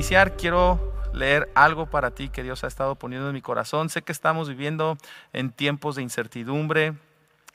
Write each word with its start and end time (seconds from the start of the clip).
Iniciar, 0.00 0.34
quiero 0.34 0.94
leer 1.12 1.50
algo 1.54 1.84
para 1.84 2.10
ti 2.12 2.30
que 2.30 2.42
Dios 2.42 2.64
ha 2.64 2.66
estado 2.66 2.94
poniendo 2.94 3.28
en 3.28 3.34
mi 3.34 3.42
corazón. 3.42 3.90
Sé 3.90 4.00
que 4.00 4.12
estamos 4.12 4.48
viviendo 4.48 4.96
en 5.34 5.50
tiempos 5.52 5.94
de 5.94 6.00
incertidumbre, 6.00 6.94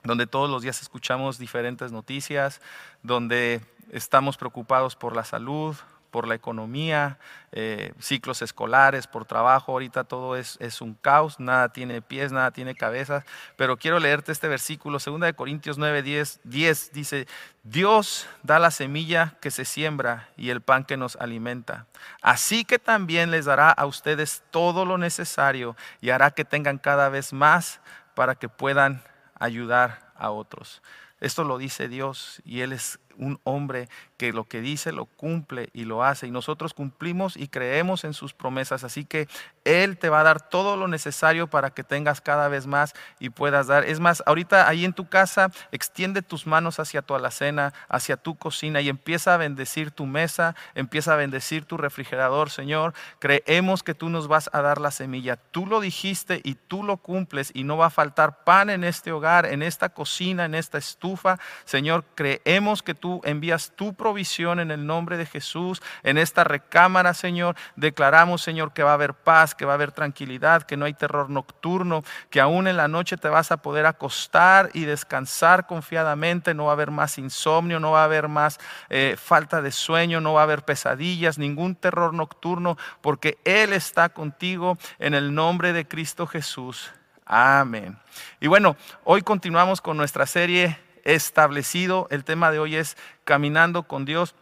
donde 0.04 0.28
todos 0.28 0.48
los 0.48 0.62
días 0.62 0.80
escuchamos 0.84 1.40
diferentes 1.40 1.92
noticias, 1.92 2.62
donde 3.02 3.62
estamos 3.92 4.38
preocupados 4.38 4.96
por 4.96 5.16
la 5.16 5.24
salud, 5.24 5.76
por 6.16 6.30
la 6.30 6.36
economía, 6.36 7.18
eh, 7.52 7.92
ciclos 8.00 8.42
escolares, 8.42 9.06
por 9.06 9.26
trabajo. 9.26 9.74
Ahorita 9.74 10.06
todo 10.06 10.38
es, 10.38 10.56
es, 10.62 10.80
un 10.80 10.94
caos, 10.94 11.42
nada 11.42 11.68
tiene 11.74 12.02
pies, 12.02 12.32
nada 12.32 12.52
tiene 12.52 12.74
cabezas. 12.74 13.26
Pero 13.58 13.76
quiero 13.76 14.00
leerte 14.00 14.32
este 14.32 14.48
versículo, 14.48 14.98
2 15.06 15.34
Corintios 15.34 15.78
9, 15.78 16.04
10, 16.04 16.40
10 16.46 16.94
dice, 16.94 17.28
Dios 17.64 18.30
da 18.44 18.60
la 18.60 18.72
semilla 18.72 19.36
que 19.42 19.52
se 19.52 19.66
siembra 19.66 20.30
y 20.38 20.52
el 20.52 20.62
pan 20.62 20.86
que 20.86 20.96
nos 20.96 21.18
alimenta. 21.18 21.86
Así 22.22 22.64
que 22.64 22.80
también 22.80 23.30
les 23.30 23.44
dará 23.44 23.70
a 23.70 23.86
ustedes 23.86 24.42
todo 24.52 24.86
lo 24.86 24.98
necesario 24.98 25.76
y 26.00 26.12
hará 26.12 26.32
que 26.32 26.46
tengan 26.46 26.78
cada 26.78 27.10
vez 27.10 27.34
más 27.34 27.82
para 28.14 28.36
que 28.36 28.48
puedan 28.48 29.04
ayudar 29.38 30.14
a 30.16 30.32
otros. 30.32 30.82
Esto 31.20 31.44
lo 31.44 31.58
dice 31.58 31.90
Dios 31.90 32.42
y 32.46 32.62
Él 32.62 32.72
es 32.72 33.00
un 33.18 33.40
hombre 33.44 33.90
que 34.18 34.34
lo 34.34 34.46
que 34.46 34.62
dice 34.62 34.92
lo 34.92 35.06
cumple 35.06 35.70
y 35.74 35.86
lo 35.86 36.04
hace. 36.04 36.28
Y 36.28 36.32
nosotros 36.32 36.74
cumplimos 36.74 37.38
y 37.38 37.48
creemos 37.48 38.04
en 38.04 38.14
sus 38.14 38.34
promesas. 38.34 38.84
Así 38.84 39.06
que 39.06 39.28
Él 39.64 39.98
te 39.98 40.10
va 40.10 40.22
a 40.22 40.24
dar 40.24 40.50
todo 40.50 40.78
lo 40.78 40.88
necesario 40.88 41.48
para 41.48 41.72
que 41.72 41.84
tengas 41.84 42.22
cada 42.22 42.48
vez 42.48 42.68
más 42.68 42.94
y 43.20 43.30
puedas 43.30 43.68
dar. 43.68 43.86
Es 43.86 44.00
más, 44.00 44.24
ahorita 44.26 44.68
ahí 44.68 44.86
en 44.86 44.94
tu 44.94 45.08
casa, 45.08 45.52
extiende 45.72 46.22
tus 46.22 46.48
manos 46.48 46.80
hacia 46.80 47.02
tu 47.02 47.16
alacena, 47.16 47.74
hacia 47.90 48.18
tu 48.18 48.36
cocina 48.36 48.82
y 48.82 48.90
empieza 48.90 49.34
a 49.34 49.38
bendecir 49.38 49.92
tu 49.92 50.06
mesa, 50.06 50.56
empieza 50.74 51.14
a 51.14 51.18
bendecir 51.18 51.66
tu 51.66 51.78
refrigerador, 51.78 52.50
Señor. 52.50 52.94
Creemos 53.20 53.84
que 53.84 53.94
tú 53.94 54.10
nos 54.10 54.28
vas 54.28 54.50
a 54.54 54.62
dar 54.62 54.80
la 54.80 54.92
semilla. 54.92 55.36
Tú 55.36 55.66
lo 55.66 55.80
dijiste 55.80 56.42
y 56.44 56.56
tú 56.56 56.84
lo 56.84 56.98
cumples 56.98 57.52
y 57.54 57.64
no 57.64 57.78
va 57.78 57.88
a 57.88 57.90
faltar 57.90 58.44
pan 58.44 58.70
en 58.70 58.84
este 58.84 59.12
hogar, 59.12 59.46
en 59.46 59.62
esta 59.62 59.90
cocina, 59.90 60.46
en 60.46 60.56
esta 60.56 60.78
estufa. 60.78 61.40
Señor, 61.66 62.04
creemos 62.16 62.82
que 62.82 62.94
tú 62.94 63.05
envías 63.24 63.72
tu 63.76 63.94
provisión 63.94 64.60
en 64.60 64.72
el 64.72 64.86
nombre 64.86 65.18
de 65.18 65.26
Jesús. 65.26 65.82
En 66.04 66.18
esta 66.18 66.44
recámara, 66.44 67.14
Señor, 67.14 67.56
declaramos, 67.76 68.42
Señor, 68.42 68.74
que 68.74 68.84
va 68.84 68.92
a 68.92 68.96
haber 68.96 69.14
paz, 69.14 69.56
que 69.56 69.66
va 69.66 69.74
a 69.74 69.76
haber 69.76 69.92
tranquilidad, 69.92 70.64
que 70.64 70.78
no 70.78 70.86
hay 70.86 70.94
terror 70.94 71.30
nocturno, 71.30 72.04
que 72.30 72.42
aún 72.42 72.68
en 72.68 72.78
la 72.78 72.88
noche 72.88 73.18
te 73.18 73.30
vas 73.30 73.52
a 73.52 73.58
poder 73.58 73.86
acostar 73.86 74.70
y 74.74 74.86
descansar 74.86 75.68
confiadamente. 75.68 76.54
No 76.54 76.66
va 76.66 76.72
a 76.72 76.74
haber 76.74 76.92
más 76.92 77.18
insomnio, 77.18 77.80
no 77.80 77.92
va 77.92 78.02
a 78.02 78.06
haber 78.06 78.28
más 78.28 78.60
eh, 78.90 79.16
falta 79.18 79.62
de 79.62 79.72
sueño, 79.72 80.22
no 80.22 80.34
va 80.34 80.42
a 80.42 80.44
haber 80.44 80.64
pesadillas, 80.64 81.38
ningún 81.38 81.76
terror 81.76 82.14
nocturno, 82.14 82.78
porque 83.02 83.38
Él 83.44 83.74
está 83.74 84.10
contigo 84.10 84.78
en 85.00 85.14
el 85.14 85.34
nombre 85.34 85.74
de 85.74 85.88
Cristo 85.88 86.28
Jesús. 86.28 86.92
Amén. 87.26 87.98
Y 88.40 88.48
bueno, 88.48 88.78
hoy 89.04 89.22
continuamos 89.22 89.82
con 89.82 89.98
nuestra 89.98 90.28
serie 90.28 90.78
establecido. 91.06 92.08
El 92.12 92.26
tema 92.26 92.52
de 92.52 92.60
hoy 92.60 92.76
es 92.76 92.98
caminando 93.24 93.84
con 93.84 94.04
Dios. 94.04 94.36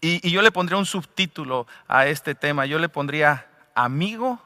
Y, 0.00 0.30
yo 0.30 0.40
le 0.40 0.52
pondría 0.52 0.78
un 0.78 0.86
subtítulo 0.86 1.66
a 1.86 2.06
este 2.06 2.34
tema. 2.34 2.64
Yo 2.64 2.78
le 2.78 2.88
pondría 2.88 3.46
amigo 3.74 4.40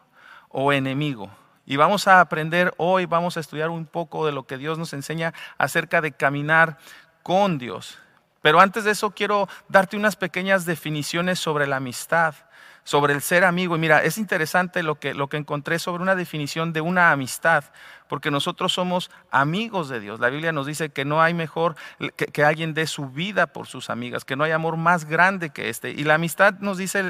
o 0.48 0.72
enemigo. 0.72 1.30
Y 1.64 1.76
vamos 1.76 2.08
a 2.08 2.20
aprender 2.20 2.74
hoy, 2.78 3.06
vamos 3.06 3.36
a 3.36 3.40
estudiar 3.40 3.70
un 3.70 3.86
poco 3.86 4.26
de 4.26 4.32
lo 4.32 4.46
que 4.46 4.58
Dios 4.58 4.78
nos 4.78 4.92
enseña 4.92 5.32
acerca 5.58 6.00
de 6.00 6.12
caminar 6.12 6.78
con 7.22 7.58
Dios. 7.58 7.98
Pero 8.40 8.58
antes 8.58 8.82
de 8.82 8.90
eso 8.90 9.12
quiero 9.12 9.48
darte 9.68 9.96
unas 9.96 10.16
pequeñas 10.16 10.64
definiciones 10.66 11.38
sobre 11.38 11.68
la 11.68 11.76
amistad 11.76 12.34
sobre 12.84 13.14
el 13.14 13.22
ser 13.22 13.44
amigo. 13.44 13.76
Y 13.76 13.78
mira, 13.78 14.02
es 14.02 14.18
interesante 14.18 14.82
lo 14.82 14.96
que, 14.96 15.14
lo 15.14 15.28
que 15.28 15.36
encontré 15.36 15.78
sobre 15.78 16.02
una 16.02 16.14
definición 16.14 16.72
de 16.72 16.80
una 16.80 17.12
amistad, 17.12 17.64
porque 18.08 18.30
nosotros 18.30 18.72
somos 18.72 19.10
amigos 19.30 19.88
de 19.88 20.00
Dios. 20.00 20.20
La 20.20 20.28
Biblia 20.28 20.52
nos 20.52 20.66
dice 20.66 20.90
que 20.90 21.04
no 21.04 21.22
hay 21.22 21.34
mejor 21.34 21.76
que, 22.16 22.44
alguien 22.44 22.74
dé 22.74 22.86
su 22.86 23.08
vida 23.08 23.46
por 23.46 23.66
sus 23.66 23.90
amigas, 23.90 24.24
que 24.24 24.36
no 24.36 24.44
hay 24.44 24.52
amor 24.52 24.76
más 24.76 25.04
grande 25.04 25.50
que 25.50 25.68
este. 25.68 25.90
Y 25.90 26.04
la 26.04 26.14
amistad 26.14 26.54
nos 26.60 26.78
dice 26.78 27.02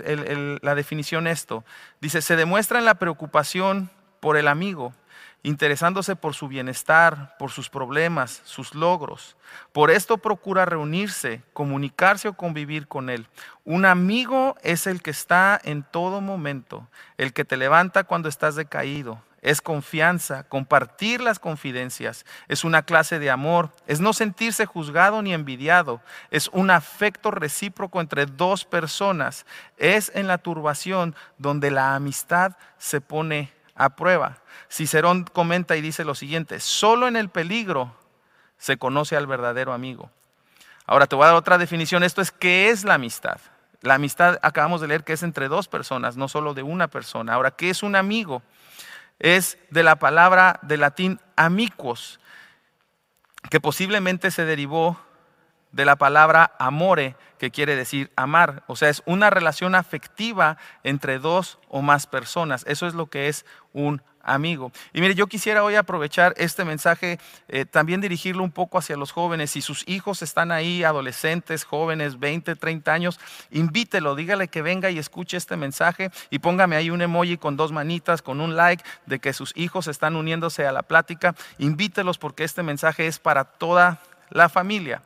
la 0.62 0.74
definición 0.74 1.26
esto. 1.26 1.64
Dice, 2.00 2.22
se 2.22 2.36
demuestra 2.36 2.78
en 2.78 2.84
la 2.84 2.94
preocupación 2.94 3.90
por 4.20 4.36
el 4.36 4.46
amigo 4.48 4.92
interesándose 5.42 6.14
por 6.14 6.34
su 6.34 6.48
bienestar, 6.48 7.36
por 7.38 7.50
sus 7.50 7.69
problemas, 7.69 8.42
sus 8.44 8.75
logros. 8.75 9.36
Por 9.72 9.91
esto 9.91 10.19
procura 10.19 10.64
reunirse, 10.64 11.42
comunicarse 11.53 12.28
o 12.28 12.34
convivir 12.34 12.86
con 12.86 13.10
él. 13.10 13.26
Un 13.64 13.84
amigo 13.84 14.56
es 14.62 14.86
el 14.86 15.02
que 15.02 15.10
está 15.10 15.60
en 15.64 15.82
todo 15.82 16.20
momento, 16.20 16.86
el 17.19 17.32
que 17.32 17.44
te 17.44 17.56
levanta 17.56 18.04
cuando 18.04 18.28
estás 18.28 18.54
decaído. 18.54 19.20
Es 19.41 19.60
confianza, 19.60 20.44
compartir 20.44 21.20
las 21.20 21.41
confidencias, 21.41 22.25
es 22.47 22.62
una 22.62 22.82
clase 22.82 23.19
de 23.19 23.28
amor, 23.28 23.72
es 23.88 23.98
no 23.98 24.12
sentirse 24.12 24.66
juzgado 24.66 25.20
ni 25.20 25.34
envidiado, 25.34 26.00
es 26.31 26.47
un 26.52 26.70
afecto 26.70 27.32
recíproco 27.32 28.00
entre 28.00 28.26
dos 28.26 28.64
personas, 28.64 29.44
es 29.78 30.12
en 30.14 30.28
la 30.28 30.38
turbación 30.38 31.16
donde 31.38 31.72
la 31.72 31.97
amistad 31.97 32.56
se 32.78 33.00
pone 33.00 33.50
a 33.74 33.90
prueba. 33.90 34.38
Cicerón 34.70 35.24
comenta 35.24 35.76
y 35.76 35.80
dice 35.80 36.04
lo 36.04 36.14
siguiente, 36.14 36.60
solo 36.60 37.08
en 37.08 37.16
el 37.16 37.28
peligro 37.28 37.94
se 38.58 38.76
conoce 38.76 39.16
al 39.16 39.26
verdadero 39.26 39.72
amigo. 39.72 40.10
Ahora 40.86 41.06
te 41.06 41.16
voy 41.16 41.24
a 41.24 41.28
dar 41.28 41.36
otra 41.36 41.58
definición, 41.58 42.02
esto 42.02 42.20
es 42.20 42.30
qué 42.30 42.70
es 42.70 42.84
la 42.84 42.94
amistad. 42.94 43.38
La 43.80 43.94
amistad 43.94 44.38
acabamos 44.42 44.80
de 44.80 44.88
leer 44.88 45.04
que 45.04 45.12
es 45.12 45.22
entre 45.22 45.48
dos 45.48 45.68
personas, 45.68 46.16
no 46.16 46.28
solo 46.28 46.54
de 46.54 46.62
una 46.62 46.88
persona. 46.88 47.34
Ahora, 47.34 47.50
¿qué 47.50 47.70
es 47.70 47.82
un 47.82 47.96
amigo? 47.96 48.42
Es 49.18 49.58
de 49.70 49.82
la 49.82 49.96
palabra 49.96 50.60
de 50.62 50.76
latín 50.76 51.20
amicus, 51.36 52.20
que 53.50 53.60
posiblemente 53.60 54.30
se 54.30 54.44
derivó 54.44 55.00
de 55.72 55.84
la 55.84 55.96
palabra 55.96 56.52
amore, 56.58 57.16
que 57.38 57.50
quiere 57.50 57.74
decir 57.74 58.12
amar. 58.14 58.62
O 58.66 58.76
sea, 58.76 58.88
es 58.88 59.02
una 59.06 59.30
relación 59.30 59.74
afectiva 59.74 60.58
entre 60.84 61.18
dos 61.18 61.58
o 61.68 61.82
más 61.82 62.06
personas. 62.06 62.64
Eso 62.68 62.86
es 62.86 62.94
lo 62.94 63.06
que 63.06 63.28
es 63.28 63.44
un 63.72 64.02
amigo. 64.22 64.72
Y 64.92 65.00
mire, 65.00 65.14
yo 65.14 65.26
quisiera 65.26 65.64
hoy 65.64 65.74
aprovechar 65.74 66.34
este 66.36 66.64
mensaje, 66.64 67.18
eh, 67.48 67.64
también 67.64 68.00
dirigirlo 68.00 68.42
un 68.42 68.52
poco 68.52 68.78
hacia 68.78 68.96
los 68.96 69.12
jóvenes. 69.12 69.50
Si 69.50 69.60
sus 69.60 69.82
hijos 69.88 70.22
están 70.22 70.52
ahí, 70.52 70.84
adolescentes, 70.84 71.64
jóvenes, 71.64 72.18
20, 72.20 72.54
30 72.54 72.92
años, 72.92 73.20
invítelo, 73.50 74.14
dígale 74.14 74.48
que 74.48 74.62
venga 74.62 74.90
y 74.90 74.98
escuche 74.98 75.36
este 75.36 75.56
mensaje 75.56 76.10
y 76.30 76.38
póngame 76.38 76.76
ahí 76.76 76.90
un 76.90 77.02
emoji 77.02 77.36
con 77.36 77.56
dos 77.56 77.72
manitas, 77.72 78.22
con 78.22 78.40
un 78.40 78.56
like 78.56 78.84
de 79.06 79.18
que 79.18 79.32
sus 79.32 79.52
hijos 79.56 79.88
están 79.88 80.16
uniéndose 80.16 80.66
a 80.66 80.72
la 80.72 80.82
plática. 80.82 81.34
Invítelos 81.58 82.18
porque 82.18 82.44
este 82.44 82.62
mensaje 82.62 83.06
es 83.06 83.18
para 83.18 83.44
toda 83.44 84.00
la 84.30 84.48
familia. 84.48 85.02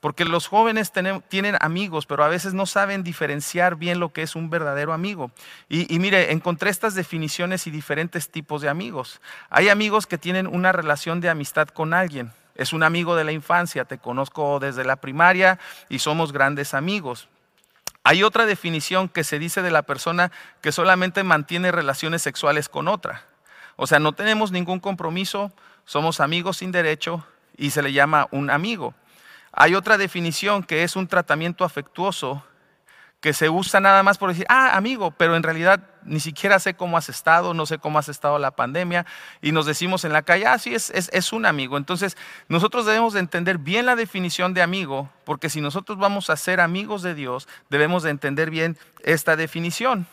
Porque 0.00 0.24
los 0.24 0.46
jóvenes 0.46 0.92
tienen 1.28 1.56
amigos, 1.60 2.06
pero 2.06 2.22
a 2.22 2.28
veces 2.28 2.54
no 2.54 2.66
saben 2.66 3.02
diferenciar 3.02 3.76
bien 3.76 3.98
lo 3.98 4.12
que 4.12 4.22
es 4.22 4.36
un 4.36 4.50
verdadero 4.50 4.92
amigo. 4.92 5.30
Y, 5.68 5.98
mire, 5.98 6.32
encontré 6.32 6.70
estas 6.70 6.94
definiciones 6.94 7.66
y 7.66 7.70
diferentes 7.70 8.28
tipos 8.28 8.62
de 8.62 8.68
amigos. 8.68 9.20
Hay 9.48 9.68
amigos 9.68 10.06
que 10.06 10.18
tienen 10.18 10.46
una 10.46 10.72
relación 10.72 11.20
de 11.20 11.30
amistad 11.30 11.68
con 11.68 11.94
alguien. 11.94 12.32
Es 12.54 12.72
un 12.72 12.82
amigo 12.82 13.16
de 13.16 13.24
la 13.24 13.32
infancia, 13.32 13.84
te 13.84 13.98
conozco 13.98 14.60
desde 14.60 14.84
la 14.84 14.96
primaria 14.96 15.58
y 15.88 15.98
somos 15.98 16.32
grandes 16.32 16.74
amigos. 16.74 17.28
Hay 18.02 18.22
otra 18.22 18.46
definición 18.46 19.08
que 19.08 19.24
se 19.24 19.38
dice 19.38 19.62
de 19.62 19.70
la 19.70 19.82
persona 19.82 20.30
que 20.60 20.72
solamente 20.72 21.24
mantiene 21.24 21.72
relaciones 21.72 22.22
sexuales 22.22 22.68
con 22.68 22.86
otra. 22.86 23.24
O 23.74 23.86
sea, 23.86 23.98
no 23.98 24.12
tenemos 24.12 24.52
ningún 24.52 24.78
compromiso, 24.78 25.52
somos 25.84 26.20
amigos 26.20 26.58
sin 26.58 26.70
derecho 26.70 27.26
y 27.56 27.70
se 27.70 27.82
le 27.82 27.92
llama 27.92 28.28
un 28.30 28.50
amigo. 28.50 28.94
Hay 29.58 29.74
otra 29.74 29.96
definición 29.96 30.62
que 30.62 30.84
es 30.84 30.96
un 30.96 31.08
tratamiento 31.08 31.64
afectuoso 31.64 32.44
que 33.20 33.32
se 33.32 33.48
usa 33.48 33.80
nada 33.80 34.02
más 34.02 34.18
por 34.18 34.28
decir, 34.28 34.44
ah, 34.50 34.76
amigo, 34.76 35.12
pero 35.12 35.34
en 35.34 35.42
realidad 35.42 35.82
ni 36.04 36.20
siquiera 36.20 36.58
sé 36.58 36.74
cómo 36.74 36.98
has 36.98 37.08
estado, 37.08 37.54
no 37.54 37.64
sé 37.64 37.78
cómo 37.78 37.98
has 37.98 38.10
estado 38.10 38.38
la 38.38 38.50
pandemia, 38.50 39.06
y 39.40 39.52
nos 39.52 39.64
decimos 39.64 40.04
en 40.04 40.12
la 40.12 40.22
calle, 40.22 40.46
ah, 40.46 40.58
sí, 40.58 40.74
es, 40.74 40.90
es, 40.90 41.32
un 41.32 41.46
amigo. 41.46 41.78
Entonces, 41.78 42.18
nosotros 42.48 42.84
debemos 42.84 43.14
de 43.14 43.20
entender 43.20 43.56
bien 43.56 43.86
la 43.86 43.96
definición 43.96 44.52
de 44.52 44.60
amigo, 44.60 45.08
porque 45.24 45.48
si 45.48 45.62
nosotros 45.62 45.96
vamos 45.96 46.28
a 46.28 46.36
ser 46.36 46.60
amigos 46.60 47.00
de 47.00 47.14
Dios, 47.14 47.48
debemos 47.70 48.02
de 48.02 48.10
entender 48.10 48.50
bien 48.50 48.76
esta 49.02 49.36
definición. 49.36 50.06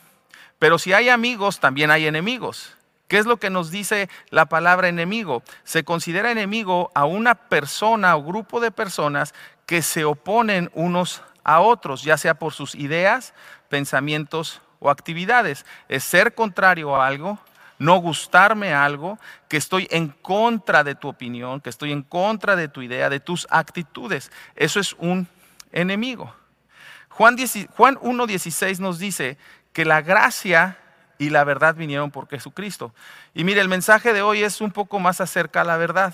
Pero 0.58 0.80
si 0.80 0.94
hay 0.94 1.10
amigos, 1.10 1.60
también 1.60 1.92
hay 1.92 2.08
enemigos. 2.08 2.78
¿Qué 3.14 3.20
es 3.20 3.28
lo 3.28 3.38
que 3.38 3.52
nos 3.52 3.70
dice 3.70 4.10
la 4.32 4.48
palabra 4.48 4.88
enemigo? 4.88 5.44
Se 5.64 5.84
considera 5.84 6.32
enemigo 6.32 6.90
a 6.96 7.06
una 7.06 7.36
persona 7.36 8.16
o 8.16 8.24
grupo 8.24 8.60
de 8.60 8.72
personas 8.72 9.36
que 9.68 9.84
se 9.84 10.04
oponen 10.04 10.72
unos 10.74 11.22
a 11.44 11.60
otros, 11.60 12.02
ya 12.02 12.18
sea 12.18 12.34
por 12.40 12.54
sus 12.54 12.74
ideas, 12.74 13.36
pensamientos 13.70 14.64
o 14.80 14.90
actividades. 14.90 15.64
Es 15.90 16.04
ser 16.04 16.34
contrario 16.34 16.96
a 16.96 17.06
algo, 17.06 17.38
no 17.78 17.98
gustarme 17.98 18.74
algo, 18.74 19.20
que 19.48 19.58
estoy 19.58 19.88
en 19.92 20.08
contra 20.08 20.84
de 20.84 20.96
tu 20.96 21.08
opinión, 21.08 21.62
que 21.62 21.70
estoy 21.70 21.92
en 21.92 22.02
contra 22.02 22.56
de 22.56 22.68
tu 22.68 22.82
idea, 22.82 23.12
de 23.12 23.20
tus 23.20 23.46
actitudes. 23.52 24.32
Eso 24.56 24.80
es 24.80 24.94
un 24.94 25.28
enemigo. 25.72 26.34
Juan, 27.10 27.38
1.16 27.38 28.80
nos 28.80 28.98
dice 28.98 29.38
que 29.72 29.86
la 29.86 30.02
gracia 30.02 30.80
y 31.24 31.30
la 31.30 31.46
verdad 31.46 31.76
vinieron 31.76 32.12
por 32.12 32.28
Jesucristo. 32.28 32.94
Y 33.34 33.46
mire, 33.46 33.62
el 33.62 33.70
mensaje 33.70 34.12
de 34.12 34.22
hoy 34.22 34.44
es 34.44 34.60
un 34.60 34.72
poco 34.72 35.00
más 35.00 35.22
acerca 35.22 35.62
de 35.62 35.68
la 35.68 35.78
verdad. 35.78 36.14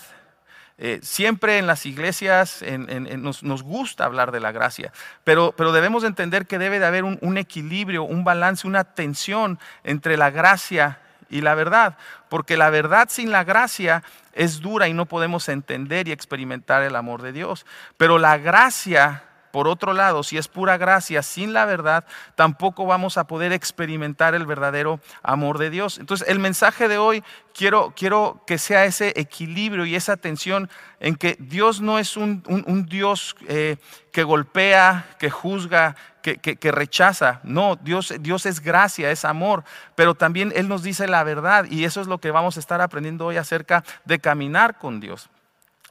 Eh, 0.78 1.00
siempre 1.02 1.58
en 1.58 1.68
las 1.68 1.86
iglesias 1.86 2.64
nos, 2.64 3.64
gusta 3.64 4.06
hablar 4.06 4.32
de 4.32 4.40
la 4.40 4.54
gracia, 4.54 4.94
pero, 5.26 5.54
pero 5.58 5.74
debemos 5.74 6.06
entender 6.06 6.46
que 6.46 6.58
debe 6.58 6.80
de 6.80 6.86
haber 6.86 7.04
un, 7.04 7.18
un, 7.22 7.38
equilibrio, 7.38 8.04
un 8.04 8.24
balance, 8.24 8.66
una 8.66 8.86
tensión 8.86 9.60
entre 9.84 10.16
la 10.16 10.30
gracia 10.30 11.00
y 11.30 11.42
la 11.42 11.54
verdad, 11.54 11.98
porque 12.30 12.56
la 12.56 12.70
verdad 12.70 13.10
sin 13.10 13.30
la 13.30 13.44
gracia 13.44 14.04
es 14.32 14.62
dura 14.62 14.88
y 14.88 14.94
no 14.94 15.06
podemos 15.06 15.50
entender 15.50 16.08
y 16.08 16.14
experimentar 16.14 16.82
el 16.84 16.96
amor 16.96 17.24
de 17.24 17.34
Dios, 17.34 17.66
pero 17.98 18.18
la 18.18 18.38
gracia 18.38 19.24
por 19.52 19.68
otro 19.68 19.94
lado, 19.94 20.24
si 20.24 20.38
es 20.38 20.48
pura 20.48 20.78
gracia 20.78 21.24
sin 21.24 21.54
la 21.54 21.66
verdad, 21.66 22.06
tampoco 22.36 22.86
vamos 22.86 23.18
a 23.18 23.26
poder 23.26 23.52
experimentar 23.52 24.36
el 24.36 24.46
verdadero 24.46 25.00
amor 25.24 25.58
de 25.58 25.70
Dios. 25.70 25.98
Entonces, 25.98 26.28
el 26.28 26.40
mensaje 26.40 26.88
de 26.88 26.98
hoy 26.98 27.24
quiero, 27.54 27.94
quiero 27.96 28.44
que 28.46 28.58
sea 28.58 28.86
ese 28.86 29.14
equilibrio 29.16 29.86
y 29.86 29.96
esa 29.96 30.18
tensión 30.18 30.70
en 31.00 31.16
que 31.16 31.36
Dios 31.40 31.82
no 31.82 32.00
es 32.00 32.18
un, 32.18 32.44
Dios 32.88 33.36
eh, 33.48 33.78
que 34.12 34.24
golpea, 34.24 35.06
que 35.18 35.30
juzga, 35.30 35.96
que, 36.22 36.38
que, 36.38 36.72
rechaza. 36.72 37.40
No, 37.44 37.76
Dios, 37.76 38.14
Dios 38.20 38.46
es 38.46 38.60
gracia, 38.60 39.10
es 39.12 39.26
amor, 39.26 39.64
pero 39.96 40.16
también 40.16 40.52
Él 40.56 40.68
nos 40.68 40.84
dice 40.84 41.08
la 41.08 41.24
verdad 41.24 41.66
y 41.70 41.86
eso 41.86 42.02
es 42.02 42.08
lo 42.08 42.20
que 42.20 42.32
vamos 42.32 42.58
a 42.58 42.60
estar 42.60 42.82
aprendiendo 42.82 43.26
hoy 43.26 43.38
acerca 43.38 43.84
de 44.06 44.20
caminar 44.20 44.78
con 44.78 45.00
Dios. 45.00 45.30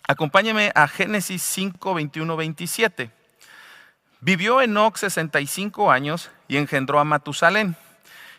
Acompáñeme 0.07 0.73
a 0.75 0.89
Génesis 0.89 1.43
5, 1.43 1.95
21, 1.95 2.37
27. 2.37 3.18
Vivió 4.21 4.61
Enoc 4.61 4.97
65 4.97 5.93
años 5.93 6.31
y 6.49 6.57
engendró 6.57 6.99
a 6.99 7.05
Matusalén. 7.05 7.77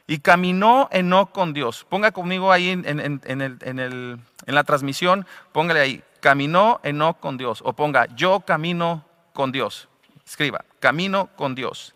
Y 0.07 0.19
caminó 0.19 0.89
Enoc 0.91 1.31
con 1.31 1.53
Dios. 1.53 1.85
Ponga 1.87 2.11
conmigo 2.11 2.51
ahí 2.51 2.69
en, 2.69 4.21
la 4.47 4.63
transmisión, 4.63 5.27
póngale 5.51 5.79
ahí, 5.79 6.03
caminó 6.19 6.79
Enoc 6.83 7.19
con 7.19 7.37
Dios. 7.37 7.61
O 7.63 7.73
ponga, 7.73 8.07
yo 8.15 8.39
camino 8.41 9.05
con 9.33 9.51
Dios. 9.51 9.87
Escriba, 10.25 10.65
camino 10.79 11.29
con 11.35 11.53
Dios. 11.53 11.93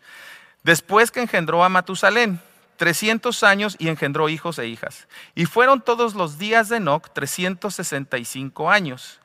Después 0.62 1.12
que 1.12 1.22
engendró 1.22 1.64
a 1.64 1.70
Matusalén, 1.70 2.40
300 2.78 3.44
años 3.44 3.76
y 3.80 3.90
engendró 3.90 4.30
hijos 4.30 4.60
e 4.60 4.68
hijas. 4.68 5.08
Y 5.36 5.46
fueron 5.46 5.82
todos 5.82 6.14
los 6.16 6.38
días 6.38 6.70
de 6.70 6.78
Enoc 6.78 7.10
365 7.14 8.70
años. 8.70 9.20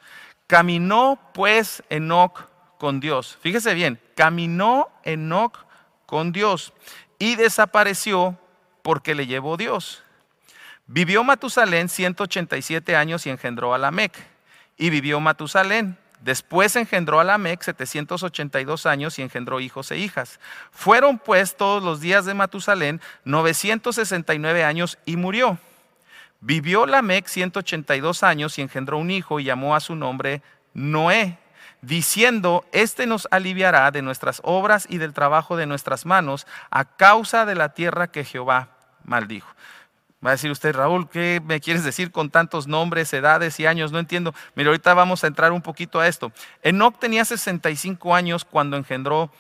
Caminó 0.47 1.19
pues 1.35 1.83
Enoc 1.91 2.49
con 2.79 3.01
Dios. 3.01 3.37
Fíjese 3.41 3.75
bien, 3.75 4.01
caminó 4.15 4.89
Enoc 5.03 5.65
con 6.07 6.33
Dios 6.33 6.73
y 7.19 7.35
desapareció 7.35 8.39
porque 8.83 9.15
le 9.15 9.27
llevó 9.27 9.57
Dios. 9.57 10.03
Vivió 10.87 11.23
Matusalén 11.23 11.91
187 11.91 12.97
años 12.97 13.27
y 13.27 13.31
engendró 13.31 13.75
a 13.75 13.79
Lamec. 13.79 14.13
Y 14.79 14.89
vivió 14.89 15.21
Matusalén. 15.21 15.99
Después 16.21 16.75
engendró 16.77 17.21
a 17.21 17.25
Lamec 17.25 17.63
782 17.63 18.87
años 18.87 19.19
y 19.19 19.23
engendró 19.23 19.61
hijos 19.61 19.91
e 19.91 19.99
hijas. 19.99 20.41
Fueron 20.73 21.19
pues 21.19 21.57
todos 21.57 21.83
los 21.83 22.01
días 22.01 22.25
de 22.25 22.35
Matusalén 22.35 23.01
969 23.25 24.65
años 24.65 24.99
y 25.05 25.17
murió. 25.17 25.59
Vivió 26.41 26.87
Lamec 26.87 27.27
182 27.27 28.23
años 28.23 28.59
y 28.59 28.63
engendró 28.63 28.99
un 28.99 29.11
hijo 29.11 29.41
y 29.41 29.45
llamó 29.45 29.77
a 29.77 29.81
su 29.81 29.95
nombre 29.95 30.43
Noé 30.73 31.39
diciendo, 31.83 32.65
Este 32.73 33.07
nos 33.07 33.29
aliviará 33.31 33.91
de 33.91 34.03
nuestras 34.03 34.41
obras 34.45 34.87
y 34.89 34.99
del 34.99 35.13
trabajo 35.13 35.57
de 35.57 35.67
nuestras 35.67 36.07
manos 36.07 36.47
a 36.71 36.85
causa 36.85 37.47
de 37.47 37.55
la 37.55 37.71
tierra 37.71 38.11
que 38.11 38.25
Jehová 38.25 38.71
maldijo. 39.05 39.49
Va 40.25 40.31
a 40.31 40.33
decir 40.33 40.51
usted, 40.51 40.75
Raúl, 40.75 41.09
¿qué 41.09 41.41
me 41.45 41.61
quieres 41.61 41.85
decir 41.85 42.11
con 42.11 42.31
tantos 42.31 42.67
nombres, 42.67 43.13
edades 43.13 43.61
y 43.61 43.67
años? 43.67 43.93
No 43.93 44.01
entiendo. 44.01 44.35
Mire, 44.57 44.69
ahorita 44.69 44.93
vamos 44.93 45.23
a 45.23 45.29
entrar 45.29 45.53
un 45.53 45.63
poquito 45.63 46.01
a 46.01 46.09
esto. 46.09 46.33
Enoch 46.63 46.99
tenía 46.99 47.25
65 47.25 48.15
años 48.17 48.45
cuando 48.45 48.77
engendró 48.77 49.31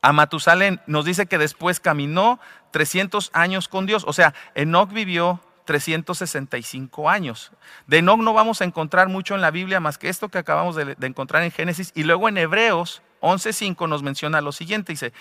a 0.00 0.14
Matusalén. 0.14 0.80
Nos 0.86 1.04
dice 1.04 1.26
que 1.26 1.36
después 1.36 1.78
caminó 1.78 2.40
300 2.70 3.30
años 3.34 3.68
con 3.68 3.84
Dios. 3.84 4.04
O 4.06 4.14
sea, 4.14 4.32
Enoch 4.54 4.90
vivió 4.90 5.40
365 5.68 7.10
años. 7.10 7.52
De 7.86 7.98
Enoch 7.98 8.20
no 8.20 8.32
vamos 8.32 8.62
a 8.62 8.64
encontrar 8.64 9.08
mucho 9.10 9.34
en 9.34 9.42
la 9.42 9.50
Biblia 9.50 9.80
más 9.80 9.98
que 9.98 10.08
esto 10.08 10.30
que 10.30 10.38
acabamos 10.38 10.76
de, 10.76 10.96
encontrar 11.02 11.42
en 11.42 11.50
Génesis. 11.50 11.92
Y 11.94 12.04
luego 12.04 12.26
en 12.30 12.38
Hebreos 12.38 13.02
11.5 13.20 13.86
nos 13.86 14.02
menciona 14.02 14.40
lo 14.40 14.52
siguiente. 14.52 14.92
Dice, 14.92 15.12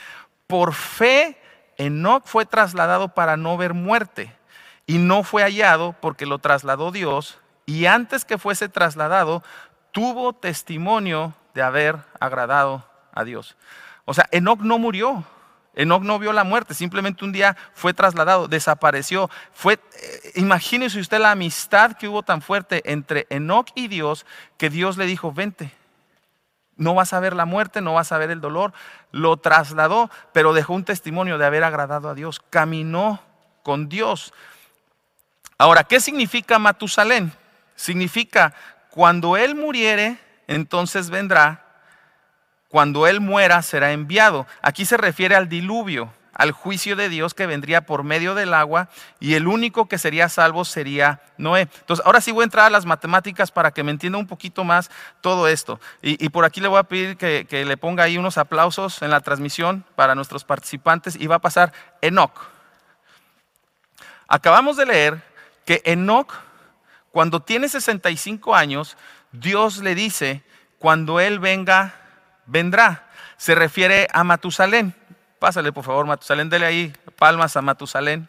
por 0.48 0.74
fe 0.74 1.38
Enoch 1.76 2.24
fue 2.26 2.46
trasladado 2.46 3.10
para 3.10 3.36
no 3.36 3.58
ver 3.58 3.74
muerte 3.74 4.34
y 4.86 5.00
no 5.00 5.24
fue 5.24 5.44
hallado 5.44 5.98
porque 6.00 6.26
lo 6.26 6.40
trasladó 6.40 6.94
Dios 6.94 7.40
y 7.66 7.88
antes 7.88 8.24
que 8.24 8.38
fuese 8.38 8.70
trasladado 8.70 9.44
tuvo 9.92 10.32
testimonio 10.32 11.34
de 11.56 11.62
haber 11.62 11.98
agradado 12.22 12.90
a 13.14 13.26
Dios. 13.26 13.58
O 14.06 14.14
sea, 14.14 14.30
Enoch 14.32 14.62
no 14.62 14.80
murió. 14.80 15.26
Enoch 15.78 16.02
no 16.02 16.18
vio 16.18 16.34
la 16.34 16.44
muerte, 16.44 16.74
simplemente 16.74 17.24
un 17.24 17.32
día 17.32 17.56
fue 17.76 17.94
trasladado, 17.94 18.48
desapareció. 18.48 19.30
Fue, 19.54 19.74
eh, 19.76 20.32
imagínese 20.34 21.00
usted 21.00 21.20
la 21.20 21.32
amistad 21.32 21.94
que 21.94 22.08
hubo 22.08 22.24
tan 22.24 22.42
fuerte 22.42 22.82
entre 22.92 23.28
Enoch 23.30 23.70
y 23.76 23.88
Dios 23.88 24.26
que 24.58 24.72
Dios 24.72 24.98
le 24.98 25.06
dijo, 25.06 25.32
vente. 25.32 25.72
No 26.78 26.96
vas 26.96 27.14
a 27.14 27.20
ver 27.20 27.36
la 27.36 27.46
muerte, 27.46 27.82
no 27.82 27.94
vas 27.94 28.12
a 28.12 28.18
ver 28.18 28.32
el 28.32 28.42
dolor. 28.42 28.74
Lo 29.12 29.38
trasladó, 29.38 30.10
pero 30.34 30.54
dejó 30.54 30.74
un 30.74 30.84
testimonio 30.84 31.38
de 31.38 31.46
haber 31.46 31.64
agradado 31.64 32.10
a 32.10 32.16
Dios. 32.16 32.42
Caminó 32.50 33.20
con 33.62 33.88
Dios. 33.88 34.34
Ahora, 35.60 35.84
¿qué 35.84 36.00
significa 36.00 36.58
Matusalén? 36.58 37.32
Significa 37.76 38.54
cuando 38.90 39.38
él 39.38 39.54
muriere, 39.54 40.18
entonces 40.48 41.12
vendrá 41.12 41.67
cuando 42.70 43.08
Él 43.08 43.22
muera 43.22 43.62
será 43.62 43.92
enviado. 43.92 44.46
Aquí 44.62 44.86
se 44.86 44.98
refiere 44.98 45.36
al 45.36 45.50
diluvio, 45.50 46.12
al 46.34 46.52
juicio 46.52 46.96
de 46.96 47.10
Dios 47.10 47.34
que 47.34 47.48
vendría 47.48 47.82
por 47.82 48.04
medio 48.04 48.36
del 48.36 48.54
agua 48.54 48.90
y 49.20 49.34
el 49.34 49.48
único 49.48 49.88
que 49.88 49.98
sería 49.98 50.30
salvo 50.30 50.66
sería 50.66 51.22
Noé. 51.38 51.62
Entonces, 51.62 52.06
ahora 52.06 52.22
sí 52.22 52.32
voy 52.32 52.44
a 52.44 52.46
entrar 52.46 52.66
a 52.68 52.70
las 52.70 52.86
matemáticas 52.86 53.52
para 53.52 53.72
que 53.72 53.84
me 53.84 53.92
entienda 53.92 54.20
un 54.20 54.28
poquito 54.28 54.64
más 54.64 54.92
todo 55.22 55.48
esto. 55.48 55.80
Y, 56.02 56.30
por 56.30 56.46
aquí 56.46 56.62
le 56.62 56.68
voy 56.68 56.78
a 56.78 56.84
pedir 56.84 57.18
que, 57.18 57.48
que, 57.50 57.66
le 57.66 57.78
ponga 57.78 58.04
ahí 58.04 58.18
unos 58.18 58.38
aplausos 58.38 59.02
en 59.02 59.10
la 59.10 59.22
transmisión 59.22 59.84
para 59.96 60.14
nuestros 60.14 60.44
participantes 60.44 61.16
y 61.16 61.26
va 61.26 61.38
a 61.38 61.40
pasar 61.40 61.74
Enoch. 62.02 62.40
Acabamos 64.28 64.78
de 64.78 64.86
leer 64.86 65.24
que 65.66 65.82
Enoch, 65.86 66.34
cuando 67.12 67.42
tiene 67.42 67.68
65 67.68 68.54
años, 68.54 68.96
Dios 69.32 69.80
le 69.80 69.96
dice, 69.96 70.44
cuando 70.78 71.20
Él 71.20 71.40
venga 71.40 71.96
vendrá. 72.48 73.08
Se 73.38 73.54
refiere 73.54 74.08
a 74.12 74.24
Matusalén. 74.24 74.96
Pásale, 75.40 75.72
por 75.72 75.84
favor, 75.84 76.08
Matusalén, 76.08 76.50
dele 76.50 76.66
ahí 76.66 76.94
palmas 77.18 77.56
a 77.56 77.62
Matusalén. 77.62 78.28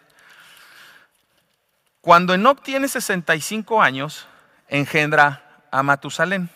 Cuando 2.01 2.35
Enoch 2.35 2.63
tiene 2.63 2.89
65 2.89 3.83
años, 3.83 4.27
engendra 4.69 5.43
a 5.71 5.83
Matusalén. 5.83 6.51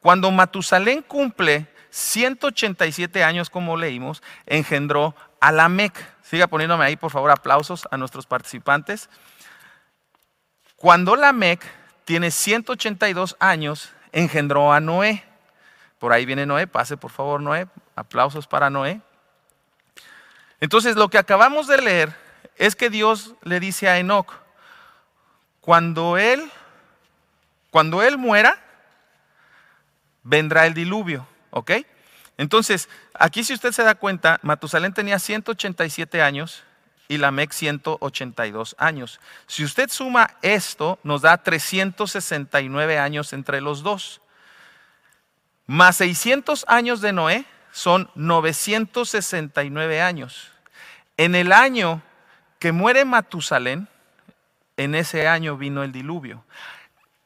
Cuando 0.00 0.30
Matusalén 0.30 1.02
cumple 1.02 1.66
187 1.90 3.24
años, 3.24 3.50
como 3.50 3.76
leímos, 3.76 4.22
engendró 4.46 5.14
a 5.40 5.52
Lamec. 5.52 5.94
Siga 6.22 6.46
poniéndome 6.46 6.84
ahí, 6.84 6.96
por 6.96 7.10
favor, 7.10 7.30
aplausos 7.30 7.88
a 7.90 7.96
nuestros 7.96 8.26
participantes. 8.26 9.08
Cuando 10.76 11.16
Lamec 11.16 11.64
tiene 12.04 12.30
182 12.30 13.36
años, 13.40 13.90
engendró 14.12 14.72
a 14.72 14.80
Noé. 14.80 15.24
Por 15.98 16.12
ahí 16.12 16.24
viene 16.24 16.46
Noé, 16.46 16.66
pase 16.66 16.96
por 16.96 17.10
favor 17.10 17.40
Noé, 17.40 17.66
aplausos 17.96 18.46
para 18.46 18.70
Noé. 18.70 19.00
Entonces 20.60 20.96
lo 20.96 21.08
que 21.08 21.18
acabamos 21.18 21.66
de 21.66 21.78
leer 21.78 22.16
es 22.56 22.76
que 22.76 22.90
Dios 22.90 23.34
le 23.42 23.60
dice 23.60 23.88
a 23.88 23.98
Enoch, 23.98 24.32
cuando 25.60 26.16
él, 26.16 26.50
cuando 27.70 28.02
él 28.02 28.18
muera, 28.18 28.58
vendrá 30.22 30.66
el 30.66 30.74
diluvio, 30.74 31.26
¿ok? 31.50 31.72
Entonces, 32.36 32.88
aquí 33.14 33.42
si 33.44 33.52
usted 33.52 33.72
se 33.72 33.82
da 33.82 33.96
cuenta, 33.96 34.38
Matusalén 34.42 34.94
tenía 34.94 35.18
187 35.18 36.22
años 36.22 36.62
y 37.08 37.18
Lamec 37.18 37.52
182 37.52 38.76
años. 38.78 39.20
Si 39.46 39.64
usted 39.64 39.88
suma 39.90 40.36
esto, 40.42 40.98
nos 41.02 41.22
da 41.22 41.42
369 41.42 42.98
años 42.98 43.32
entre 43.32 43.60
los 43.60 43.82
dos. 43.82 44.20
Más 45.68 45.98
600 45.98 46.64
años 46.66 47.02
de 47.02 47.12
Noé 47.12 47.44
son 47.72 48.10
969 48.14 50.00
años. 50.00 50.50
En 51.18 51.34
el 51.34 51.52
año 51.52 52.00
que 52.58 52.72
muere 52.72 53.04
Matusalén, 53.04 53.86
en 54.78 54.94
ese 54.94 55.28
año 55.28 55.58
vino 55.58 55.82
el 55.82 55.92
diluvio. 55.92 56.42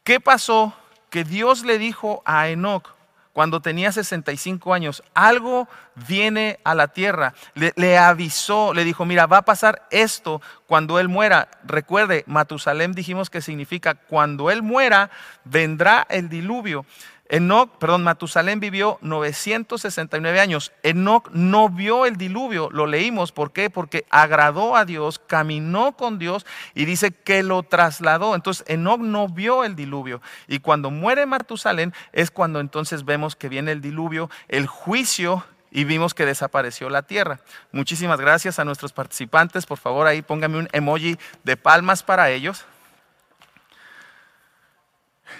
¿Qué 0.03 0.19
pasó? 0.19 0.75
Que 1.09 1.23
Dios 1.23 1.63
le 1.63 1.77
dijo 1.77 2.21
a 2.25 2.49
Enoch, 2.49 2.93
cuando 3.31 3.61
tenía 3.61 3.91
65 3.91 4.73
años, 4.73 5.03
algo 5.13 5.69
viene 6.07 6.59
a 6.65 6.75
la 6.75 6.89
tierra. 6.89 7.33
Le, 7.55 7.97
avisó, 7.97 8.73
le 8.73 8.83
dijo, 8.83 9.05
mira, 9.05 9.25
va 9.25 9.37
a 9.37 9.45
pasar 9.45 9.87
esto 9.89 10.41
cuando 10.67 10.99
él 10.99 11.07
muera. 11.07 11.49
Recuerde, 11.63 12.25
Matusalem 12.27 12.93
dijimos 12.93 13.29
que 13.31 13.41
significa 13.41 13.95
cuando 13.95 14.51
él 14.51 14.61
muera, 14.61 15.09
vendrá 15.45 16.05
el 16.09 16.29
diluvio. 16.29 16.85
Enoch, 17.29 17.69
perdón, 17.79 18.03
Matusalén 18.03 18.59
vivió 18.59 18.99
969 19.01 20.39
años. 20.39 20.71
Enoch 20.83 21.29
no 21.31 21.69
vio 21.69 22.05
el 22.05 22.17
diluvio, 22.17 22.69
lo 22.71 22.85
leímos. 22.85 23.31
¿Por 23.31 23.51
qué? 23.53 23.69
Porque 23.69 24.05
agradó 24.09 24.75
a 24.75 24.85
Dios, 24.85 25.19
caminó 25.19 25.93
con 25.93 26.19
Dios 26.19 26.45
y 26.75 26.85
dice 26.85 27.11
que 27.11 27.41
lo 27.41 27.63
trasladó. 27.63 28.35
Entonces, 28.35 28.65
Enoch 28.67 28.99
no 28.99 29.29
vio 29.29 29.63
el 29.63 29.75
diluvio. 29.75 30.21
Y 30.47 30.59
cuando 30.59 30.91
muere 30.91 31.25
Matusalén 31.25 31.93
es 32.11 32.29
cuando 32.29 32.59
entonces 32.59 33.05
vemos 33.05 33.35
que 33.35 33.49
viene 33.49 33.71
el 33.71 33.81
diluvio, 33.81 34.29
el 34.49 34.67
juicio 34.67 35.45
y 35.71 35.85
vimos 35.85 36.13
que 36.13 36.25
desapareció 36.25 36.89
la 36.89 37.01
tierra. 37.01 37.39
Muchísimas 37.71 38.19
gracias 38.19 38.59
a 38.59 38.65
nuestros 38.65 38.93
participantes. 38.93 39.65
Por 39.65 39.79
favor, 39.79 40.05
ahí 40.05 40.21
póngame 40.21 40.59
un 40.59 40.69
emoji 40.71 41.17
de 41.43 41.57
palmas 41.57 42.03
para 42.03 42.29
ellos. 42.29 42.65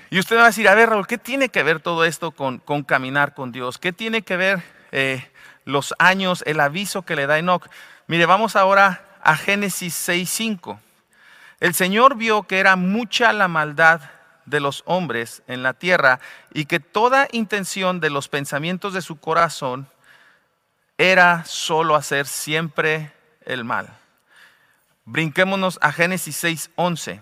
Y 0.10 0.20
usted 0.20 0.38
va 0.38 0.44
a 0.44 0.48
decir, 0.48 0.68
a 0.68 0.76
ver, 0.76 0.90
Raúl, 0.90 1.08
¿qué 1.08 1.18
tiene 1.18 1.50
que 1.50 1.64
ver 1.64 1.80
todo 1.80 2.06
esto 2.06 2.32
con, 2.32 2.60
caminar 2.84 3.34
con 3.34 3.52
Dios? 3.52 3.78
¿Qué 3.78 3.94
tiene 3.94 4.22
que 4.22 4.38
ver 4.38 4.64
eh, 4.92 5.28
los 5.66 5.94
años, 5.98 6.44
el 6.46 6.60
aviso 6.60 7.04
que 7.04 7.16
le 7.16 7.28
da 7.28 7.40
Enoch? 7.40 7.68
Mire, 8.08 8.26
vamos 8.26 8.56
ahora 8.56 9.06
a 9.24 9.36
Génesis 9.36 10.08
6.5. 10.08 10.78
El 11.60 11.74
Señor 11.74 12.16
vio 12.16 12.44
que 12.44 12.60
era 12.60 12.76
mucha 12.76 13.34
la 13.34 13.48
maldad 13.48 14.02
de 14.46 14.60
los 14.60 14.84
hombres 14.86 15.42
en 15.48 15.64
la 15.64 15.74
tierra 15.74 16.20
y 16.54 16.66
que 16.66 16.80
toda 16.80 17.28
intención 17.32 18.00
de 18.00 18.10
los 18.10 18.28
pensamientos 18.28 18.94
de 18.94 19.02
su 19.02 19.18
corazón 19.20 19.88
era 20.98 21.44
solo 21.46 21.96
hacer 21.96 22.28
siempre 22.28 23.14
el 23.46 23.64
mal. 23.64 23.90
Brinquémonos 25.06 25.80
a 25.82 25.92
Génesis 25.92 26.44
6.11. 26.44 27.22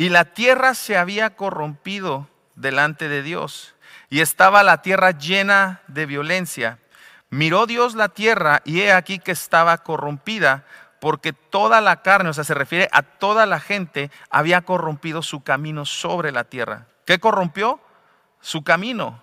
Y 0.00 0.08
la 0.08 0.24
tierra 0.24 0.72
se 0.72 0.96
había 0.96 1.36
corrompido 1.36 2.26
delante 2.54 3.10
de 3.10 3.22
Dios 3.22 3.74
y 4.08 4.22
estaba 4.22 4.62
la 4.62 4.80
tierra 4.80 5.10
llena 5.10 5.82
de 5.88 6.06
violencia. 6.06 6.78
Miró 7.28 7.66
Dios 7.66 7.94
la 7.94 8.08
tierra 8.08 8.62
y 8.64 8.80
he 8.80 8.94
aquí 8.94 9.18
que 9.18 9.32
estaba 9.32 9.76
corrompida 9.76 10.64
porque 11.02 11.34
toda 11.34 11.82
la 11.82 12.00
carne, 12.00 12.30
o 12.30 12.32
sea, 12.32 12.44
se 12.44 12.54
refiere 12.54 12.88
a 12.92 13.02
toda 13.02 13.44
la 13.44 13.60
gente, 13.60 14.10
había 14.30 14.62
corrompido 14.62 15.20
su 15.20 15.42
camino 15.42 15.84
sobre 15.84 16.32
la 16.32 16.44
tierra. 16.44 16.86
¿Qué 17.04 17.20
corrompió? 17.20 17.78
Su 18.40 18.64
camino. 18.64 19.22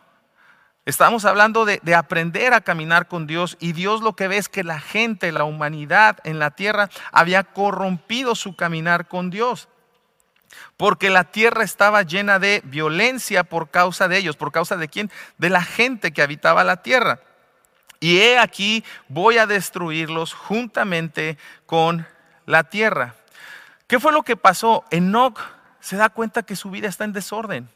Estamos 0.85 1.25
hablando 1.25 1.65
de, 1.65 1.79
de, 1.81 1.95
aprender 1.95 2.53
a 2.53 2.61
caminar 2.61 3.07
con 3.07 3.25
Dios 3.25 3.57
y 3.59 3.71
Dios 3.71 4.01
lo 4.01 4.15
que 4.15 4.27
ve 4.27 4.37
es 4.37 4.47
que 4.47 4.63
la 4.63 4.79
gente, 4.79 5.31
la 5.31 5.43
humanidad 5.43 6.19
en 6.23 6.37
la 6.37 6.51
tierra 6.51 6.91
había 7.11 7.45
corrompido 7.45 8.35
su 8.35 8.55
caminar 8.55 9.07
con 9.07 9.31
Dios 9.31 9.69
porque 10.77 11.09
la 11.09 11.25
tierra 11.25 11.63
estaba 11.63 12.03
llena 12.03 12.39
de 12.39 12.61
violencia 12.65 13.43
por 13.43 13.69
causa 13.69 14.07
de 14.07 14.17
ellos. 14.17 14.35
¿Por 14.35 14.51
causa 14.51 14.77
de 14.77 14.87
quién? 14.87 15.11
De 15.37 15.49
la 15.49 15.63
gente 15.63 16.11
que 16.11 16.21
habitaba 16.21 16.63
la 16.63 16.81
tierra. 16.81 17.19
Y 17.99 18.19
he 18.19 18.37
aquí, 18.37 18.83
voy 19.07 19.37
a 19.37 19.47
destruirlos 19.47 20.33
juntamente 20.33 21.37
con 21.65 22.05
la 22.45 22.63
tierra. 22.65 23.15
¿Qué 23.87 23.99
fue 23.99 24.11
lo 24.11 24.23
que 24.23 24.35
pasó? 24.35 24.83
Enoch 24.91 25.39
se 25.79 25.95
da 25.95 26.09
cuenta 26.09 26.43
que 26.43 26.55
su 26.55 26.69
vida 26.69 26.87
está 26.87 27.05
en 27.05 27.13
desorden. 27.13 27.69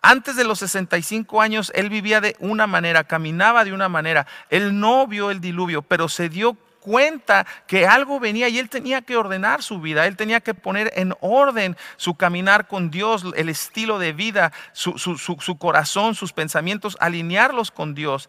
Antes 0.00 0.36
de 0.36 0.44
los 0.44 0.58
65 0.58 1.40
años, 1.40 1.72
él 1.74 1.88
vivía 1.88 2.20
de 2.20 2.36
una 2.38 2.66
manera, 2.66 3.04
caminaba 3.04 3.64
de 3.64 3.72
una 3.72 3.88
manera. 3.88 4.26
Él 4.50 4.78
no 4.78 5.06
vio 5.06 5.30
el 5.30 5.40
diluvio, 5.40 5.80
pero 5.80 6.10
se 6.10 6.28
dio 6.28 6.58
cuenta 6.84 7.46
que 7.66 7.86
algo 7.86 8.20
venía 8.20 8.50
y 8.50 8.58
él 8.58 8.68
tenía 8.68 9.00
que 9.00 9.16
ordenar 9.16 9.62
su 9.62 9.80
vida, 9.80 10.06
él 10.06 10.16
tenía 10.16 10.40
que 10.40 10.52
poner 10.52 10.92
en 10.96 11.14
orden 11.20 11.78
su 11.96 12.14
caminar 12.14 12.68
con 12.68 12.90
Dios, 12.90 13.24
el 13.36 13.48
estilo 13.48 13.98
de 13.98 14.12
vida, 14.12 14.52
su, 14.72 15.56
corazón, 15.58 16.14
sus 16.14 16.34
pensamientos, 16.34 16.98
alinearlos 17.00 17.70
con 17.70 17.94
Dios. 17.94 18.28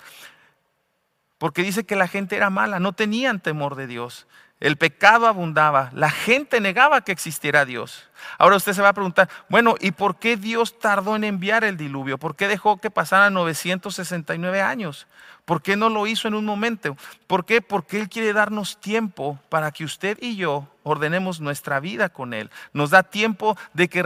Porque 1.37 1.63
dice 1.63 1.85
que 1.85 1.97
la 1.97 2.07
gente 2.07 2.37
era 2.37 2.49
mala, 2.49 2.79
no 2.79 2.93
tenían 2.93 3.41
temor 3.41 3.75
de 3.75 3.87
Dios. 3.87 4.25
El 4.61 4.77
pecado 4.77 5.27
abundaba, 5.27 5.89
la 5.93 6.09
gente 6.09 6.61
negaba 6.61 7.01
que 7.01 7.11
existiera 7.11 7.65
Dios. 7.65 8.09
Ahora 8.37 8.55
usted 8.55 8.73
se 8.73 8.81
va 8.81 8.89
a 8.89 8.93
preguntar, 8.93 9.29
bueno, 9.49 9.75
¿y 9.79 9.91
por 9.91 10.17
qué 10.17 10.37
Dios 10.37 10.79
tardó 10.79 11.15
en 11.15 11.23
enviar 11.23 11.63
el 11.63 11.77
diluvio? 11.77 12.17
¿Por 12.17 12.35
qué 12.35 12.47
dejó 12.47 12.77
que 12.77 12.91
pasaran 12.91 13.33
969 13.33 14.61
años? 14.61 15.07
¿Por 15.45 15.61
qué 15.61 15.75
no 15.75 15.89
lo 15.89 16.07
hizo 16.07 16.27
en 16.27 16.33
un 16.33 16.43
momento? 16.43 16.97
¿Por 17.27 17.45
qué? 17.45 17.61
Porque 17.61 17.99
Él 17.99 18.09
quiere 18.09 18.33
darnos 18.33 18.79
tiempo 18.81 19.39
para 19.49 19.71
que 19.71 19.85
usted 19.85 20.17
y 20.19 20.35
yo 20.35 20.67
ordenemos 20.81 21.39
nuestra 21.39 21.79
vida 21.79 22.09
con 22.09 22.33
Él. 22.33 22.49
Nos 22.73 22.89
da 22.89 23.03
tiempo 23.03 23.55
de 23.73 23.87
que, 23.87 24.01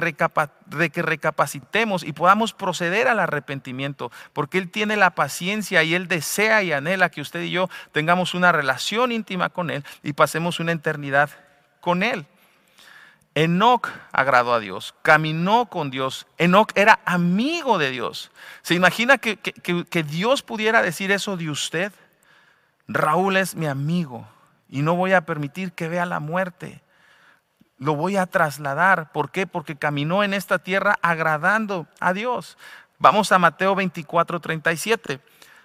de 0.65 0.89
que 0.89 1.01
recapacitemos 1.01 2.03
y 2.03 2.11
podamos 2.11 2.53
proceder 2.53 3.07
al 3.07 3.19
arrepentimiento, 3.21 4.11
porque 4.33 4.57
Él 4.57 4.69
tiene 4.69 4.97
la 4.97 5.11
paciencia 5.11 5.81
y 5.83 5.95
Él 5.95 6.09
desea 6.09 6.61
y 6.61 6.73
anhela 6.73 7.09
que 7.09 7.21
usted 7.21 7.41
y 7.41 7.51
yo 7.51 7.69
tengamos 7.93 8.33
una 8.33 8.51
relación 8.51 9.13
íntima 9.13 9.49
con 9.49 9.69
Él 9.69 9.85
y 10.03 10.13
pasemos 10.13 10.59
una 10.59 10.73
eternidad 10.73 11.29
con 11.79 12.03
Él. 12.03 12.25
Enoch 13.39 13.87
agradó 14.11 14.53
a 14.53 14.59
Dios, 14.59 14.93
caminó 15.01 15.67
con 15.67 15.91
Dios. 15.91 16.27
Enoch 16.37 16.73
era 16.75 16.99
amigo 17.05 17.77
de 17.77 17.89
Dios. 17.89 18.31
¿Se 18.63 18.75
imagina 18.75 19.17
que, 19.17 19.37
que, 19.37 20.03
Dios 20.03 20.41
pudiera 20.41 20.81
decir 20.81 21.09
eso 21.13 21.37
de 21.37 21.49
usted? 21.49 21.93
Raúl 22.89 23.37
es 23.37 23.55
mi 23.55 23.65
amigo 23.65 24.27
y 24.67 24.81
no 24.81 24.93
voy 24.97 25.13
a 25.13 25.21
permitir 25.21 25.71
que 25.71 25.87
vea 25.87 26.05
la 26.05 26.19
muerte. 26.19 26.81
Lo 27.77 27.95
voy 27.95 28.17
a 28.17 28.25
trasladar. 28.25 29.13
¿Por 29.13 29.31
qué? 29.31 29.47
Porque 29.47 29.77
caminó 29.77 30.21
en 30.25 30.33
esta 30.33 30.59
tierra 30.59 30.99
agradando 31.01 31.87
a 32.01 32.11
Dios. 32.11 32.57
Vamos 32.97 33.31
a 33.31 33.39
Mateo 33.39 33.73
24, 33.73 34.41
37. 34.41 35.21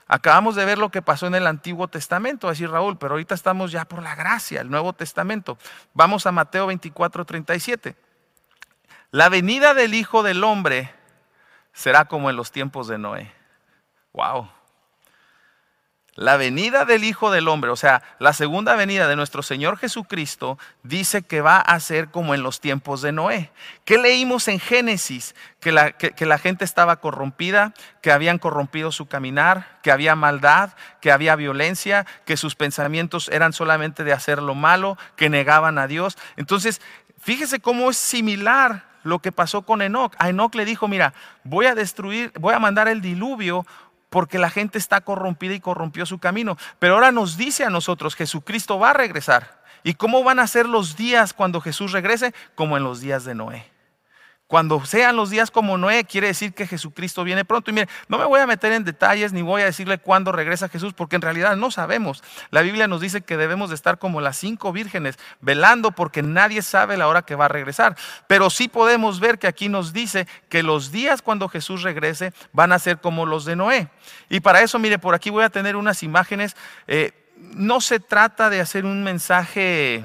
Acabamos 0.06 0.54
de 0.54 0.64
ver 0.64 0.78
lo 0.78 0.90
que 0.90 1.02
pasó 1.02 1.26
en 1.26 1.34
el 1.34 1.46
Antiguo 1.46 1.88
Testamento, 1.88 2.49
decir 2.49 2.70
Raúl, 2.70 2.99
pero 2.99 3.14
ahorita 3.14 3.34
estamos 3.34 3.73
ya 3.73 3.87
por 3.87 4.02
la 4.02 4.14
gracia, 4.14 4.61
el 4.61 4.70
Nuevo 4.70 4.92
Testamento. 4.92 5.56
Vamos 5.94 6.26
a 6.26 6.32
Mateo 6.32 6.66
24, 6.66 7.25
37. 7.25 7.96
La 9.11 9.28
venida 9.28 9.75
del 9.75 9.94
Hijo 9.94 10.23
del 10.23 10.44
Hombre 10.44 10.92
será 11.73 12.04
como 12.04 12.30
en 12.30 12.37
los 12.37 12.52
tiempos 12.52 12.87
de 12.88 12.99
Noé. 12.99 13.32
Wow. 14.12 14.49
La 16.16 16.37
venida 16.37 16.85
del 16.85 17.02
Hijo 17.02 17.33
del 17.33 17.49
Hombre, 17.49 17.73
o 17.73 17.76
sea, 17.76 18.00
la 18.21 18.33
segunda 18.33 18.76
venida 18.76 19.09
de 19.09 19.16
nuestro 19.16 19.42
Señor 19.42 19.78
Jesucristo, 19.78 20.59
dice 20.85 21.23
que 21.23 21.40
va 21.40 21.59
a 21.59 21.80
ser 21.80 22.11
como 22.11 22.35
en 22.35 22.44
los 22.44 22.61
tiempos 22.61 23.02
de 23.02 23.11
Noé. 23.11 23.50
¿Qué 23.85 23.99
leímos 23.99 24.47
en 24.47 24.61
Génesis? 24.61 25.35
Que 25.59 25.73
la, 25.73 25.90
que 25.90 26.25
la, 26.25 26.38
gente 26.38 26.64
estaba 26.64 27.00
corrompida, 27.00 27.75
que 28.00 28.12
habían 28.12 28.38
corrompido 28.38 28.92
su 28.92 29.06
caminar, 29.06 29.80
que 29.83 29.90
había 29.90 30.14
maldad, 30.14 30.71
que 31.00 31.11
había 31.11 31.35
violencia, 31.35 32.06
que 32.25 32.37
sus 32.37 32.54
pensamientos 32.54 33.28
eran 33.28 33.52
solamente 33.52 34.04
de 34.04 34.12
hacer 34.12 34.40
lo 34.40 34.54
malo, 34.54 34.97
que 35.16 35.28
negaban 35.28 35.78
a 35.78 35.88
Dios. 35.88 36.16
Entonces, 36.37 36.80
fíjese 37.18 37.59
cómo 37.59 37.90
es 37.90 37.97
similar 37.97 38.85
lo 39.04 39.21
que 39.21 39.33
pasó 39.33 39.62
con 39.62 39.83
Enoch. 39.83 40.14
A 40.18 40.30
Enoch 40.30 40.54
le 40.54 40.64
dijo, 40.64 40.88
mira, 40.88 41.14
voy 41.44 41.66
a 41.66 41.75
destruir, 41.75 42.33
voy 42.38 42.54
a 42.54 42.59
mandar 42.59 42.88
el 42.88 43.00
diluvio 43.00 43.66
porque 44.14 44.38
la 44.38 44.49
gente 44.49 44.78
está 44.78 45.00
corrompida 45.00 45.54
y 45.54 45.61
corrompió 45.61 46.06
su 46.06 46.21
camino. 46.21 46.56
Pero 46.78 46.94
ahora 46.94 47.11
nos 47.11 47.37
dice 47.37 47.64
a 47.64 47.68
nosotros, 47.68 48.14
Jesucristo 48.14 48.78
va 48.78 48.90
a 48.90 48.92
regresar. 48.92 49.64
¿Y 49.83 49.94
cómo 49.94 50.23
van 50.23 50.38
a 50.38 50.47
ser 50.47 50.68
los 50.68 50.97
días 50.97 51.33
cuando 51.33 51.61
Jesús 51.61 51.90
regrese? 51.90 52.33
Como 52.54 52.76
en 52.76 52.85
los 52.85 53.00
días 53.00 53.25
de 53.25 53.35
Noé. 53.35 53.73
Cuando 54.54 54.84
sean 54.84 55.16
los 55.16 55.30
días 55.30 55.50
como 55.50 55.76
Noé, 55.78 56.04
quiere 56.04 56.28
decir 56.28 56.54
que 56.54 56.68
Jesucristo 56.68 57.25
viene 57.25 57.44
pronto. 57.44 57.73
Y 57.73 57.75
mire, 57.75 57.88
no 58.06 58.18
me 58.18 58.25
voy 58.25 58.38
a 58.38 58.46
meter 58.46 58.70
en 58.70 58.84
detalles 58.84 59.32
ni 59.32 59.42
voy 59.42 59.62
a 59.62 59.64
decirle 59.64 59.99
cuándo 59.99 60.30
regresa 60.30 60.68
Jesús, 60.68 60.94
porque 60.94 61.16
en 61.16 61.23
realidad 61.23 61.56
no 61.56 61.73
sabemos. 61.73 62.23
La 62.52 62.62
Biblia 62.62 62.87
nos 62.87 63.00
dice 63.00 63.23
que 63.23 63.37
debemos 63.37 63.70
de 63.70 63.75
estar 63.75 63.99
como 63.99 64.20
las 64.20 64.37
cinco 64.37 64.70
vírgenes, 64.70 65.18
velando 65.40 65.90
porque 65.90 66.23
nadie 66.23 66.62
sabe 66.62 66.96
la 66.96 67.08
hora 67.08 67.23
que 67.23 67.34
va 67.34 67.46
a 67.46 67.49
regresar. 67.49 67.96
Pero 68.28 68.49
sí 68.49 68.68
podemos 68.68 69.18
ver 69.18 69.40
que 69.40 69.49
aquí 69.49 69.68
nos 69.68 69.92
dice 69.92 70.28
que 70.49 70.62
los 70.62 70.92
días 70.92 71.20
cuando 71.20 71.49
Jesús 71.49 71.82
regrese 71.82 72.32
van 72.52 72.70
a 72.70 72.78
ser 72.78 73.00
como 73.00 73.26
los 73.26 73.44
de 73.44 73.56
Noé. 73.56 73.88
Y 74.28 74.38
para 74.38 74.61
eso, 74.61 74.78
mire, 74.78 75.00
por 75.00 75.16
aquí 75.16 75.30
voy 75.30 75.42
a 75.42 75.50
tener 75.50 75.75
unas 75.75 76.04
imágenes. 76.04 76.54
Eh, 76.87 77.11
no 77.56 77.80
se 77.80 77.99
trata 77.99 78.50
de 78.50 78.61
hacer 78.61 78.84
un 78.84 79.02
mensaje... 79.02 80.04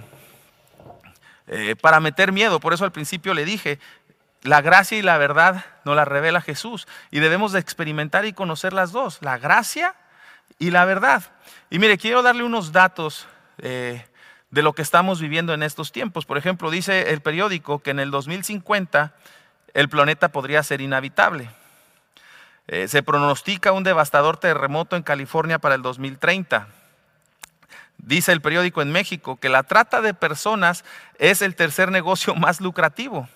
Eh, 1.52 1.76
para 1.76 2.00
meter 2.00 2.32
miedo. 2.32 2.60
Por 2.60 2.76
eso 2.76 2.86
al 2.86 2.92
principio 2.92 3.34
le 3.34 3.44
dije, 3.44 3.80
la 4.44 4.62
gracia 4.62 4.98
y 4.98 5.02
la 5.02 5.18
verdad 5.18 5.66
nos 5.84 5.96
la 5.96 6.06
revela 6.06 6.42
Jesús 6.42 6.88
y 7.12 7.20
debemos 7.20 7.52
de 7.52 7.60
experimentar 7.60 8.26
y 8.26 8.34
conocer 8.34 8.74
las 8.74 8.92
dos, 8.92 9.20
la 9.22 9.38
gracia 9.38 9.96
y 10.58 10.72
la 10.72 10.86
verdad. 10.86 11.24
Y 11.70 11.80
mire, 11.80 11.98
quiero 11.98 12.22
darle 12.22 12.44
unos 12.44 12.72
datos 12.72 13.28
eh, 13.60 14.06
de 14.52 14.64
lo 14.64 14.74
que 14.74 14.82
estamos 14.82 15.22
viviendo 15.22 15.54
en 15.54 15.64
estos 15.64 15.92
tiempos. 15.92 16.26
Por 16.26 16.38
ejemplo, 16.38 16.72
dice 16.72 17.12
el 17.12 17.22
periódico 17.22 17.80
que 17.80 17.92
en 17.92 18.00
el 18.00 18.12
2050 18.12 19.14
el 19.74 19.90
planeta 19.90 20.30
podría 20.30 20.64
ser 20.64 20.82
inhabitable. 20.82 21.50
Eh, 22.68 22.88
se 22.88 23.04
pronostica 23.04 23.72
un 23.72 23.84
devastador 23.84 24.38
terremoto 24.38 24.96
en 24.96 25.04
California 25.04 25.60
para 25.60 25.76
el 25.76 25.82
2030. 25.82 26.68
Dice 27.98 28.32
el 28.32 28.42
periódico 28.42 28.82
en 28.82 28.92
México 28.92 29.38
que 29.38 29.50
la 29.50 29.64
trata 29.64 30.02
de 30.02 30.14
personas 30.14 30.86
es 31.18 31.42
el 31.42 31.56
tercer 31.56 31.92
negocio 31.92 32.36
más 32.36 32.62
lucrativo. 32.62 33.28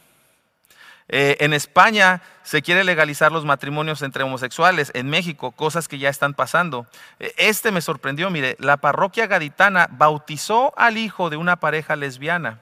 Eh, 1.16 1.38
en 1.46 1.54
España 1.54 2.24
se 2.42 2.64
quiere 2.64 2.84
legalizar 2.84 3.32
los 3.32 3.46
matrimonios 3.46 4.02
entre 4.02 4.24
homosexuales. 4.24 4.90
En 4.96 5.12
México, 5.12 5.52
cosas 5.52 5.88
que 5.88 6.00
ya 6.00 6.10
están 6.10 6.34
pasando. 6.34 6.88
Eh, 7.20 7.32
este 7.38 7.72
me 7.72 7.82
sorprendió, 7.82 8.32
mire, 8.32 8.56
la 8.58 8.78
parroquia 8.78 9.28
gaditana 9.28 9.88
bautizó 9.92 10.74
al 10.76 10.98
hijo 10.98 11.30
de 11.30 11.38
una 11.38 11.58
pareja 11.58 11.96
lesbiana. 11.96 12.62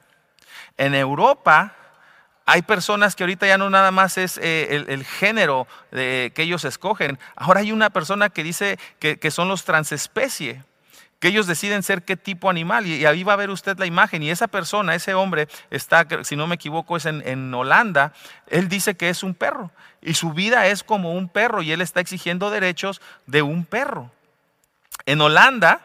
En 0.76 0.94
Europa 0.94 1.74
hay 2.44 2.60
personas 2.60 3.16
que 3.16 3.22
ahorita 3.22 3.46
ya 3.46 3.56
no 3.56 3.70
nada 3.70 3.90
más 3.90 4.18
es 4.18 4.36
eh, 4.36 4.84
el, 4.86 5.02
género 5.06 5.66
que 5.90 6.32
ellos 6.36 6.66
escogen. 6.66 7.18
Ahora 7.36 7.60
hay 7.60 7.72
una 7.72 7.88
persona 7.88 8.28
que 8.28 8.44
dice 8.44 8.78
que, 8.98 9.18
que 9.18 9.30
son 9.30 9.48
los 9.48 9.64
transespecie 9.64 10.62
que 11.22 11.28
ellos 11.28 11.46
deciden 11.46 11.84
ser 11.84 12.02
qué 12.02 12.16
tipo 12.16 12.50
animal. 12.50 12.84
Y, 12.84 13.06
ahí 13.06 13.22
va 13.22 13.34
a 13.34 13.36
ver 13.36 13.50
usted 13.50 13.78
la 13.78 13.86
imagen. 13.86 14.24
Y 14.24 14.30
esa 14.30 14.48
persona, 14.48 14.96
ese 14.96 15.14
hombre, 15.14 15.46
está, 15.70 16.04
si 16.24 16.34
no 16.34 16.48
me 16.48 16.56
equivoco, 16.56 16.96
es 16.96 17.06
en, 17.06 17.22
en, 17.24 17.54
Holanda. 17.54 18.12
Él 18.48 18.68
dice 18.68 18.96
que 18.96 19.08
es 19.08 19.22
un 19.22 19.32
perro. 19.32 19.70
Y 20.00 20.14
su 20.14 20.32
vida 20.32 20.66
es 20.66 20.82
como 20.82 21.12
un 21.14 21.28
perro. 21.28 21.62
Y 21.62 21.70
él 21.70 21.80
está 21.80 22.00
exigiendo 22.00 22.50
derechos 22.50 23.00
de 23.28 23.42
un 23.42 23.64
perro. 23.64 24.10
En 25.06 25.20
Holanda 25.20 25.80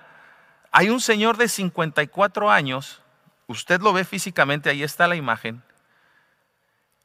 hay 0.72 0.90
un 0.90 1.00
señor 1.00 1.38
de 1.38 1.50
54 1.50 2.50
años. 2.50 3.04
Usted 3.46 3.80
lo 3.80 3.94
ve 3.94 4.06
físicamente, 4.06 4.72
ahí 4.72 4.82
está 4.82 5.08
la 5.08 5.18
imagen. 5.18 5.62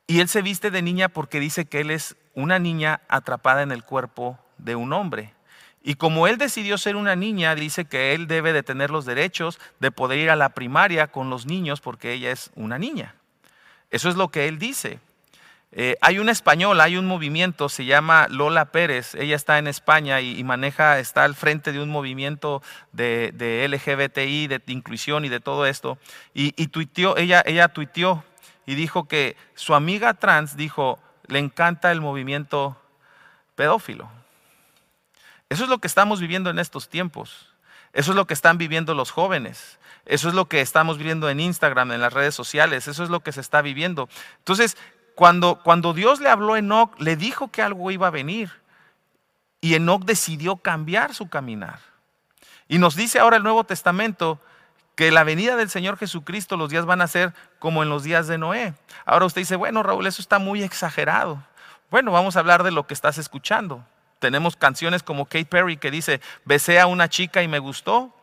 Y 0.06 0.20
él 0.20 0.28
se 0.28 0.40
viste 0.40 0.70
de 0.70 0.80
niña 0.80 1.10
porque 1.10 1.38
dice 1.38 1.66
que 1.66 1.82
él 1.82 1.90
es 1.90 2.16
una 2.32 2.58
niña 2.58 3.02
atrapada 3.08 3.60
en 3.60 3.72
el 3.72 3.84
cuerpo 3.84 4.38
de 4.56 4.74
un 4.74 4.94
hombre. 4.94 5.34
Y 5.82 5.94
como 5.96 6.28
él 6.28 6.38
decidió 6.38 6.78
ser 6.78 6.94
una 6.94 7.16
niña, 7.16 7.54
dice 7.54 7.84
que 7.84 8.14
él 8.14 8.28
debe 8.28 8.52
de 8.52 8.62
tener 8.62 8.90
los 8.90 9.04
derechos 9.04 9.58
de 9.80 9.90
poder 9.90 10.18
ir 10.18 10.30
a 10.30 10.36
la 10.36 10.50
primaria 10.50 11.08
con 11.08 11.28
los 11.28 11.46
niños 11.46 11.80
porque 11.80 12.12
ella 12.12 12.30
es 12.30 12.50
una 12.54 12.78
niña. 12.78 13.16
Eso 13.90 14.08
es 14.08 14.14
lo 14.14 14.28
que 14.28 14.46
él 14.46 14.58
dice. 14.58 15.00
Eh, 15.72 15.96
hay 16.00 16.18
una 16.18 16.32
española, 16.32 16.84
hay 16.84 16.98
un 16.98 17.06
movimiento, 17.06 17.68
se 17.68 17.86
llama 17.86 18.26
Lola 18.28 18.66
Pérez, 18.66 19.14
ella 19.14 19.34
está 19.34 19.58
en 19.58 19.66
España 19.66 20.20
y, 20.20 20.44
maneja, 20.44 20.98
está 20.98 21.24
al 21.24 21.34
frente 21.34 21.72
de 21.72 21.80
un 21.80 21.88
movimiento 21.88 22.62
de, 22.92 23.66
LGBTI, 23.68 24.48
de, 24.48 24.62
inclusión 24.66 25.24
y 25.24 25.30
de 25.30 25.40
todo 25.40 25.66
esto. 25.66 25.98
Y, 26.34 26.52
y 26.62 26.68
tuiteó, 26.68 27.16
ella, 27.16 27.42
ella 27.46 27.68
tuiteó 27.68 28.22
y 28.66 28.74
dijo 28.74 29.08
que 29.08 29.36
su 29.54 29.74
amiga 29.74 30.14
trans 30.14 30.56
dijo, 30.56 30.98
le 31.26 31.38
encanta 31.38 31.90
el 31.90 32.02
movimiento 32.02 32.76
pedófilo. 33.56 34.10
Eso 35.52 35.64
es 35.64 35.68
lo 35.68 35.80
que 35.80 35.86
estamos 35.86 36.18
viviendo 36.18 36.48
en 36.48 36.58
estos 36.58 36.88
tiempos. 36.88 37.52
Eso 37.92 38.12
es 38.12 38.16
lo 38.16 38.26
que 38.26 38.32
están 38.32 38.56
viviendo 38.56 38.94
los 38.94 39.10
jóvenes. 39.10 39.78
Eso 40.06 40.28
es 40.28 40.34
lo 40.34 40.46
que 40.46 40.62
estamos 40.62 40.96
viviendo 40.96 41.28
en 41.28 41.40
Instagram, 41.40 41.92
en 41.92 42.00
las 42.00 42.14
redes 42.14 42.34
sociales. 42.34 42.88
Eso 42.88 43.04
es 43.04 43.10
lo 43.10 43.20
que 43.20 43.32
se 43.32 43.42
está 43.42 43.60
viviendo. 43.60 44.08
Entonces, 44.38 44.78
cuando, 45.14 45.60
cuando 45.62 45.92
Dios 45.92 46.20
le 46.20 46.30
habló 46.30 46.54
a 46.54 46.58
Enoch, 46.58 46.98
le 46.98 47.16
dijo 47.16 47.48
que 47.48 47.60
algo 47.60 47.90
iba 47.90 48.06
a 48.06 48.10
venir. 48.10 48.50
Y 49.60 49.74
Enoch 49.74 50.06
decidió 50.06 50.56
cambiar 50.56 51.12
su 51.12 51.28
caminar. 51.28 51.80
Y 52.66 52.78
nos 52.78 52.96
dice 52.96 53.18
ahora 53.18 53.36
el 53.36 53.42
Nuevo 53.42 53.64
Testamento 53.64 54.40
que 54.94 55.10
la 55.10 55.22
venida 55.22 55.56
del 55.56 55.68
Señor 55.68 55.98
Jesucristo, 55.98 56.56
los 56.56 56.70
días 56.70 56.86
van 56.86 57.02
a 57.02 57.08
ser 57.08 57.34
como 57.58 57.82
en 57.82 57.90
los 57.90 58.04
días 58.04 58.26
de 58.26 58.38
Noé. 58.38 58.72
Ahora 59.04 59.26
usted 59.26 59.42
dice, 59.42 59.56
bueno, 59.56 59.82
Raúl, 59.82 60.06
eso 60.06 60.22
está 60.22 60.38
muy 60.38 60.62
exagerado. 60.62 61.44
Bueno, 61.90 62.10
vamos 62.10 62.36
a 62.36 62.38
hablar 62.38 62.62
de 62.62 62.70
lo 62.70 62.86
que 62.86 62.94
estás 62.94 63.18
escuchando. 63.18 63.84
Tenemos 64.22 64.54
canciones 64.54 65.02
como 65.02 65.24
Kate 65.24 65.46
Perry 65.46 65.76
que 65.76 65.90
dice, 65.90 66.20
besé 66.44 66.78
a 66.78 66.86
una 66.86 67.08
chica 67.08 67.42
y 67.42 67.48
me 67.48 67.58
gustó. 67.58 68.14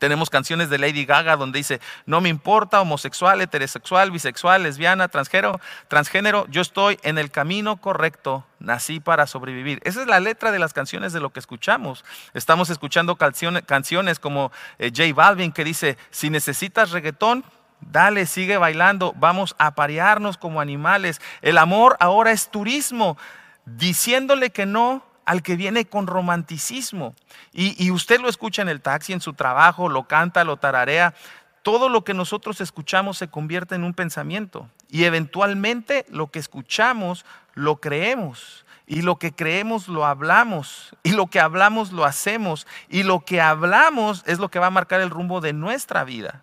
Tenemos 0.00 0.28
canciones 0.28 0.70
de 0.70 0.78
Lady 0.78 1.04
Gaga 1.04 1.36
donde 1.36 1.60
dice, 1.60 1.80
no 2.04 2.20
me 2.20 2.28
importa, 2.28 2.80
homosexual, 2.80 3.40
heterosexual, 3.40 4.10
bisexual, 4.10 4.64
lesbiana, 4.64 5.06
transgénero, 5.06 5.60
transgénero, 5.86 6.48
yo 6.48 6.62
estoy 6.62 6.98
en 7.04 7.16
el 7.16 7.30
camino 7.30 7.76
correcto, 7.76 8.44
nací 8.58 8.98
para 8.98 9.28
sobrevivir. 9.28 9.78
Esa 9.84 10.00
es 10.00 10.08
la 10.08 10.18
letra 10.18 10.50
de 10.50 10.58
las 10.58 10.72
canciones 10.72 11.12
de 11.12 11.20
lo 11.20 11.30
que 11.30 11.38
escuchamos. 11.38 12.04
Estamos 12.34 12.68
escuchando 12.68 13.14
canciones, 13.14 14.18
como 14.18 14.50
eh, 14.80 14.90
J 14.92 15.14
Balvin 15.14 15.52
que 15.52 15.62
dice, 15.62 15.96
si 16.10 16.28
necesitas 16.28 16.90
reggaetón, 16.90 17.44
Dale, 17.82 18.26
sigue 18.26 18.58
bailando, 18.58 19.14
vamos 19.16 19.56
a 19.58 19.74
parearnos 19.74 20.36
como 20.36 20.60
animales. 20.60 21.18
El 21.40 21.56
amor 21.56 21.96
ahora 21.98 22.30
es 22.30 22.50
turismo, 22.50 23.16
diciéndole 23.64 24.50
que 24.50 24.66
no 24.66 25.02
al 25.30 25.44
que 25.44 25.54
viene 25.54 25.84
con 25.84 26.08
romanticismo. 26.08 27.14
Y, 27.52 27.92
usted 27.92 28.20
lo 28.20 28.28
escucha 28.28 28.62
en 28.62 28.68
el 28.68 28.80
taxi, 28.80 29.12
en 29.12 29.20
su 29.20 29.32
trabajo, 29.32 29.88
lo 29.88 30.08
canta, 30.08 30.42
lo 30.42 30.56
tararea. 30.56 31.14
Todo 31.62 31.88
lo 31.88 32.02
que 32.02 32.14
nosotros 32.14 32.60
escuchamos 32.60 33.18
se 33.18 33.28
convierte 33.28 33.76
en 33.76 33.84
un 33.84 33.94
pensamiento. 33.94 34.68
Y 34.88 35.04
eventualmente 35.04 36.04
lo 36.10 36.32
que 36.32 36.40
escuchamos 36.40 37.24
lo 37.54 37.76
creemos. 37.76 38.64
Y 38.88 39.02
lo 39.02 39.20
que 39.20 39.30
creemos 39.30 39.86
lo 39.86 40.04
hablamos. 40.04 40.96
Y 41.04 41.12
lo 41.12 41.28
que 41.28 41.38
hablamos 41.38 41.92
lo 41.92 42.04
hacemos. 42.04 42.66
Y 42.88 43.04
lo 43.04 43.20
que 43.20 43.40
hablamos 43.40 44.24
es 44.26 44.40
lo 44.40 44.48
que 44.48 44.58
va 44.58 44.66
a 44.66 44.70
marcar 44.70 45.00
el 45.00 45.10
rumbo 45.10 45.40
de 45.40 45.52
nuestra 45.52 46.02
vida. 46.02 46.42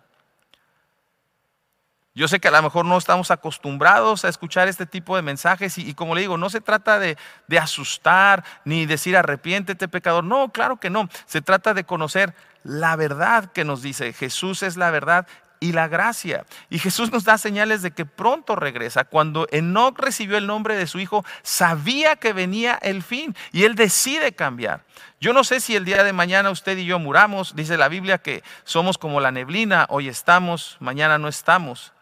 Yo 2.18 2.26
sé 2.26 2.40
que 2.40 2.48
a 2.48 2.50
lo 2.50 2.60
mejor 2.60 2.84
no 2.84 2.98
estamos 2.98 3.30
acostumbrados 3.30 4.24
a 4.24 4.28
escuchar 4.28 4.66
este 4.66 4.86
tipo 4.86 5.14
de 5.14 5.22
mensajes 5.22 5.78
y, 5.78 5.94
como 5.94 6.16
le 6.16 6.22
digo, 6.22 6.36
no 6.36 6.50
se 6.50 6.60
trata 6.60 6.98
de, 6.98 7.16
de, 7.46 7.58
asustar 7.60 8.42
ni 8.64 8.86
decir 8.86 9.16
arrepiéntete 9.16 9.86
pecador. 9.86 10.24
No, 10.24 10.48
claro 10.48 10.78
que 10.78 10.90
no. 10.90 11.08
Se 11.26 11.42
trata 11.42 11.74
de 11.74 11.84
conocer 11.84 12.34
la 12.64 12.96
verdad 12.96 13.52
que 13.52 13.64
nos 13.64 13.82
dice. 13.82 14.12
Jesús 14.12 14.64
es 14.64 14.76
la 14.76 14.90
verdad 14.90 15.28
y 15.60 15.70
la 15.70 15.86
gracia. 15.86 16.44
Y 16.70 16.80
Jesús 16.80 17.12
nos 17.12 17.22
da 17.22 17.38
señales 17.38 17.82
de 17.82 17.92
que 17.92 18.04
pronto 18.04 18.56
regresa. 18.56 19.04
Cuando 19.04 19.46
Enoch 19.52 19.96
recibió 19.96 20.38
el 20.38 20.48
nombre 20.48 20.76
de 20.76 20.88
su 20.88 20.98
hijo, 20.98 21.24
sabía 21.42 22.16
que 22.16 22.32
venía 22.32 22.80
el 22.82 23.04
fin 23.04 23.36
y 23.52 23.62
él 23.62 23.76
decide 23.76 24.32
cambiar. 24.32 24.82
Yo 25.20 25.32
no 25.32 25.44
sé 25.44 25.60
si 25.60 25.76
el 25.76 25.84
día 25.84 26.02
de 26.02 26.12
mañana 26.12 26.50
usted 26.50 26.78
y 26.78 26.84
yo 26.84 26.98
muramos. 26.98 27.54
Dice 27.54 27.76
la 27.76 27.88
Biblia 27.88 28.18
que 28.18 28.42
somos 28.64 28.98
como 28.98 29.20
la 29.20 29.30
neblina, 29.30 29.86
hoy 29.88 30.08
estamos, 30.08 30.76
mañana 30.80 31.16
no 31.16 31.28
estamos. 31.28 31.92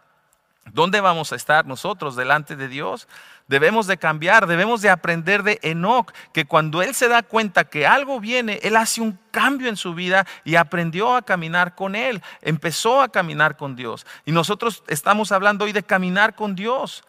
¿Dónde 0.73 1.01
vamos 1.01 1.33
a 1.33 1.37
estar 1.37 1.67
nosotros 1.67 2.17
delante 2.17 2.57
de 2.57 2.69
Dios? 2.69 3.09
Debemos 3.49 3.87
de 3.87 3.97
cambiar, 3.97 4.47
debemos 4.47 4.83
de 4.83 4.91
aprender 4.91 5.43
de 5.45 5.61
Enoch, 5.63 6.13
que 6.33 6.47
cuando 6.47 6.83
él 6.83 6.95
se 6.95 7.09
da 7.09 7.23
cuenta 7.23 7.65
que 7.65 7.87
algo 7.87 8.19
viene, 8.19 8.59
él 8.63 8.77
hace 8.77 9.01
un 9.01 9.19
cambio 9.31 9.69
en 9.69 9.77
su 9.77 9.95
vida 9.95 10.27
y 10.45 10.57
aprendió 10.57 11.15
a 11.15 11.23
caminar 11.23 11.77
con 11.77 11.95
él, 11.95 12.23
empezó 12.43 13.01
a 13.01 13.09
caminar 13.09 13.57
con 13.57 13.77
Dios. 13.77 14.05
Y 14.25 14.33
nosotros 14.33 14.83
estamos 14.89 15.31
hablando 15.31 15.65
hoy 15.65 15.73
de 15.73 15.85
caminar 15.85 16.35
con 16.35 16.57
Dios. 16.57 17.05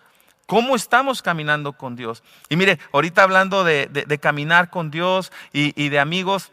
¿Cómo 0.45 0.75
estamos 0.75 1.21
caminando 1.21 1.73
con 1.73 1.95
Dios? 1.95 2.23
Y 2.47 2.55
mire, 2.55 2.79
ahorita 2.93 3.23
hablando 3.23 3.63
de, 3.63 4.19
caminar 4.21 4.69
con 4.69 4.91
Dios 4.91 5.31
y, 5.51 5.89
de 5.89 5.99
amigos, 5.99 6.51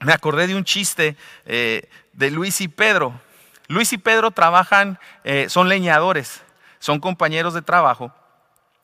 me 0.00 0.12
acordé 0.12 0.46
de 0.46 0.54
un 0.54 0.64
chiste 0.64 1.16
eh, 1.46 1.88
de 2.12 2.30
Luis 2.30 2.60
y 2.60 2.68
Pedro. 2.68 3.20
Luis 3.68 3.92
y 3.92 3.98
Pedro 3.98 4.30
trabajan, 4.30 4.98
eh, 5.24 5.46
son 5.48 5.68
leñadores, 5.68 6.42
son 6.78 7.00
compañeros 7.00 7.54
de 7.54 7.62
trabajo. 7.62 8.12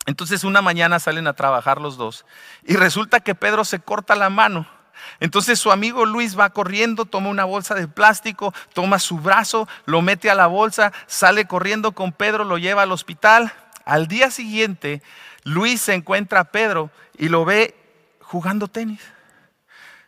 Entonces 0.06 0.44
una 0.44 0.62
mañana 0.62 0.98
salen 0.98 1.26
a 1.26 1.34
trabajar 1.34 1.80
los 1.80 1.96
dos 1.96 2.24
y 2.64 2.76
resulta 2.76 3.20
que 3.20 3.34
Pedro 3.34 3.64
se 3.64 3.80
corta 3.80 4.16
la 4.16 4.30
mano. 4.30 4.66
Entonces 5.18 5.58
su 5.58 5.70
amigo 5.70 6.06
Luis 6.06 6.38
va 6.38 6.50
corriendo, 6.50 7.04
toma 7.04 7.28
una 7.28 7.44
bolsa 7.44 7.74
de 7.74 7.88
plástico, 7.88 8.54
toma 8.72 8.98
su 8.98 9.18
brazo, 9.18 9.68
lo 9.84 10.02
mete 10.02 10.30
a 10.30 10.34
la 10.34 10.46
bolsa, 10.46 10.92
sale 11.06 11.46
corriendo 11.46 11.92
con 11.92 12.12
Pedro, 12.12 12.44
lo 12.44 12.58
lleva 12.58 12.82
al 12.82 12.92
hospital. 12.92 13.52
Al 13.84 14.08
día 14.08 14.30
siguiente, 14.30 15.02
Luis 15.44 15.80
se 15.80 15.94
encuentra 15.94 16.40
a 16.40 16.44
Pedro 16.44 16.90
y 17.18 17.28
lo 17.28 17.44
ve 17.44 17.76
jugando 18.20 18.68
tenis. 18.68 19.00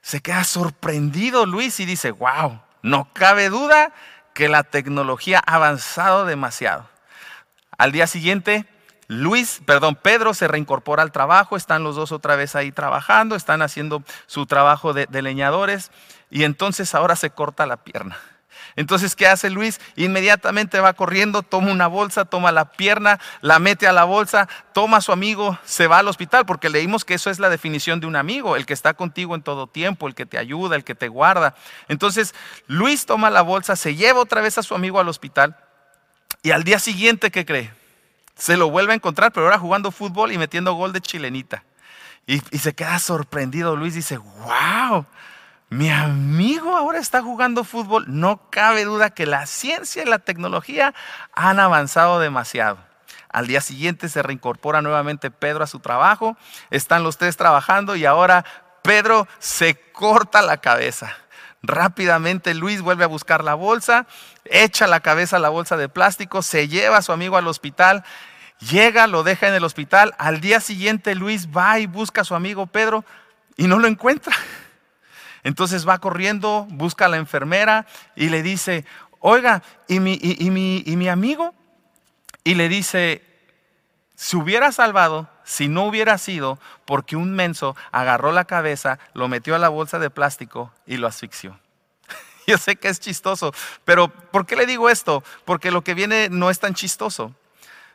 Se 0.00 0.20
queda 0.20 0.44
sorprendido 0.44 1.46
Luis 1.46 1.78
y 1.80 1.84
dice, 1.84 2.10
wow, 2.10 2.60
no 2.82 3.12
cabe 3.12 3.48
duda 3.48 3.92
que 4.34 4.48
la 4.48 4.62
tecnología 4.62 5.42
ha 5.46 5.56
avanzado 5.56 6.24
demasiado. 6.24 6.88
Al 7.78 7.92
día 7.92 8.06
siguiente, 8.06 8.66
Luis, 9.08 9.60
perdón, 9.66 9.96
Pedro 9.96 10.34
se 10.34 10.48
reincorpora 10.48 11.02
al 11.02 11.12
trabajo, 11.12 11.56
están 11.56 11.82
los 11.82 11.96
dos 11.96 12.12
otra 12.12 12.36
vez 12.36 12.56
ahí 12.56 12.72
trabajando, 12.72 13.34
están 13.34 13.62
haciendo 13.62 14.02
su 14.26 14.46
trabajo 14.46 14.92
de, 14.92 15.06
de 15.06 15.22
leñadores 15.22 15.90
y 16.30 16.44
entonces 16.44 16.94
ahora 16.94 17.16
se 17.16 17.30
corta 17.30 17.66
la 17.66 17.78
pierna. 17.78 18.16
Entonces, 18.76 19.14
¿qué 19.16 19.26
hace 19.26 19.50
Luis? 19.50 19.80
Inmediatamente 19.96 20.80
va 20.80 20.92
corriendo, 20.94 21.42
toma 21.42 21.70
una 21.70 21.86
bolsa, 21.86 22.24
toma 22.24 22.52
la 22.52 22.72
pierna, 22.72 23.20
la 23.40 23.58
mete 23.58 23.86
a 23.86 23.92
la 23.92 24.04
bolsa, 24.04 24.48
toma 24.72 24.98
a 24.98 25.00
su 25.00 25.12
amigo, 25.12 25.58
se 25.64 25.86
va 25.86 25.98
al 25.98 26.08
hospital, 26.08 26.46
porque 26.46 26.68
leímos 26.68 27.04
que 27.04 27.14
eso 27.14 27.30
es 27.30 27.38
la 27.38 27.50
definición 27.50 28.00
de 28.00 28.06
un 28.06 28.16
amigo, 28.16 28.56
el 28.56 28.66
que 28.66 28.72
está 28.72 28.94
contigo 28.94 29.34
en 29.34 29.42
todo 29.42 29.66
tiempo, 29.66 30.08
el 30.08 30.14
que 30.14 30.26
te 30.26 30.38
ayuda, 30.38 30.76
el 30.76 30.84
que 30.84 30.94
te 30.94 31.08
guarda. 31.08 31.54
Entonces, 31.88 32.34
Luis 32.66 33.06
toma 33.06 33.30
la 33.30 33.42
bolsa, 33.42 33.76
se 33.76 33.94
lleva 33.94 34.20
otra 34.20 34.40
vez 34.40 34.58
a 34.58 34.62
su 34.62 34.74
amigo 34.74 35.00
al 35.00 35.08
hospital 35.08 35.56
y 36.42 36.50
al 36.50 36.64
día 36.64 36.78
siguiente, 36.78 37.30
¿qué 37.30 37.44
cree? 37.44 37.72
Se 38.36 38.56
lo 38.56 38.70
vuelve 38.70 38.92
a 38.92 38.96
encontrar, 38.96 39.32
pero 39.32 39.46
ahora 39.46 39.58
jugando 39.58 39.92
fútbol 39.92 40.32
y 40.32 40.38
metiendo 40.38 40.72
gol 40.74 40.92
de 40.92 41.00
chilenita. 41.00 41.64
Y, 42.26 42.40
y 42.50 42.58
se 42.58 42.74
queda 42.74 42.98
sorprendido. 42.98 43.76
Luis 43.76 43.94
dice, 43.94 44.16
wow, 44.16 45.06
mi 45.72 45.88
amigo 45.88 46.76
ahora 46.76 46.98
está 46.98 47.22
jugando 47.22 47.64
fútbol. 47.64 48.04
No 48.06 48.50
cabe 48.50 48.84
duda 48.84 49.08
que 49.08 49.24
la 49.24 49.46
ciencia 49.46 50.02
y 50.02 50.06
la 50.06 50.18
tecnología 50.18 50.92
han 51.32 51.58
avanzado 51.58 52.20
demasiado. 52.20 52.76
Al 53.30 53.46
día 53.46 53.62
siguiente 53.62 54.10
se 54.10 54.22
reincorpora 54.22 54.82
nuevamente 54.82 55.30
Pedro 55.30 55.64
a 55.64 55.66
su 55.66 55.80
trabajo. 55.80 56.36
Están 56.68 57.04
los 57.04 57.16
tres 57.16 57.38
trabajando 57.38 57.96
y 57.96 58.04
ahora 58.04 58.44
Pedro 58.82 59.26
se 59.38 59.74
corta 59.92 60.42
la 60.42 60.58
cabeza. 60.58 61.16
Rápidamente 61.62 62.52
Luis 62.52 62.82
vuelve 62.82 63.04
a 63.04 63.08
buscar 63.08 63.42
la 63.42 63.54
bolsa, 63.54 64.06
echa 64.44 64.86
la 64.86 65.00
cabeza 65.00 65.36
a 65.36 65.40
la 65.40 65.48
bolsa 65.48 65.78
de 65.78 65.88
plástico, 65.88 66.42
se 66.42 66.68
lleva 66.68 66.98
a 66.98 67.02
su 67.02 67.12
amigo 67.12 67.38
al 67.38 67.48
hospital, 67.48 68.04
llega, 68.58 69.06
lo 69.06 69.22
deja 69.22 69.48
en 69.48 69.54
el 69.54 69.64
hospital. 69.64 70.12
Al 70.18 70.42
día 70.42 70.60
siguiente 70.60 71.14
Luis 71.14 71.48
va 71.48 71.78
y 71.78 71.86
busca 71.86 72.20
a 72.20 72.24
su 72.24 72.34
amigo 72.34 72.66
Pedro 72.66 73.06
y 73.56 73.68
no 73.68 73.78
lo 73.78 73.88
encuentra. 73.88 74.36
Entonces 75.44 75.88
va 75.88 75.98
corriendo, 75.98 76.66
busca 76.70 77.06
a 77.06 77.08
la 77.08 77.16
enfermera 77.16 77.86
y 78.14 78.28
le 78.28 78.42
dice, 78.42 78.84
oiga, 79.20 79.62
¿y 79.88 80.00
mi, 80.00 80.18
y, 80.20 80.50
mi, 80.50 80.82
y 80.86 80.96
mi 80.96 81.08
amigo? 81.08 81.54
Y 82.44 82.54
le 82.54 82.68
dice, 82.68 83.22
se 84.14 84.36
hubiera 84.36 84.70
salvado 84.72 85.28
si 85.44 85.68
no 85.68 85.84
hubiera 85.84 86.18
sido 86.18 86.58
porque 86.84 87.16
un 87.16 87.34
menso 87.34 87.76
agarró 87.90 88.32
la 88.32 88.44
cabeza, 88.44 88.98
lo 89.14 89.28
metió 89.28 89.54
a 89.54 89.58
la 89.58 89.68
bolsa 89.68 89.98
de 89.98 90.10
plástico 90.10 90.72
y 90.86 90.96
lo 90.96 91.08
asfixió. 91.08 91.58
Yo 92.46 92.58
sé 92.58 92.76
que 92.76 92.88
es 92.88 93.00
chistoso, 93.00 93.52
pero 93.84 94.08
¿por 94.08 94.46
qué 94.46 94.56
le 94.56 94.66
digo 94.66 94.88
esto? 94.90 95.24
Porque 95.44 95.70
lo 95.70 95.82
que 95.82 95.94
viene 95.94 96.28
no 96.30 96.50
es 96.50 96.60
tan 96.60 96.74
chistoso. 96.74 97.34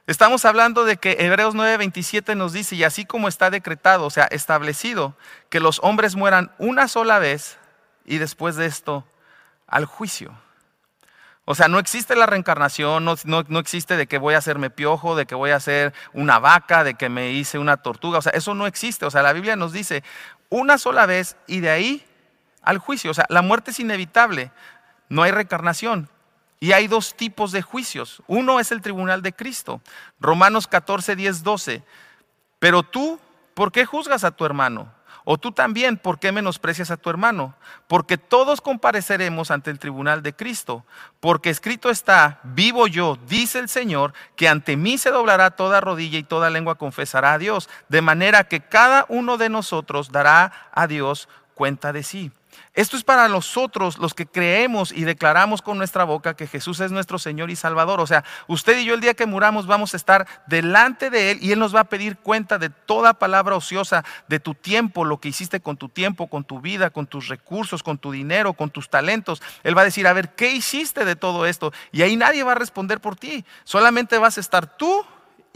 Estamos 0.08 0.46
hablando 0.46 0.86
de 0.86 0.96
que 0.96 1.17
Hebreos 1.20 1.54
9:27 1.54 2.34
nos 2.36 2.54
dice, 2.54 2.78
y 2.78 2.86
así 2.86 3.06
como 3.06 3.28
está 3.28 3.50
decretado, 3.50 4.06
o 4.06 4.10
sea, 4.10 4.24
establecido, 4.26 5.17
que 5.50 5.60
los 5.60 5.80
hombres 5.84 6.15
mueran 6.15 6.52
una 6.60 6.88
sola 6.88 7.20
vez 7.20 7.58
y 8.06 8.17
después 8.17 8.56
de 8.56 8.67
esto 8.67 9.06
al 9.67 9.84
juicio. 9.84 10.34
O 11.43 11.56
sea, 11.56 11.67
no 11.67 11.78
existe 11.78 12.15
la 12.15 12.26
reencarnación, 12.26 13.04
no, 13.04 13.15
no, 13.26 13.60
existe 13.60 13.98
de 13.98 14.08
que 14.08 14.17
voy 14.17 14.34
a 14.34 14.38
hacerme 14.38 14.70
piojo, 14.70 15.15
de 15.15 15.26
que 15.26 15.36
voy 15.36 15.52
a 15.52 15.60
ser 15.60 15.93
una 16.13 16.39
vaca, 16.39 16.86
de 16.86 16.96
que 16.96 17.10
me 17.10 17.32
hice 17.32 17.58
una 17.58 17.78
tortuga. 17.78 18.17
O 18.20 18.22
sea, 18.22 18.34
eso 18.34 18.54
no 18.54 18.67
existe. 18.67 19.06
O 19.06 19.12
sea, 19.12 19.24
la 19.24 19.32
Biblia 19.34 19.56
nos 19.56 19.72
dice 19.72 20.04
una 20.50 20.78
sola 20.78 21.06
vez 21.06 21.38
y 21.48 21.62
de 21.62 21.70
ahí 21.70 22.06
al 22.62 22.80
juicio. 22.80 23.12
O 23.12 23.13
sea, 23.13 23.26
la 23.30 23.41
muerte 23.41 23.72
es 23.72 23.80
inevitable. 23.80 24.52
No 25.08 25.24
hay 25.24 25.32
reencarnación. 25.32 26.10
Y 26.60 26.72
hay 26.72 26.88
dos 26.88 27.15
tipos 27.15 27.52
de 27.52 27.62
juicios. 27.62 28.22
Uno 28.28 28.60
es 28.60 28.72
el 28.72 28.82
tribunal 28.82 29.22
de 29.22 29.34
Cristo. 29.34 29.82
Romanos 30.20 30.67
14, 30.67 31.15
10, 31.15 31.43
12. 31.43 31.84
Pero 32.60 32.84
tú, 32.84 33.20
¿por 33.54 33.72
qué 33.72 33.86
juzgas 33.86 34.24
a 34.24 34.32
tu 34.32 34.46
hermano? 34.46 34.91
O 35.30 35.38
tú 35.38 35.52
también, 35.52 35.98
¿por 35.98 36.20
qué 36.20 36.32
menosprecias 36.32 36.89
a 36.89 36.96
tu 36.96 37.10
hermano? 37.10 37.54
Porque 37.88 38.17
todos 38.17 38.62
compareceremos 38.62 39.52
ante 39.52 39.70
el 39.70 39.78
tribunal 39.78 40.24
de 40.24 40.34
Cristo. 40.34 40.86
Porque 41.20 41.50
escrito 41.50 41.89
está, 41.89 42.39
vivo 42.43 42.88
yo, 42.88 43.17
dice 43.28 43.60
el 43.60 43.67
Señor, 43.67 44.13
que 44.38 44.48
ante 44.48 44.78
mí 44.78 44.98
se 44.98 45.12
doblará 45.12 45.52
toda 45.52 45.82
rodilla 45.82 46.17
y 46.17 46.24
toda 46.24 46.50
lengua 46.50 46.76
confesará 46.76 47.34
a 47.34 47.38
Dios. 47.39 47.70
De 47.89 48.02
manera 48.02 48.46
que 48.46 48.62
cada 48.62 49.06
uno 49.10 49.38
de 49.38 49.50
nosotros 49.50 50.13
dará 50.13 50.70
a 50.72 50.88
Dios 50.88 51.28
cuenta 51.56 51.91
de 51.91 52.04
sí. 52.04 52.32
Esto 52.74 52.96
es 52.96 53.04
para 53.04 53.28
nosotros 53.28 53.98
los 53.98 54.13
que 54.13 54.26
creemos 54.26 54.91
y 54.91 55.04
declaramos 55.04 55.62
con 55.62 55.78
nuestra 55.78 56.04
boca 56.04 56.36
que 56.36 56.48
Jesús 56.48 56.80
es 56.80 56.91
nuestro 56.91 57.17
Señor 57.17 57.50
y 57.50 57.56
Salvador. 57.56 58.00
O 58.00 58.08
sea, 58.08 58.24
usted 58.48 58.78
y 58.78 58.86
yo 58.86 58.93
el 58.93 59.02
día 59.02 59.15
que 59.15 59.26
muramos 59.26 59.65
vamos 59.65 59.93
a 59.93 59.98
estar 59.98 60.28
delante 60.48 61.10
de 61.10 61.32
Él 61.32 61.39
y 61.41 61.52
Él 61.52 61.60
nos 61.60 61.76
va 61.76 61.82
a 61.82 61.89
pedir 61.89 62.17
cuenta 62.17 62.58
de 62.58 62.70
toda 62.70 63.15
palabra 63.15 63.56
ociosa, 63.56 64.06
de 64.28 64.39
tu 64.39 64.54
tiempo, 64.54 65.06
lo 65.06 65.20
que 65.20 65.30
hiciste 65.30 65.60
con 65.60 65.78
tu 65.78 65.89
tiempo, 65.89 66.28
con 66.28 66.43
tu 66.43 66.62
vida, 66.62 66.89
con 66.89 67.08
tus 67.08 67.28
recursos, 67.28 67.82
con 67.84 67.98
tu 67.98 68.12
dinero, 68.12 68.54
con 68.54 68.70
tus 68.70 68.89
talentos. 68.89 69.41
Él 69.63 69.78
va 69.78 69.82
a 69.82 69.86
decir, 69.86 70.08
a 70.08 70.13
ver, 70.13 70.36
¿qué 70.36 70.52
hiciste 70.52 71.06
de 71.06 71.15
todo 71.15 71.46
esto? 71.46 71.74
Y 71.91 72.04
ahí 72.04 72.15
nadie 72.15 72.43
va 72.43 72.52
a 72.52 72.56
responder 72.56 73.02
por 73.02 73.15
ti. 73.15 73.43
Solamente 73.63 74.17
vas 74.17 74.38
a 74.38 74.41
estar 74.41 74.78
tú 74.78 75.06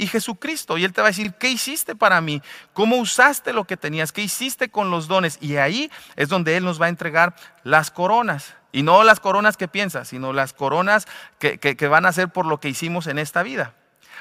y 0.01 0.07
Jesucristo. 0.07 0.79
Y 0.79 0.83
Él 0.83 0.93
te 0.93 1.01
va 1.01 1.07
a 1.07 1.11
decir, 1.11 1.35
¿qué 1.35 1.47
hiciste 1.47 1.95
para 1.95 2.19
mí? 2.21 2.41
¿Cómo 2.73 2.97
usaste 2.97 3.53
lo 3.53 3.65
que 3.65 3.77
tenías? 3.77 4.11
¿Qué 4.11 4.23
hiciste 4.23 4.69
con 4.69 4.89
los 4.89 5.07
dones? 5.07 5.37
Y 5.41 5.57
ahí 5.57 5.91
es 6.15 6.27
donde 6.27 6.57
Él 6.57 6.65
nos 6.65 6.81
va 6.81 6.87
a 6.87 6.89
entregar 6.89 7.35
las 7.63 7.91
coronas. 7.91 8.55
Y 8.71 8.81
no 8.81 9.03
las 9.03 9.19
coronas 9.19 9.57
que 9.57 9.67
piensas, 9.67 10.07
sino 10.07 10.33
las 10.33 10.53
coronas 10.53 11.07
que, 11.37 11.59
que 11.59 11.87
van 11.87 12.07
a 12.07 12.13
ser 12.13 12.29
por 12.29 12.47
lo 12.47 12.59
que 12.59 12.69
hicimos 12.69 13.05
en 13.05 13.19
esta 13.19 13.43
vida. 13.43 13.75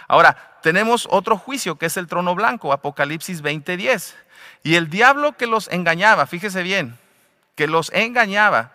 Ahora, 0.06 0.58
tenemos 0.62 1.08
otro 1.10 1.38
juicio 1.38 1.78
que 1.78 1.86
es 1.86 1.96
el 1.96 2.08
trono 2.08 2.34
blanco, 2.34 2.74
Apocalipsis 2.74 3.42
20:10. 3.42 4.14
Y 4.62 4.74
el 4.74 4.90
diablo 4.90 5.32
que 5.38 5.46
los 5.46 5.68
engañaba, 5.68 6.26
fíjese 6.26 6.62
bien, 6.62 6.98
que 7.54 7.68
los 7.68 7.90
engañaba, 7.94 8.72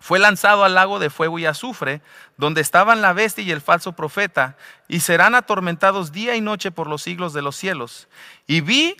fue 0.00 0.18
lanzado 0.18 0.64
al 0.64 0.74
lago 0.74 0.98
de 0.98 1.10
fuego 1.10 1.38
y 1.38 1.46
azufre, 1.46 2.00
donde 2.38 2.62
estaban 2.62 3.02
la 3.02 3.12
bestia 3.12 3.44
y 3.44 3.52
el 3.52 3.60
falso 3.60 3.92
profeta, 3.92 4.56
y 4.88 5.00
serán 5.00 5.34
atormentados 5.34 6.10
día 6.10 6.34
y 6.34 6.40
noche 6.40 6.70
por 6.70 6.86
los 6.86 7.02
siglos 7.02 7.34
de 7.34 7.42
los 7.42 7.54
cielos. 7.54 8.08
Y 8.46 8.62
vi, 8.62 8.96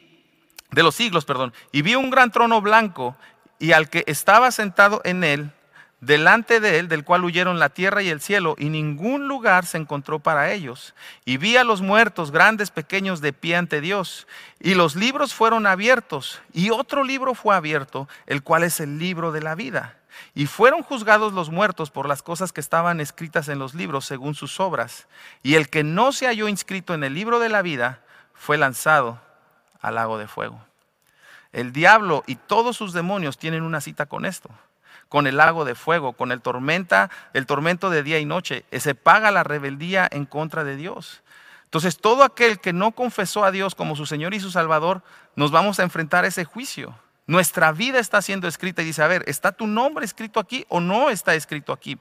de 0.71 0.83
los 0.83 0.95
siglos, 0.95 1.25
perdón, 1.25 1.55
y 1.73 1.81
vi 1.83 1.95
un 1.95 2.11
gran 2.11 2.31
trono 2.31 2.61
blanco, 2.61 3.17
y 3.59 3.73
al 3.73 3.89
que 3.89 4.05
estaba 4.07 4.51
sentado 4.51 5.01
en 5.05 5.25
él, 5.25 5.53
delante 6.01 6.61
de 6.61 6.79
él, 6.79 6.89
del 6.89 7.05
cual 7.05 7.25
huyeron 7.25 7.59
la 7.59 7.71
tierra 7.71 8.03
y 8.03 8.11
el 8.11 8.21
cielo, 8.21 8.55
y 8.59 8.69
ningún 8.69 9.27
lugar 9.27 9.65
se 9.65 9.79
encontró 9.79 10.19
para 10.19 10.53
ellos. 10.53 10.95
Y 11.25 11.39
vi 11.39 11.57
a 11.57 11.65
los 11.65 11.81
muertos, 11.81 12.31
grandes, 12.31 12.71
pequeños, 12.71 13.23
de 13.23 13.33
pie 13.33 13.57
ante 13.57 13.81
Dios. 13.81 14.27
Y 14.61 14.75
los 14.75 14.97
libros 14.97 15.33
fueron 15.33 15.67
abiertos, 15.67 16.41
y 16.53 16.71
otro 16.71 17.05
libro 17.05 17.35
fue 17.35 17.55
abierto, 17.55 18.07
el 18.27 18.43
cual 18.43 18.65
es 18.65 18.81
el 18.81 18.99
libro 18.99 19.33
de 19.33 19.43
la 19.43 19.55
vida. 19.55 20.00
Y 20.35 20.47
fueron 20.47 20.83
juzgados 20.83 21.33
los 21.33 21.51
muertos 21.51 21.91
por 21.91 22.09
las 22.09 22.23
cosas 22.23 22.53
que 22.53 22.61
estaban 22.61 23.01
escritas 23.01 23.49
en 23.49 23.59
los 23.59 23.75
libros 23.75 24.05
según 24.05 24.35
sus 24.35 24.61
obras. 24.61 25.07
Y 25.43 25.55
el 25.55 25.69
que 25.69 25.85
no 25.85 26.13
se 26.13 26.27
halló 26.27 26.49
inscrito 26.49 26.95
en 26.95 27.05
el 27.05 27.15
libro 27.15 27.39
de 27.39 27.49
la 27.49 27.63
vida 27.63 28.01
fue 28.35 28.59
lanzado 28.59 29.21
al 29.81 29.97
lago 29.97 30.19
de 30.19 30.29
fuego. 30.29 30.61
El 31.53 31.73
diablo 31.73 32.23
y 32.27 32.37
todos 32.37 32.77
sus 32.77 32.93
demonios 32.93 33.39
tienen 33.39 33.63
una 33.63 33.81
cita 33.81 34.07
con 34.07 34.25
esto, 34.25 34.51
con 35.09 35.27
el 35.27 35.37
lago 35.37 35.65
de 35.65 35.75
fuego, 35.75 36.13
con 36.13 36.31
el 36.31 36.41
tormenta, 36.41 37.11
el 37.35 37.47
tormento 37.47 37.91
de 37.91 38.03
día 38.03 38.19
y 38.21 38.25
noche. 38.25 38.65
Se 38.73 38.95
paga 38.95 39.31
la 39.31 39.43
rebeldía 39.43 40.09
en 40.11 40.27
contra 40.27 40.63
de 40.63 40.77
Dios. 40.77 41.23
Entonces, 41.65 41.99
todo 41.99 42.25
aquel 42.25 42.59
que 42.61 42.73
no 42.73 42.93
confesó 42.93 43.45
a 43.45 43.53
Dios 43.53 43.77
como 43.77 43.95
su 43.95 44.07
Señor 44.07 44.35
y 44.35 44.41
su 44.41 44.51
Salvador, 44.51 45.03
nos 45.37 45.53
vamos 45.53 45.79
a 45.79 45.85
enfrentar 45.85 46.25
a 46.25 46.29
ese 46.29 46.45
juicio. 46.45 46.97
Nuestra 47.31 47.71
vida 47.71 48.01
está 48.01 48.21
siendo 48.23 48.49
escrita 48.49 48.83
y 48.83 48.87
dice, 48.87 49.05
a 49.05 49.07
ver, 49.07 49.23
¿está 49.29 49.53
tu 49.53 49.69
nombre 49.69 50.05
escrito 50.05 50.41
aquí 50.41 50.67
o 50.69 50.81
no 50.81 51.11
está 51.11 51.37
escrito 51.37 51.73
aquí? 51.73 51.97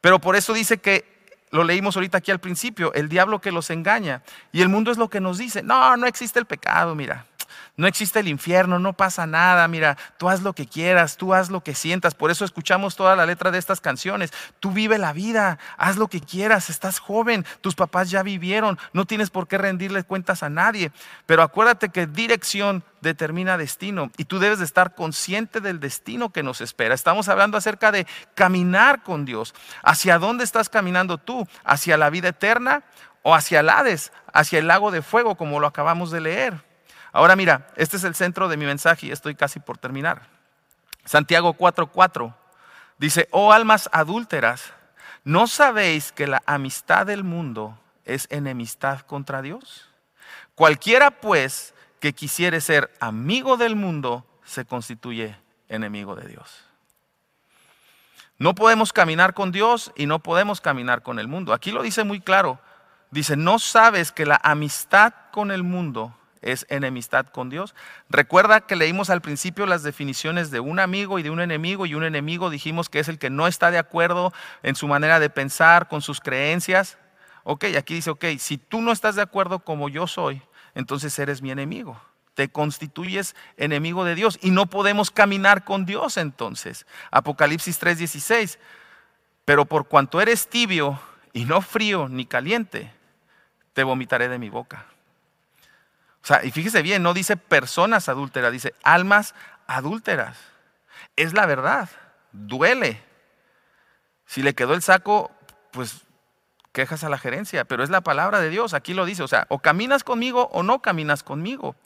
Pero 0.00 0.20
por 0.20 0.36
eso 0.36 0.52
dice 0.52 0.78
que, 0.78 1.04
lo 1.50 1.64
leímos 1.64 1.96
ahorita 1.96 2.18
aquí 2.18 2.30
al 2.30 2.38
principio, 2.38 2.94
el 2.94 3.08
diablo 3.08 3.40
que 3.40 3.50
los 3.50 3.70
engaña. 3.70 4.22
Y 4.52 4.62
el 4.62 4.68
mundo 4.68 4.92
es 4.92 4.98
lo 4.98 5.10
que 5.10 5.18
nos 5.18 5.38
dice, 5.38 5.64
no, 5.64 5.96
no 5.96 6.06
existe 6.06 6.38
el 6.38 6.46
pecado, 6.46 6.94
mira. 6.94 7.26
No 7.76 7.86
existe 7.86 8.20
el 8.20 8.28
infierno, 8.28 8.78
no 8.78 8.92
pasa 8.92 9.26
nada, 9.26 9.66
mira, 9.68 9.96
tú 10.18 10.28
haz 10.28 10.42
lo 10.42 10.52
que 10.52 10.66
quieras, 10.66 11.16
tú 11.16 11.34
haz 11.34 11.50
lo 11.50 11.62
que 11.62 11.74
sientas. 11.74 12.14
Por 12.14 12.30
eso 12.30 12.44
escuchamos 12.44 12.96
toda 12.96 13.16
la 13.16 13.26
letra 13.26 13.50
de 13.50 13.58
estas 13.58 13.80
canciones. 13.80 14.32
Tú 14.60 14.72
vive 14.72 14.98
la 14.98 15.12
vida, 15.12 15.58
haz 15.76 15.96
lo 15.96 16.08
que 16.08 16.20
quieras, 16.20 16.70
estás 16.70 16.98
joven, 16.98 17.46
tus 17.60 17.74
papás 17.74 18.10
ya 18.10 18.22
vivieron, 18.22 18.78
no 18.92 19.06
tienes 19.06 19.30
por 19.30 19.48
qué 19.48 19.58
rendirle 19.58 20.04
cuentas 20.04 20.42
a 20.42 20.50
nadie. 20.50 20.92
Pero 21.26 21.42
acuérdate 21.42 21.88
que 21.88 22.06
dirección 22.06 22.84
determina 23.00 23.58
destino 23.58 24.10
y 24.16 24.24
tú 24.24 24.38
debes 24.38 24.58
de 24.58 24.64
estar 24.64 24.94
consciente 24.94 25.60
del 25.60 25.80
destino 25.80 26.30
que 26.30 26.42
nos 26.42 26.60
espera. 26.60 26.94
Estamos 26.94 27.28
hablando 27.28 27.58
acerca 27.58 27.92
de 27.92 28.06
caminar 28.34 29.02
con 29.02 29.24
Dios. 29.24 29.54
¿Hacia 29.82 30.18
dónde 30.18 30.44
estás 30.44 30.68
caminando 30.68 31.18
tú? 31.18 31.46
¿Hacia 31.64 31.96
la 31.96 32.10
vida 32.10 32.28
eterna 32.28 32.84
o 33.22 33.34
hacia 33.34 33.60
el 33.60 33.68
Hades, 33.68 34.12
hacia 34.32 34.58
el 34.58 34.68
lago 34.68 34.90
de 34.90 35.02
fuego 35.02 35.36
como 35.36 35.60
lo 35.60 35.66
acabamos 35.66 36.10
de 36.10 36.20
leer? 36.20 36.71
Ahora 37.12 37.36
mira, 37.36 37.68
este 37.76 37.96
es 37.98 38.04
el 38.04 38.14
centro 38.14 38.48
de 38.48 38.56
mi 38.56 38.64
mensaje 38.64 39.06
y 39.06 39.12
estoy 39.12 39.34
casi 39.34 39.60
por 39.60 39.78
terminar. 39.78 40.22
Santiago 41.04 41.54
4:4 41.54 42.34
dice, 42.98 43.28
oh 43.30 43.52
almas 43.52 43.90
adúlteras, 43.92 44.72
¿no 45.24 45.46
sabéis 45.46 46.12
que 46.12 46.26
la 46.26 46.42
amistad 46.46 47.06
del 47.06 47.22
mundo 47.22 47.78
es 48.04 48.26
enemistad 48.30 49.00
contra 49.00 49.42
Dios? 49.42 49.88
Cualquiera 50.54 51.10
pues 51.10 51.74
que 52.00 52.14
quisiere 52.14 52.60
ser 52.60 52.90
amigo 53.00 53.56
del 53.56 53.76
mundo 53.76 54.26
se 54.44 54.64
constituye 54.64 55.36
enemigo 55.68 56.14
de 56.14 56.28
Dios. 56.28 56.64
No 58.38 58.54
podemos 58.54 58.92
caminar 58.92 59.34
con 59.34 59.52
Dios 59.52 59.92
y 59.94 60.06
no 60.06 60.18
podemos 60.18 60.60
caminar 60.60 61.02
con 61.02 61.18
el 61.18 61.28
mundo. 61.28 61.52
Aquí 61.52 61.70
lo 61.70 61.82
dice 61.82 62.02
muy 62.04 62.20
claro. 62.20 62.58
Dice, 63.10 63.36
no 63.36 63.58
sabes 63.58 64.10
que 64.10 64.26
la 64.26 64.40
amistad 64.42 65.12
con 65.30 65.50
el 65.50 65.62
mundo 65.62 66.16
es 66.42 66.66
enemistad 66.68 67.26
con 67.26 67.48
Dios. 67.48 67.74
Recuerda 68.10 68.60
que 68.60 68.76
leímos 68.76 69.08
al 69.10 69.22
principio 69.22 69.64
las 69.64 69.82
definiciones 69.82 70.50
de 70.50 70.60
un 70.60 70.78
amigo 70.78 71.18
y 71.18 71.22
de 71.22 71.30
un 71.30 71.40
enemigo 71.40 71.86
y 71.86 71.94
un 71.94 72.04
enemigo 72.04 72.50
dijimos 72.50 72.88
que 72.88 72.98
es 72.98 73.08
el 73.08 73.18
que 73.18 73.30
no 73.30 73.46
está 73.46 73.70
de 73.70 73.78
acuerdo 73.78 74.32
en 74.62 74.74
su 74.74 74.88
manera 74.88 75.20
de 75.20 75.30
pensar, 75.30 75.88
con 75.88 76.02
sus 76.02 76.20
creencias. 76.20 76.98
Ok, 77.44 77.64
aquí 77.76 77.94
dice, 77.94 78.10
ok, 78.10 78.24
si 78.38 78.58
tú 78.58 78.80
no 78.82 78.92
estás 78.92 79.14
de 79.14 79.22
acuerdo 79.22 79.60
como 79.60 79.88
yo 79.88 80.06
soy, 80.06 80.42
entonces 80.74 81.18
eres 81.18 81.42
mi 81.42 81.50
enemigo. 81.50 82.00
te 82.34 82.48
constituyes 82.48 83.36
enemigo 83.58 84.04
de 84.04 84.14
Dios 84.14 84.38
y 84.40 84.52
no 84.52 84.66
podemos 84.66 85.10
caminar 85.10 85.64
con 85.64 85.84
Dios 85.84 86.16
entonces. 86.16 86.86
Apocalipsis 87.10 87.78
3:16. 87.78 88.58
Pero 89.44 89.64
por 89.66 89.86
cuanto 89.86 90.20
eres 90.20 90.48
tibio 90.48 90.98
y 91.32 91.44
no 91.44 91.60
frío 91.60 92.08
ni 92.08 92.26
caliente, 92.26 92.92
te 93.72 93.84
vomitaré 93.84 94.28
de 94.28 94.38
mi 94.38 94.48
boca. 94.48 94.86
O 96.22 96.26
sea, 96.26 96.44
y 96.44 96.50
fíjese 96.50 96.82
bien, 96.82 97.02
no 97.02 97.14
dice 97.14 97.36
personas 97.36 98.08
adúlteras, 98.08 98.52
dice 98.52 98.74
almas 98.82 99.34
adúlteras. 99.66 100.38
Es 101.16 101.32
la 101.34 101.46
verdad, 101.46 101.88
duele. 102.30 103.02
Si 104.26 104.42
le 104.42 104.54
quedó 104.54 104.74
el 104.74 104.82
saco, 104.82 105.32
pues 105.72 106.02
quejas 106.72 107.04
a 107.04 107.08
la 107.08 107.18
gerencia, 107.18 107.64
pero 107.64 107.82
es 107.82 107.90
la 107.90 108.00
palabra 108.00 108.40
de 108.40 108.50
Dios, 108.50 108.72
aquí 108.72 108.94
lo 108.94 109.04
dice, 109.04 109.22
o 109.22 109.28
sea, 109.28 109.46
o 109.48 109.58
caminas 109.58 110.04
conmigo 110.04 110.48
o 110.52 110.62
no 110.62 110.80
caminas 110.80 111.22
conmigo. 111.22 111.76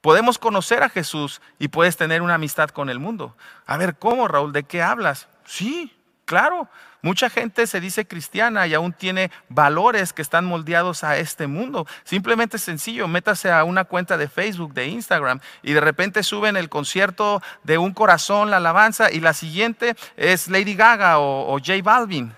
Podemos 0.00 0.38
conocer 0.38 0.82
a 0.82 0.88
Jesús 0.88 1.40
y 1.58 1.68
puedes 1.68 1.96
tener 1.96 2.20
una 2.20 2.34
amistad 2.34 2.70
con 2.70 2.90
el 2.90 2.98
mundo. 2.98 3.36
A 3.64 3.76
ver, 3.76 3.96
¿cómo, 3.96 4.28
Raúl? 4.28 4.52
¿De 4.52 4.64
qué 4.64 4.82
hablas? 4.82 5.28
Sí, 5.44 5.96
claro. 6.24 6.68
Mucha 7.02 7.28
gente 7.28 7.66
se 7.66 7.80
dice 7.80 8.06
cristiana 8.06 8.66
y 8.66 8.72
aún 8.72 8.94
tiene 8.94 9.30
valores 9.50 10.14
que 10.14 10.22
están 10.22 10.46
moldeados 10.46 11.04
a 11.04 11.18
este 11.18 11.46
mundo. 11.46 11.86
Simplemente 12.02 12.56
sencillo, 12.56 13.08
métase 13.08 13.52
a 13.52 13.64
una 13.64 13.84
cuenta 13.84 14.16
de 14.16 14.26
Facebook, 14.26 14.72
de 14.72 14.86
Instagram 14.86 15.40
y 15.62 15.74
de 15.74 15.82
repente 15.82 16.22
suben 16.22 16.56
el 16.56 16.70
concierto 16.70 17.42
de 17.62 17.76
un 17.76 17.92
corazón, 17.92 18.50
la 18.50 18.56
alabanza 18.56 19.12
y 19.12 19.20
la 19.20 19.34
siguiente 19.34 19.96
es 20.16 20.48
Lady 20.48 20.74
Gaga 20.74 21.18
o, 21.18 21.54
o 21.54 21.58
J 21.58 21.74
Balvin. 21.82 22.32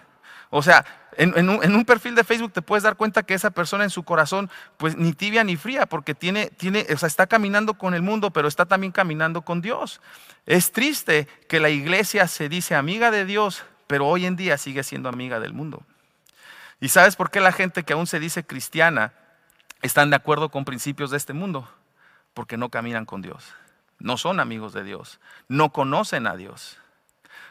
O 0.50 0.62
sea, 0.62 0.84
en, 1.18 1.48
un, 1.48 1.84
perfil 1.84 2.14
de 2.14 2.24
Facebook 2.24 2.52
te 2.52 2.62
puedes 2.62 2.82
dar 2.82 2.96
cuenta 2.96 3.22
que 3.22 3.34
esa 3.34 3.50
persona 3.50 3.84
en 3.84 3.90
su 3.90 4.02
corazón, 4.02 4.50
pues 4.76 4.96
ni 4.96 5.12
tibia 5.12 5.44
ni 5.44 5.56
fría, 5.56 5.86
porque 5.86 6.14
tiene, 6.14 6.48
tiene, 6.48 6.86
o 6.92 6.96
sea, 6.96 7.06
está 7.06 7.26
caminando 7.26 7.74
con 7.74 7.94
el 7.94 8.02
mundo, 8.02 8.30
pero 8.30 8.48
está 8.48 8.66
también 8.66 8.92
caminando 8.92 9.42
con 9.42 9.60
Dios. 9.60 10.00
Es 10.44 10.72
triste 10.72 11.26
que 11.48 11.60
la 11.60 11.70
iglesia 11.70 12.26
se 12.28 12.48
dice 12.48 12.74
amiga 12.74 13.10
de 13.10 13.24
Dios, 13.24 13.64
pero 13.86 14.06
hoy 14.06 14.26
en 14.26 14.36
día 14.36 14.58
sigue 14.58 14.82
siendo 14.82 15.08
amiga 15.08 15.40
del 15.40 15.52
mundo. 15.52 15.82
¿Y 16.80 16.88
sabes 16.88 17.16
por 17.16 17.30
qué 17.30 17.40
la 17.40 17.52
gente 17.52 17.84
que 17.84 17.92
aún 17.92 18.06
se 18.06 18.20
dice 18.20 18.44
cristiana 18.44 19.12
están 19.82 20.10
de 20.10 20.16
acuerdo 20.16 20.50
con 20.50 20.64
principios 20.64 21.10
de 21.10 21.16
este 21.16 21.32
mundo? 21.32 21.68
Porque 22.34 22.56
no 22.56 22.68
caminan 22.68 23.06
con 23.06 23.22
Dios, 23.22 23.54
no 23.98 24.16
son 24.16 24.40
amigos 24.40 24.72
de 24.72 24.84
Dios, 24.84 25.20
no 25.48 25.72
conocen 25.72 26.26
a 26.26 26.36
Dios. 26.36 26.78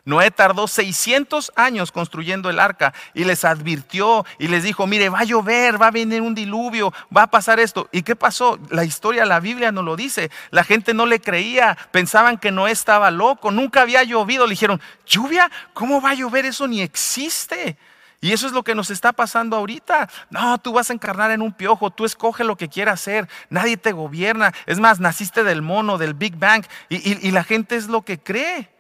Noé 0.06 0.30
tardó 0.30 0.68
600 0.68 1.52
años 1.56 1.92
construyendo 1.92 2.52
el 2.52 2.60
arca 2.60 2.94
y 3.16 3.24
les 3.24 3.44
advirtió 3.44 4.24
y 4.38 4.48
les 4.48 4.64
dijo, 4.64 4.86
mire, 4.86 5.10
va 5.10 5.22
a 5.22 5.24
llover, 5.24 5.82
va 5.82 5.88
a 5.88 5.92
venir 5.92 6.22
un 6.22 6.36
diluvio, 6.36 6.94
va 7.16 7.24
a 7.24 7.32
pasar 7.32 7.60
esto. 7.60 7.90
¿Y 7.92 8.04
qué 8.04 8.16
pasó? 8.16 8.60
La 8.70 8.86
historia, 8.86 9.26
la 9.26 9.40
Biblia 9.40 9.72
no 9.72 9.82
lo 9.82 9.96
dice. 9.96 10.30
La 10.52 10.64
gente 10.64 10.94
no 10.94 11.08
le 11.08 11.20
creía, 11.20 11.76
pensaban 11.90 12.38
que 12.38 12.52
Noé 12.52 12.72
estaba 12.72 13.10
loco, 13.10 13.50
nunca 13.50 13.82
había 13.82 14.04
llovido. 14.04 14.46
Le 14.46 14.52
dijeron, 14.52 14.80
lluvia, 15.08 15.50
¿cómo 15.74 16.00
va 16.00 16.12
a 16.12 16.16
llover? 16.16 16.46
Eso 16.46 16.68
ni 16.68 16.82
existe. 16.84 17.76
Y 18.22 18.32
eso 18.32 18.46
es 18.46 18.54
lo 18.54 18.64
que 18.64 18.76
nos 18.76 18.92
está 18.92 19.12
pasando 19.12 19.56
ahorita. 19.56 20.08
No, 20.30 20.60
tú 20.60 20.72
vas 20.72 20.92
a 20.92 20.94
encarnar 20.94 21.32
en 21.32 21.42
un 21.42 21.52
piojo, 21.52 21.90
tú 21.90 22.06
escoge 22.06 22.44
lo 22.44 22.58
que 22.58 22.70
quieras 22.70 23.02
hacer, 23.02 23.28
nadie 23.50 23.76
te 23.76 23.92
gobierna. 23.92 24.54
Es 24.68 24.80
más, 24.80 25.00
naciste 25.00 25.44
del 25.44 25.64
mono, 25.64 25.98
del 25.98 26.14
Big 26.14 26.38
Bang, 26.38 26.64
y, 26.90 27.28
y 27.28 27.32
la 27.32 27.44
gente 27.44 27.76
es 27.76 27.88
lo 27.88 28.04
que 28.04 28.20
cree. 28.20 28.75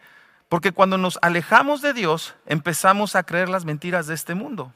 Porque 0.55 0.71
cuando 0.71 0.97
nos 0.97 1.19
alejamos 1.21 1.81
de 1.81 1.91
Dios, 1.91 2.33
empezamos 2.45 3.17
a 3.17 3.23
creer 3.23 3.49
las 3.49 3.65
mentiras 3.65 4.07
de 4.07 4.13
este 4.13 4.35
mundo. 4.35 4.71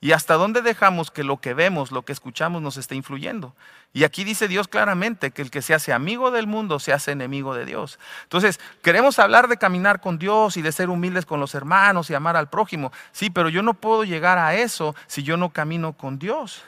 ¿Y 0.00 0.12
hasta 0.12 0.36
dónde 0.36 0.62
dejamos 0.62 1.10
que 1.10 1.22
lo 1.22 1.36
que 1.36 1.52
vemos, 1.52 1.92
lo 1.92 2.00
que 2.00 2.12
escuchamos 2.12 2.62
nos 2.62 2.78
esté 2.78 2.94
influyendo? 2.94 3.54
Y 3.92 4.04
aquí 4.04 4.24
dice 4.24 4.48
Dios 4.48 4.68
claramente 4.68 5.30
que 5.30 5.42
el 5.42 5.50
que 5.50 5.60
se 5.60 5.74
hace 5.74 5.92
amigo 5.92 6.30
del 6.30 6.46
mundo 6.46 6.78
se 6.78 6.94
hace 6.94 7.12
enemigo 7.12 7.54
de 7.54 7.66
Dios. 7.66 7.98
Entonces, 8.22 8.58
queremos 8.80 9.18
hablar 9.18 9.48
de 9.48 9.58
caminar 9.58 10.00
con 10.00 10.18
Dios 10.18 10.56
y 10.56 10.62
de 10.62 10.72
ser 10.72 10.88
humildes 10.88 11.26
con 11.26 11.40
los 11.40 11.54
hermanos 11.54 12.08
y 12.08 12.14
amar 12.14 12.38
al 12.38 12.48
prójimo. 12.48 12.90
Sí, 13.12 13.28
pero 13.28 13.50
yo 13.50 13.62
no 13.62 13.74
puedo 13.74 14.04
llegar 14.04 14.38
a 14.38 14.54
eso 14.54 14.96
si 15.08 15.22
yo 15.22 15.36
no 15.36 15.50
camino 15.50 15.92
con 15.92 16.18
Dios. 16.18 16.62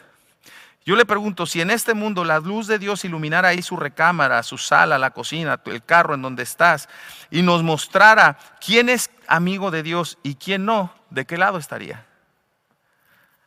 Yo 0.84 0.96
le 0.96 1.06
pregunto, 1.06 1.46
si 1.46 1.62
en 1.62 1.70
este 1.70 1.94
mundo 1.94 2.24
la 2.24 2.40
luz 2.40 2.66
de 2.66 2.78
Dios 2.78 3.06
iluminara 3.06 3.48
ahí 3.48 3.62
su 3.62 3.76
recámara, 3.76 4.42
su 4.42 4.58
sala, 4.58 4.98
la 4.98 5.12
cocina, 5.12 5.58
el 5.64 5.82
carro 5.82 6.14
en 6.14 6.20
donde 6.20 6.42
estás, 6.42 6.90
y 7.30 7.40
nos 7.40 7.62
mostrara 7.62 8.38
quién 8.64 8.90
es 8.90 9.10
amigo 9.26 9.70
de 9.70 9.82
Dios 9.82 10.18
y 10.22 10.34
quién 10.34 10.66
no, 10.66 10.94
¿de 11.08 11.24
qué 11.24 11.38
lado 11.38 11.56
estaría? 11.56 12.04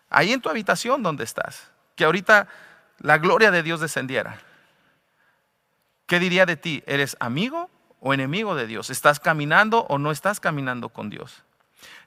Ahí 0.09 0.33
en 0.33 0.41
tu 0.41 0.49
habitación 0.49 1.03
donde 1.03 1.23
estás, 1.23 1.69
que 1.95 2.05
ahorita 2.05 2.47
la 2.99 3.19
gloria 3.19 3.51
de 3.51 3.61
Dios 3.61 3.81
descendiera. 3.81 4.39
¿Qué 6.07 6.19
diría 6.19 6.47
de 6.47 6.55
ti? 6.55 6.83
¿Eres 6.87 7.17
amigo 7.19 7.69
o 7.99 8.15
enemigo 8.15 8.55
de 8.55 8.65
Dios? 8.65 8.89
¿Estás 8.89 9.19
caminando 9.19 9.85
o 9.89 9.99
no 9.99 10.09
estás 10.09 10.39
caminando 10.39 10.89
con 10.89 11.11
Dios? 11.11 11.43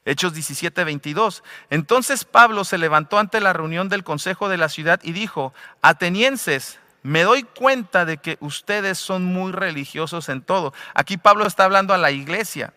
Hechos 0.03 0.33
17, 0.33 0.83
22. 0.83 1.43
Entonces 1.69 2.25
Pablo 2.25 2.63
se 2.63 2.77
levantó 2.77 3.19
ante 3.19 3.39
la 3.39 3.53
reunión 3.53 3.87
del 3.87 4.03
consejo 4.03 4.49
de 4.49 4.57
la 4.57 4.69
ciudad 4.69 4.99
y 5.03 5.11
dijo, 5.11 5.53
atenienses, 5.81 6.79
me 7.03 7.23
doy 7.23 7.43
cuenta 7.43 8.05
de 8.05 8.17
que 8.17 8.37
ustedes 8.41 8.97
son 8.97 9.25
muy 9.25 9.51
religiosos 9.51 10.29
en 10.29 10.41
todo. 10.41 10.73
Aquí 10.93 11.17
Pablo 11.17 11.45
está 11.45 11.65
hablando 11.65 11.93
a 11.93 11.97
la 11.97 12.11
iglesia. 12.11 12.73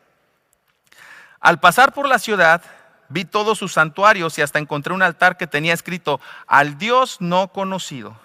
Al 1.40 1.60
pasar 1.60 1.92
por 1.92 2.08
la 2.08 2.18
ciudad, 2.18 2.62
vi 3.08 3.24
todos 3.24 3.58
sus 3.58 3.72
santuarios 3.72 4.38
y 4.38 4.42
hasta 4.42 4.58
encontré 4.58 4.94
un 4.94 5.02
altar 5.02 5.36
que 5.36 5.46
tenía 5.46 5.74
escrito, 5.74 6.20
al 6.46 6.78
Dios 6.78 7.18
no 7.20 7.48
conocido. 7.48 8.18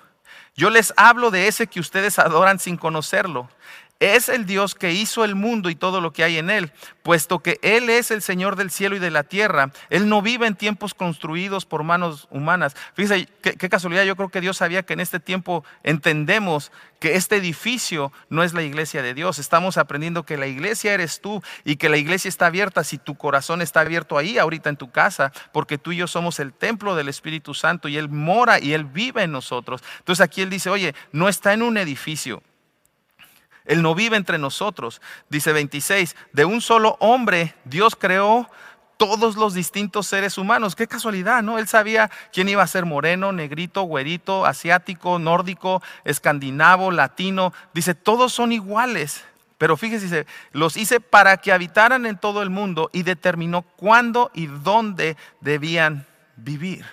Yo 0.56 0.70
les 0.70 0.94
hablo 0.98 1.32
de 1.32 1.48
ese 1.48 1.68
que 1.68 1.80
ustedes 1.80 2.20
adoran 2.20 2.60
sin 2.60 2.76
conocerlo 2.76 3.50
es 4.00 4.30
el 4.30 4.46
Dios 4.46 4.76
que 4.76 4.94
hizo 4.94 5.26
el 5.26 5.36
mundo 5.36 5.70
y 5.70 5.76
todo 5.76 6.00
lo 6.00 6.14
que 6.14 6.24
hay 6.24 6.38
en 6.38 6.50
él, 6.50 6.72
puesto 7.04 7.40
que 7.40 7.60
Él 7.62 7.90
es 7.90 8.12
el 8.12 8.22
Señor 8.22 8.56
del 8.56 8.72
cielo 8.72 8.96
y 8.96 9.00
de 9.00 9.12
la 9.12 9.24
tierra. 9.24 9.72
Él 9.90 10.08
no 10.08 10.22
vive 10.22 10.48
en 10.48 10.56
tiempos 10.56 10.94
construidos 10.94 11.66
por 11.66 11.84
manos 11.84 12.28
humanas. 12.32 12.76
Fíjense, 12.94 13.28
qué, 13.42 13.54
qué, 13.56 13.70
casualidad, 13.70 14.04
yo 14.04 14.16
creo 14.16 14.30
que 14.30 14.42
Dios 14.42 14.58
sabía 14.58 14.84
que 14.84 14.94
en 14.94 15.02
este 15.02 15.20
tiempo 15.20 15.66
entendemos 15.84 16.72
que 17.00 17.16
este 17.16 17.38
edificio 17.38 18.12
no 18.30 18.44
es 18.44 18.54
la 18.54 18.64
iglesia 18.64 19.02
de 19.02 19.14
Dios. 19.14 19.40
Estamos 19.40 19.78
aprendiendo 19.78 20.24
que 20.24 20.38
la 20.38 20.48
iglesia 20.48 20.94
eres 20.94 21.20
tú 21.20 21.42
y 21.66 21.76
que 21.76 21.90
la 21.90 21.98
iglesia 21.98 22.30
está 22.30 22.48
abierta 22.48 22.84
si 22.84 22.98
tu 22.98 23.16
corazón 23.16 23.62
está 23.62 23.82
abierto 23.82 24.18
ahí, 24.18 24.38
ahorita 24.38 24.70
en 24.70 24.78
tu 24.78 24.92
casa, 24.92 25.32
porque 25.52 25.78
tú 25.78 25.92
y 25.92 25.98
yo 25.98 26.08
somos 26.08 26.40
el 26.40 26.54
templo 26.54 26.96
del 26.96 27.10
Espíritu 27.10 27.54
Santo 27.54 27.88
y 27.88 27.98
Él 27.98 28.10
mora 28.10 28.60
y 28.60 28.74
Él 28.74 28.86
vive 28.86 29.24
en 29.24 29.32
nosotros. 29.32 29.82
Entonces 30.00 30.24
aquí 30.24 30.42
Él 30.42 30.50
dice, 30.50 30.70
oye, 30.70 30.96
no 31.12 31.28
está 31.28 31.54
en 31.54 31.64
un 31.64 31.78
edificio 31.78 32.44
él 33.66 33.82
no 33.82 33.96
vive 33.96 34.18
entre 34.18 34.38
nosotros. 34.38 35.02
Dice 35.30 35.54
26, 35.54 36.16
de 36.34 36.46
un 36.46 36.62
solo 36.62 36.98
hombre 37.00 37.56
Dios 37.66 37.96
creó 37.96 38.50
todos 39.00 39.38
los 39.38 39.54
distintos 39.54 40.08
seres 40.08 40.38
humanos. 40.38 40.76
Qué 40.76 40.86
casualidad, 40.86 41.42
¿no? 41.42 41.58
Él 41.58 41.70
sabía 41.70 42.12
quién 42.34 42.50
iba 42.50 42.64
a 42.64 42.68
ser 42.68 42.86
moreno, 42.86 43.32
negrito, 43.32 43.84
güerito, 43.84 44.46
asiático, 44.46 45.20
nórdico, 45.20 45.82
escandinavo, 46.04 46.92
latino. 46.92 47.54
Dice, 47.74 47.96
todos 47.96 48.34
son 48.34 48.52
iguales. 48.52 49.24
Pero 49.58 49.78
fíjese, 49.78 50.26
los 50.52 50.76
hice 50.76 51.00
para 51.00 51.38
que 51.38 51.54
habitaran 51.54 52.06
en 52.06 52.18
todo 52.18 52.42
el 52.42 52.50
mundo 52.50 52.90
y 52.92 53.04
determinó 53.04 53.62
cuándo 53.62 54.32
y 54.34 54.48
dónde 54.48 55.16
debían 55.40 56.06
vivir. 56.36 56.86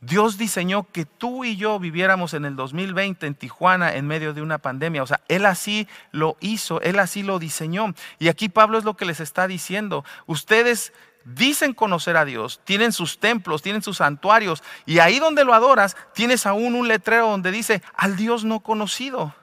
Dios 0.00 0.38
diseñó 0.38 0.86
que 0.90 1.04
tú 1.04 1.44
y 1.44 1.56
yo 1.56 1.78
viviéramos 1.78 2.32
en 2.32 2.46
el 2.46 2.56
2020 2.56 3.26
en 3.26 3.34
Tijuana 3.34 3.94
en 3.94 4.06
medio 4.06 4.32
de 4.32 4.40
una 4.40 4.56
pandemia. 4.58 5.02
O 5.02 5.06
sea, 5.06 5.20
Él 5.28 5.44
así 5.44 5.86
lo 6.10 6.36
hizo, 6.40 6.80
Él 6.80 6.98
así 6.98 7.22
lo 7.22 7.38
diseñó. 7.38 7.94
Y 8.18 8.28
aquí 8.28 8.48
Pablo 8.48 8.78
es 8.78 8.84
lo 8.84 8.96
que 8.96 9.04
les 9.04 9.20
está 9.20 9.46
diciendo. 9.46 10.04
Ustedes 10.26 10.94
dicen 11.24 11.74
conocer 11.74 12.16
a 12.16 12.24
Dios, 12.24 12.60
tienen 12.64 12.92
sus 12.92 13.18
templos, 13.18 13.60
tienen 13.60 13.82
sus 13.82 13.98
santuarios, 13.98 14.62
y 14.86 15.00
ahí 15.00 15.18
donde 15.18 15.44
lo 15.44 15.52
adoras, 15.52 15.96
tienes 16.14 16.46
aún 16.46 16.74
un 16.74 16.88
letrero 16.88 17.28
donde 17.28 17.50
dice, 17.50 17.82
al 17.94 18.16
Dios 18.16 18.44
no 18.44 18.60
conocido. 18.60 19.34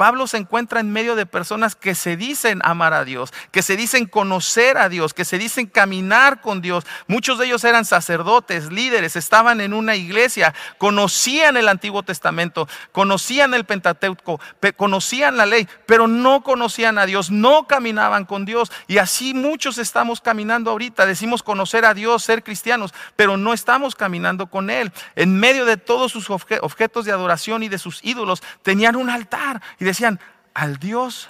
Pablo 0.00 0.26
se 0.26 0.38
encuentra 0.38 0.80
en 0.80 0.90
medio 0.90 1.14
de 1.14 1.26
personas 1.26 1.74
que 1.74 1.94
se 1.94 2.16
dicen 2.16 2.62
amar 2.64 2.94
a 2.94 3.04
Dios, 3.04 3.34
que 3.50 3.60
se 3.60 3.76
dicen 3.76 4.06
conocer 4.06 4.78
a 4.78 4.88
Dios, 4.88 5.12
que 5.12 5.26
se 5.26 5.36
dicen 5.36 5.66
caminar 5.66 6.40
con 6.40 6.62
Dios. 6.62 6.86
Muchos 7.06 7.38
de 7.38 7.44
ellos 7.44 7.64
eran 7.64 7.84
sacerdotes, 7.84 8.72
líderes, 8.72 9.14
estaban 9.14 9.60
en 9.60 9.74
una 9.74 9.96
iglesia, 9.96 10.54
conocían 10.78 11.58
el 11.58 11.68
Antiguo 11.68 12.02
Testamento, 12.02 12.66
conocían 12.92 13.52
el 13.52 13.66
Pentateuco, 13.66 14.40
conocían 14.78 15.36
la 15.36 15.44
ley, 15.44 15.68
pero 15.84 16.08
no 16.08 16.42
conocían 16.42 16.96
a 16.96 17.04
Dios, 17.04 17.30
no 17.30 17.66
caminaban 17.66 18.24
con 18.24 18.46
Dios. 18.46 18.72
Y 18.86 18.96
así 18.96 19.34
muchos 19.34 19.76
estamos 19.76 20.22
caminando 20.22 20.70
ahorita. 20.70 21.04
Decimos 21.04 21.42
conocer 21.42 21.84
a 21.84 21.92
Dios, 21.92 22.24
ser 22.24 22.42
cristianos, 22.42 22.94
pero 23.16 23.36
no 23.36 23.52
estamos 23.52 23.94
caminando 23.94 24.46
con 24.46 24.70
Él. 24.70 24.92
En 25.14 25.38
medio 25.38 25.66
de 25.66 25.76
todos 25.76 26.10
sus 26.10 26.30
objetos 26.30 27.04
de 27.04 27.12
adoración 27.12 27.62
y 27.62 27.68
de 27.68 27.76
sus 27.76 28.02
ídolos, 28.02 28.42
tenían 28.62 28.96
un 28.96 29.10
altar. 29.10 29.60
Y 29.78 29.89
decían, 29.90 30.20
al 30.54 30.78
Dios 30.78 31.28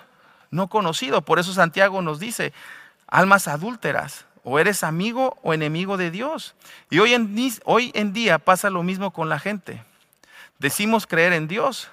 no 0.50 0.68
conocido. 0.68 1.22
Por 1.22 1.38
eso 1.38 1.52
Santiago 1.52 2.02
nos 2.02 2.20
dice, 2.20 2.52
almas 3.06 3.48
adúlteras, 3.48 4.26
o 4.42 4.58
eres 4.58 4.82
amigo 4.84 5.38
o 5.42 5.52
enemigo 5.52 5.96
de 5.96 6.10
Dios. 6.10 6.54
Y 6.88 6.98
hoy 6.98 7.14
en, 7.14 7.36
hoy 7.64 7.90
en 7.94 8.12
día 8.12 8.38
pasa 8.38 8.70
lo 8.70 8.82
mismo 8.82 9.12
con 9.12 9.28
la 9.28 9.38
gente. 9.38 9.84
Decimos 10.58 11.06
creer 11.06 11.32
en 11.32 11.48
Dios, 11.48 11.88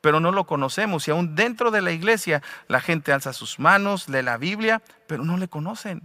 pero 0.00 0.20
no 0.20 0.30
lo 0.30 0.44
conocemos. 0.44 1.08
Y 1.08 1.10
aún 1.10 1.34
dentro 1.34 1.70
de 1.70 1.82
la 1.82 1.92
iglesia 1.92 2.42
la 2.68 2.80
gente 2.80 3.12
alza 3.12 3.32
sus 3.32 3.58
manos, 3.58 4.08
lee 4.08 4.22
la 4.22 4.36
Biblia, 4.36 4.82
pero 5.06 5.24
no 5.24 5.36
le 5.36 5.48
conocen. 5.48 6.02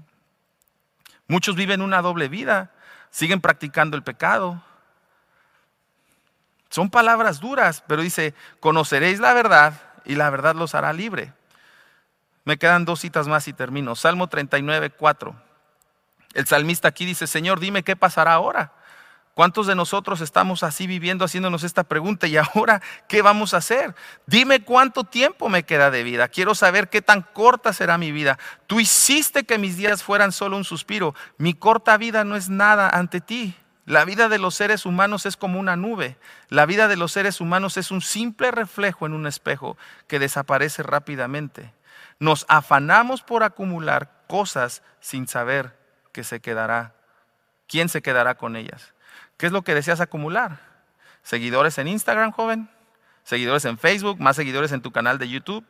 Muchos 1.27 1.55
viven 1.55 1.81
una 1.81 2.01
doble 2.01 2.27
vida, 2.27 2.71
siguen 3.09 3.41
practicando 3.41 3.95
el 3.95 4.03
pecado. 4.03 4.61
Son 6.69 6.89
palabras 6.89 7.41
duras, 7.41 7.83
pero 7.85 8.01
dice, 8.01 8.33
conoceréis 8.59 9.19
la 9.19 9.33
verdad 9.33 9.90
y 10.05 10.15
la 10.15 10.29
verdad 10.29 10.55
los 10.55 10.75
hará 10.75 10.93
libre. 10.93 11.33
Me 12.43 12.57
quedan 12.57 12.85
dos 12.85 12.99
citas 12.99 13.27
más 13.27 13.47
y 13.47 13.53
termino. 13.53 13.95
Salmo 13.95 14.27
39, 14.27 14.91
4. 14.91 15.35
El 16.33 16.47
salmista 16.47 16.87
aquí 16.87 17.05
dice, 17.05 17.27
Señor, 17.27 17.59
dime 17.59 17.83
qué 17.83 17.95
pasará 17.95 18.33
ahora. 18.33 18.73
¿Cuántos 19.33 19.65
de 19.65 19.75
nosotros 19.75 20.19
estamos 20.19 20.61
así 20.61 20.87
viviendo, 20.87 21.23
haciéndonos 21.23 21.63
esta 21.63 21.83
pregunta? 21.83 22.27
¿Y 22.27 22.35
ahora 22.37 22.81
qué 23.07 23.21
vamos 23.21 23.53
a 23.53 23.57
hacer? 23.57 23.95
Dime 24.25 24.63
cuánto 24.63 25.03
tiempo 25.05 25.47
me 25.47 25.63
queda 25.63 25.89
de 25.89 26.03
vida. 26.03 26.27
Quiero 26.27 26.53
saber 26.53 26.89
qué 26.89 27.01
tan 27.01 27.21
corta 27.21 27.71
será 27.71 27.97
mi 27.97 28.11
vida. 28.11 28.37
Tú 28.67 28.79
hiciste 28.79 29.45
que 29.45 29.57
mis 29.57 29.77
días 29.77 30.03
fueran 30.03 30.31
solo 30.31 30.57
un 30.57 30.65
suspiro. 30.65 31.15
Mi 31.37 31.53
corta 31.53 31.95
vida 31.97 32.23
no 32.25 32.35
es 32.35 32.49
nada 32.49 32.89
ante 32.89 33.21
ti. 33.21 33.55
La 33.85 34.05
vida 34.05 34.29
de 34.29 34.37
los 34.37 34.55
seres 34.55 34.85
humanos 34.85 35.25
es 35.25 35.37
como 35.37 35.59
una 35.59 35.75
nube. 35.75 36.17
La 36.49 36.65
vida 36.65 36.87
de 36.87 36.97
los 36.97 37.11
seres 37.11 37.41
humanos 37.41 37.77
es 37.77 37.91
un 37.91 38.01
simple 38.01 38.51
reflejo 38.51 39.05
en 39.05 39.13
un 39.13 39.25
espejo 39.25 39.77
que 40.07 40.19
desaparece 40.19 40.83
rápidamente. 40.83 41.73
Nos 42.19 42.45
afanamos 42.47 43.23
por 43.23 43.43
acumular 43.43 44.23
cosas 44.27 44.83
sin 44.99 45.27
saber 45.27 45.75
que 46.11 46.23
se 46.23 46.39
quedará. 46.39 46.93
¿Quién 47.67 47.89
se 47.89 48.01
quedará 48.01 48.35
con 48.35 48.55
ellas? 48.55 48.93
¿Qué 49.37 49.47
es 49.47 49.51
lo 49.51 49.63
que 49.63 49.73
deseas 49.73 50.01
acumular? 50.01 50.59
¿Seguidores 51.23 51.77
en 51.77 51.87
Instagram, 51.87 52.31
joven? 52.31 52.69
¿Seguidores 53.23 53.65
en 53.65 53.77
Facebook? 53.77 54.19
¿Más 54.19 54.35
seguidores 54.35 54.71
en 54.71 54.81
tu 54.81 54.91
canal 54.91 55.17
de 55.17 55.29
YouTube? 55.29 55.65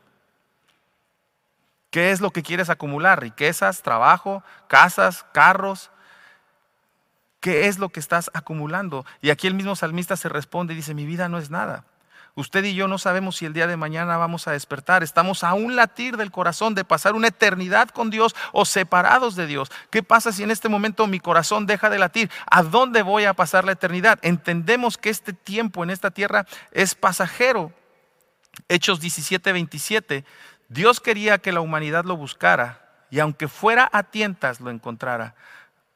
¿Qué 1.90 2.12
es 2.12 2.22
lo 2.22 2.32
que 2.32 2.44
quieres 2.44 2.70
acumular? 2.70 3.22
¿Riquezas, 3.22 3.82
trabajo, 3.82 4.44
casas, 4.68 5.26
carros? 5.34 5.92
¿Qué 7.42 7.68
es 7.68 7.80
lo 7.80 7.90
que 7.90 8.00
estás 8.00 8.30
acumulando? 8.34 9.06
Y 9.22 9.32
aquí 9.32 9.48
el 9.48 9.56
mismo 9.56 9.76
salmista 9.76 10.16
se 10.16 10.30
responde 10.30 10.74
y 10.74 10.78
dice, 10.78 10.94
mi 10.94 11.06
vida 11.06 11.28
no 11.28 11.40
es 11.40 11.50
nada. 11.50 11.86
Usted 12.36 12.64
y 12.64 12.76
yo 12.76 12.88
no 12.88 12.98
sabemos 12.98 13.36
si 13.36 13.46
el 13.46 13.54
día 13.54 13.68
de 13.68 13.76
mañana 13.76 14.16
vamos 14.16 14.48
a 14.48 14.52
despertar. 14.52 15.04
Estamos 15.04 15.44
a 15.44 15.54
un 15.54 15.76
latir 15.76 16.16
del 16.16 16.32
corazón 16.32 16.76
de 16.76 16.86
pasar 16.86 17.14
una 17.14 17.28
eternidad 17.28 17.90
con 17.90 18.10
Dios 18.10 18.36
o 18.54 18.64
separados 18.64 19.36
de 19.36 19.48
Dios. 19.48 19.70
¿Qué 19.90 20.02
pasa 20.02 20.32
si 20.32 20.44
en 20.44 20.52
este 20.52 20.70
momento 20.70 21.08
mi 21.08 21.20
corazón 21.20 21.66
deja 21.66 21.90
de 21.90 22.00
latir? 22.00 22.32
¿A 22.50 22.64
dónde 22.64 23.02
voy 23.02 23.26
a 23.26 23.34
pasar 23.34 23.66
la 23.66 23.74
eternidad? 23.74 24.20
Entendemos 24.22 24.98
que 24.98 25.10
este 25.10 25.34
tiempo 25.34 25.84
en 25.84 25.90
esta 25.90 26.12
tierra 26.12 26.46
es 26.72 26.96
pasajero. 26.96 27.74
Hechos 28.70 29.02
17, 29.02 29.52
27. 29.52 30.24
Dios 30.70 31.02
quería 31.02 31.40
que 31.40 31.52
la 31.52 31.60
humanidad 31.60 32.06
lo 32.06 32.16
buscara 32.16 32.82
y 33.10 33.20
aunque 33.20 33.50
fuera 33.50 33.90
a 33.92 34.04
tientas 34.04 34.62
lo 34.62 34.70
encontrara. 34.70 35.36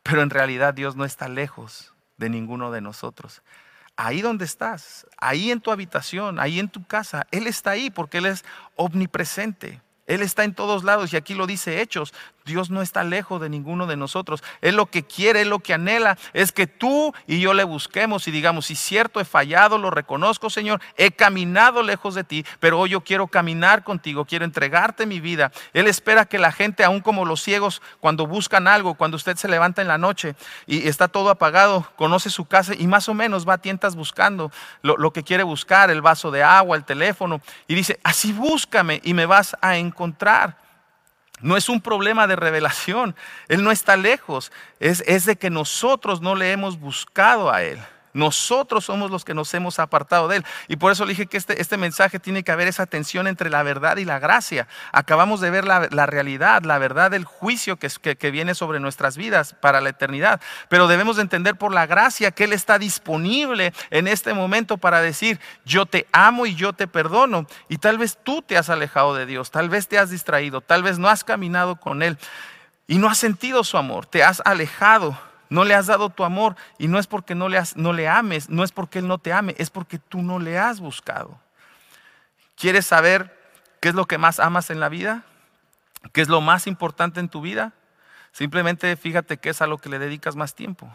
Pero 0.05 0.21
en 0.21 0.29
realidad 0.29 0.73
Dios 0.73 0.95
no 0.95 1.03
está 1.03 1.27
lejos 1.27 1.93
de 2.15 2.29
ninguno 2.29 2.71
de 2.71 2.79
nosotros 2.79 3.41
ahí 3.97 4.21
donde 4.21 4.45
estás, 4.45 5.07
ahí 5.17 5.51
en 5.51 5.61
tu 5.61 5.71
habitación, 5.71 6.39
ahí 6.39 6.59
en 6.59 6.69
tu 6.69 6.85
casa. 6.85 7.27
Él 7.31 7.47
está 7.47 7.71
ahí 7.71 7.89
porque 7.89 8.17
Él 8.17 8.25
es 8.25 8.43
omnipresente. 8.75 9.81
Él 10.05 10.21
está 10.21 10.43
en 10.43 10.53
todos 10.53 10.83
lados 10.83 11.13
y 11.13 11.17
aquí 11.17 11.33
lo 11.33 11.47
dice 11.47 11.81
Hechos. 11.81 12.13
Dios 12.45 12.69
no 12.69 12.83
está 12.83 13.03
lejos 13.03 13.41
de 13.41 13.49
ninguno 13.49 13.87
de 13.87 13.97
nosotros. 13.97 14.43
Él 14.61 14.75
lo 14.75 14.85
que 14.85 15.03
quiere, 15.03 15.41
Él 15.41 15.49
lo 15.49 15.59
que 15.59 15.73
anhela 15.73 16.15
es 16.31 16.51
que 16.51 16.67
tú 16.67 17.11
y 17.25 17.39
yo 17.39 17.55
le 17.55 17.63
busquemos 17.63 18.27
y 18.27 18.31
digamos, 18.31 18.67
si 18.67 18.75
cierto 18.75 19.19
he 19.19 19.25
fallado, 19.25 19.79
lo 19.79 19.89
reconozco 19.89 20.51
Señor, 20.51 20.79
he 20.95 21.09
caminado 21.11 21.81
lejos 21.81 22.13
de 22.13 22.23
ti, 22.23 22.45
pero 22.59 22.79
hoy 22.79 22.91
yo 22.91 23.01
quiero 23.01 23.25
caminar 23.25 23.83
contigo, 23.83 24.25
quiero 24.25 24.45
entregarte 24.45 25.07
mi 25.07 25.19
vida. 25.19 25.51
Él 25.73 25.87
espera 25.87 26.25
que 26.25 26.37
la 26.37 26.51
gente, 26.51 26.83
aun 26.83 27.01
como 27.01 27.25
los 27.25 27.41
ciegos, 27.41 27.81
cuando 27.99 28.27
buscan 28.27 28.67
algo, 28.67 28.93
cuando 28.93 29.17
usted 29.17 29.37
se 29.37 29.47
levanta 29.47 29.81
en 29.81 29.87
la 29.87 29.97
noche 29.97 30.35
y 30.67 30.87
está 30.87 31.07
todo 31.07 31.31
apagado, 31.31 31.89
conoce 31.95 32.29
su 32.29 32.45
casa 32.45 32.73
y 32.77 32.85
más 32.85 33.09
o 33.09 33.15
menos 33.15 33.49
va 33.49 33.53
a 33.53 33.57
tientas 33.57 33.95
buscando 33.95 34.51
lo 34.83 35.11
que 35.11 35.23
quiere 35.23 35.41
buscar, 35.41 35.89
el 35.89 36.03
vaso 36.03 36.29
de 36.29 36.43
agua, 36.43 36.77
el 36.77 36.85
teléfono, 36.85 37.41
y 37.67 37.73
dice, 37.73 37.99
así 38.03 38.33
búscame 38.33 39.01
y 39.03 39.15
me 39.15 39.25
vas 39.25 39.57
a 39.61 39.77
encontrar. 39.77 40.64
No 41.41 41.57
es 41.57 41.69
un 41.69 41.81
problema 41.81 42.27
de 42.27 42.35
revelación, 42.35 43.15
Él 43.47 43.63
no 43.63 43.71
está 43.71 43.97
lejos, 43.97 44.51
es, 44.79 45.03
es 45.05 45.25
de 45.25 45.35
que 45.35 45.49
nosotros 45.49 46.21
no 46.21 46.35
le 46.35 46.51
hemos 46.51 46.79
buscado 46.79 47.51
a 47.51 47.61
Él. 47.63 47.79
Nosotros 48.15 48.85
somos 48.85 49.11
los 49.11 49.25
que 49.25 49.33
nos 49.33 49.53
hemos 49.53 49.77
apartado 49.77 50.29
de 50.29 50.37
Él. 50.37 50.45
Y 50.69 50.77
por 50.77 50.93
eso 50.93 51.03
le 51.03 51.09
dije 51.09 51.25
que 51.25 51.35
este, 51.35 51.61
este 51.61 51.75
mensaje 51.75 52.17
tiene 52.17 52.43
que 52.43 52.51
haber 52.53 52.69
esa 52.69 52.85
tensión 52.85 53.27
entre 53.27 53.49
la 53.49 53.61
verdad 53.61 53.97
y 53.97 54.05
la 54.05 54.19
gracia. 54.19 54.69
Acabamos 54.93 55.41
de 55.41 55.49
ver 55.49 55.65
la, 55.65 56.05
realidad, 56.05 56.63
la 56.63 56.77
verdad 56.77 57.11
del 57.11 57.25
juicio 57.25 57.75
que, 57.75 57.89
que, 58.15 58.31
viene 58.31 58.55
sobre 58.55 58.79
nuestras 58.79 59.17
vidas 59.17 59.53
para 59.59 59.81
la 59.81 59.89
eternidad. 59.89 60.39
Pero 60.69 60.87
debemos 60.87 61.17
de 61.17 61.23
entender 61.23 61.57
por 61.57 61.73
la 61.73 61.87
gracia 61.87 62.31
que 62.31 62.45
Él 62.45 62.53
está 62.53 62.79
disponible 62.79 63.73
en 63.89 64.07
este 64.07 64.33
momento 64.33 64.77
para 64.77 65.01
decir, 65.01 65.41
yo 65.65 65.85
te 65.85 66.07
amo 66.13 66.45
y 66.45 66.55
yo 66.55 66.71
te 66.71 66.87
perdono. 66.87 67.47
Y 67.67 67.79
tal 67.79 67.97
vez 67.97 68.17
tú 68.23 68.41
te 68.41 68.57
has 68.57 68.69
alejado 68.69 69.13
de 69.13 69.25
Dios, 69.25 69.51
tal 69.51 69.67
vez 69.67 69.89
te 69.89 69.99
has 69.99 70.09
distraído, 70.09 70.61
tal 70.61 70.83
vez 70.83 70.99
no 70.99 71.09
has 71.09 71.25
caminado 71.25 71.75
con 71.75 72.01
Él 72.01 72.17
y 72.87 72.97
no 72.97 73.09
has 73.09 73.17
sentido 73.17 73.65
su 73.65 73.77
amor, 73.77 74.05
te 74.05 74.23
has 74.23 74.41
alejado 74.45 75.17
no 75.49 75.63
le 75.63 75.75
has 75.75 75.87
dado 75.87 76.09
tu 76.09 76.23
amor 76.23 76.55
y 76.77 76.87
no 76.87 76.99
es 76.99 77.07
porque 77.07 77.35
no 77.35 77.49
le, 77.49 77.61
no 77.75 77.93
le 77.93 78.07
ames, 78.07 78.49
no 78.49 78.63
es 78.63 78.71
porque 78.71 78.99
Él 78.99 79.07
no 79.07 79.17
te 79.17 79.33
ame, 79.33 79.55
es 79.57 79.69
porque 79.69 79.99
tú 79.99 80.21
no 80.21 80.39
le 80.39 80.57
has 80.57 80.79
buscado. 80.79 81.39
¿Quieres 82.55 82.85
saber 82.85 83.37
qué 83.81 83.89
es 83.89 83.95
lo 83.95 84.05
que 84.05 84.17
más 84.17 84.39
amas 84.39 84.69
en 84.69 84.79
la 84.79 84.89
vida? 84.89 85.23
¿Qué 86.13 86.21
es 86.21 86.29
lo 86.29 86.41
más 86.41 86.67
importante 86.67 87.19
en 87.19 87.29
tu 87.29 87.41
vida? 87.41 87.73
Simplemente 88.31 88.95
fíjate 88.95 89.37
qué 89.37 89.49
es 89.49 89.61
a 89.61 89.67
lo 89.67 89.77
que 89.77 89.89
le 89.89 89.99
dedicas 89.99 90.35
más 90.35 90.55
tiempo. 90.55 90.93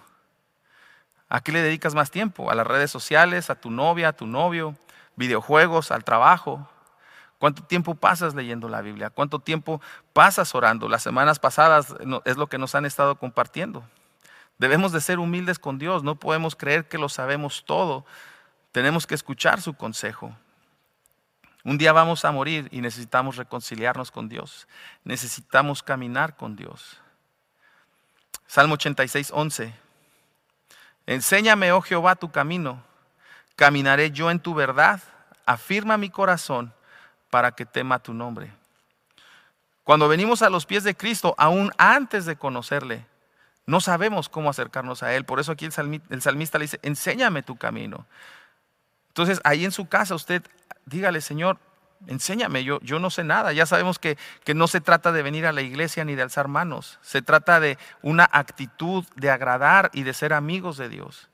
¿A 1.28 1.40
qué 1.40 1.52
le 1.52 1.62
dedicas 1.62 1.94
más 1.94 2.10
tiempo? 2.10 2.50
¿A 2.50 2.54
las 2.54 2.66
redes 2.66 2.90
sociales, 2.90 3.50
a 3.50 3.54
tu 3.54 3.70
novia, 3.70 4.08
a 4.08 4.12
tu 4.12 4.26
novio, 4.26 4.74
videojuegos, 5.16 5.90
al 5.90 6.04
trabajo? 6.04 6.68
¿Cuánto 7.38 7.62
tiempo 7.62 7.94
pasas 7.94 8.34
leyendo 8.34 8.68
la 8.68 8.82
Biblia? 8.82 9.10
¿Cuánto 9.10 9.38
tiempo 9.38 9.80
pasas 10.12 10.54
orando? 10.54 10.88
Las 10.88 11.02
semanas 11.02 11.38
pasadas 11.38 11.94
es 12.24 12.36
lo 12.36 12.48
que 12.48 12.58
nos 12.58 12.74
han 12.74 12.84
estado 12.84 13.14
compartiendo. 13.16 13.82
Debemos 14.60 14.92
de 14.92 15.00
ser 15.00 15.18
humildes 15.18 15.58
con 15.58 15.78
Dios, 15.78 16.04
no 16.04 16.16
podemos 16.16 16.54
creer 16.54 16.86
que 16.86 16.98
lo 16.98 17.08
sabemos 17.08 17.64
todo. 17.64 18.04
Tenemos 18.72 19.06
que 19.06 19.14
escuchar 19.14 19.62
su 19.62 19.72
consejo. 19.72 20.36
Un 21.64 21.78
día 21.78 21.94
vamos 21.94 22.26
a 22.26 22.30
morir 22.30 22.68
y 22.70 22.82
necesitamos 22.82 23.36
reconciliarnos 23.36 24.10
con 24.10 24.28
Dios. 24.28 24.68
Necesitamos 25.02 25.82
caminar 25.82 26.36
con 26.36 26.56
Dios. 26.56 26.98
Salmo 28.46 28.74
86, 28.74 29.30
11. 29.34 29.72
Enséñame, 31.06 31.72
oh 31.72 31.80
Jehová, 31.80 32.14
tu 32.14 32.30
camino. 32.30 32.82
Caminaré 33.56 34.10
yo 34.10 34.30
en 34.30 34.40
tu 34.40 34.52
verdad. 34.52 35.00
Afirma 35.46 35.96
mi 35.96 36.10
corazón 36.10 36.70
para 37.30 37.52
que 37.52 37.64
tema 37.64 37.98
tu 37.98 38.12
nombre. 38.12 38.52
Cuando 39.84 40.06
venimos 40.06 40.42
a 40.42 40.50
los 40.50 40.66
pies 40.66 40.84
de 40.84 40.94
Cristo, 40.94 41.34
aún 41.38 41.72
antes 41.78 42.26
de 42.26 42.36
conocerle, 42.36 43.06
no 43.70 43.80
sabemos 43.80 44.28
cómo 44.28 44.50
acercarnos 44.50 45.04
a 45.04 45.14
Él. 45.14 45.24
Por 45.24 45.38
eso 45.38 45.52
aquí 45.52 45.64
el 45.64 45.72
salmista, 45.72 46.58
le 46.58 46.64
dice, 46.64 46.80
enséñame 46.82 47.44
tu 47.44 47.56
camino. 47.56 48.04
Entonces, 49.08 49.40
ahí 49.44 49.64
en 49.64 49.70
su 49.70 49.88
casa 49.88 50.16
usted 50.16 50.42
dígale, 50.86 51.20
Señor, 51.20 51.58
enséñame, 52.08 52.64
yo, 52.64 52.80
yo 52.80 52.98
no 52.98 53.10
sé 53.10 53.22
nada. 53.22 53.52
Ya 53.52 53.66
sabemos 53.66 54.00
que, 54.00 54.18
que, 54.44 54.54
no 54.54 54.66
se 54.66 54.80
trata 54.80 55.12
de 55.12 55.22
venir 55.22 55.46
a 55.46 55.52
la 55.52 55.62
iglesia 55.62 56.04
ni 56.04 56.16
de 56.16 56.22
alzar 56.22 56.48
manos. 56.48 56.98
Se 57.00 57.22
trata 57.22 57.60
de 57.60 57.78
una 58.02 58.28
actitud 58.32 59.04
de 59.14 59.30
agradar 59.30 59.90
y 59.94 60.02
de 60.02 60.14
ser 60.14 60.32
amigos 60.32 60.76
de 60.76 60.88
Dios. 60.88 61.29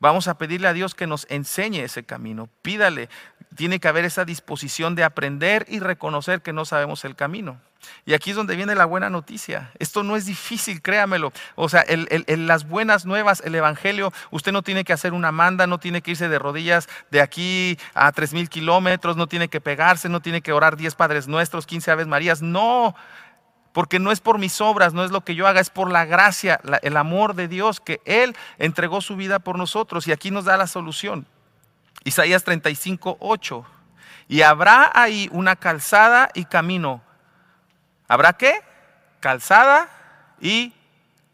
Vamos 0.00 0.28
a 0.28 0.38
pedirle 0.38 0.66
a 0.66 0.72
Dios 0.72 0.94
que 0.94 1.06
nos 1.06 1.26
enseñe 1.28 1.84
ese 1.84 2.04
camino. 2.04 2.48
Pídale. 2.62 3.08
Tiene 3.54 3.80
que 3.80 3.88
haber 3.88 4.04
esa 4.04 4.24
disposición 4.24 4.94
de 4.94 5.04
aprender 5.04 5.66
y 5.68 5.78
reconocer 5.78 6.40
que 6.40 6.52
no 6.52 6.64
sabemos 6.64 7.04
el 7.04 7.16
camino. 7.16 7.60
Y 8.04 8.14
aquí 8.14 8.30
es 8.30 8.36
donde 8.36 8.56
viene 8.56 8.74
la 8.74 8.84
buena 8.84 9.10
noticia. 9.10 9.72
Esto 9.78 10.02
no 10.02 10.16
es 10.16 10.26
difícil, 10.26 10.82
créamelo. 10.82 11.32
O 11.54 11.68
sea, 11.68 11.84
en 11.86 12.46
las 12.46 12.68
buenas 12.68 13.06
nuevas, 13.06 13.42
el 13.44 13.54
Evangelio, 13.54 14.12
usted 14.30 14.52
no 14.52 14.62
tiene 14.62 14.84
que 14.84 14.92
hacer 14.92 15.12
una 15.12 15.32
manda, 15.32 15.66
no 15.66 15.78
tiene 15.78 16.02
que 16.02 16.12
irse 16.12 16.28
de 16.28 16.38
rodillas 16.38 16.88
de 17.10 17.20
aquí 17.20 17.78
a 17.94 18.12
tres 18.12 18.32
mil 18.32 18.48
kilómetros, 18.48 19.16
no 19.16 19.26
tiene 19.26 19.48
que 19.48 19.60
pegarse, 19.60 20.08
no 20.08 20.20
tiene 20.20 20.40
que 20.40 20.52
orar 20.52 20.76
diez 20.76 20.94
Padres 20.94 21.26
Nuestros, 21.28 21.66
quince 21.66 21.90
Aves 21.90 22.06
Marías. 22.06 22.42
No, 22.42 22.94
porque 23.72 23.98
no 23.98 24.10
es 24.12 24.20
por 24.20 24.38
mis 24.38 24.60
obras, 24.60 24.94
no 24.94 25.04
es 25.04 25.10
lo 25.10 25.22
que 25.22 25.34
yo 25.34 25.46
haga, 25.46 25.60
es 25.60 25.70
por 25.70 25.90
la 25.90 26.04
gracia, 26.04 26.60
el 26.82 26.96
amor 26.96 27.34
de 27.34 27.48
Dios, 27.48 27.80
que 27.80 28.00
Él 28.04 28.36
entregó 28.58 29.00
su 29.00 29.16
vida 29.16 29.38
por 29.38 29.56
nosotros. 29.56 30.06
Y 30.06 30.12
aquí 30.12 30.30
nos 30.30 30.44
da 30.44 30.56
la 30.56 30.66
solución. 30.66 31.26
Isaías 32.04 32.44
35, 32.44 33.16
8. 33.20 33.64
Y 34.28 34.42
habrá 34.42 34.90
ahí 34.94 35.28
una 35.32 35.56
calzada 35.56 36.30
y 36.34 36.44
camino 36.44 37.02
¿Habrá 38.10 38.32
qué? 38.32 38.60
Calzada 39.20 39.88
y 40.40 40.74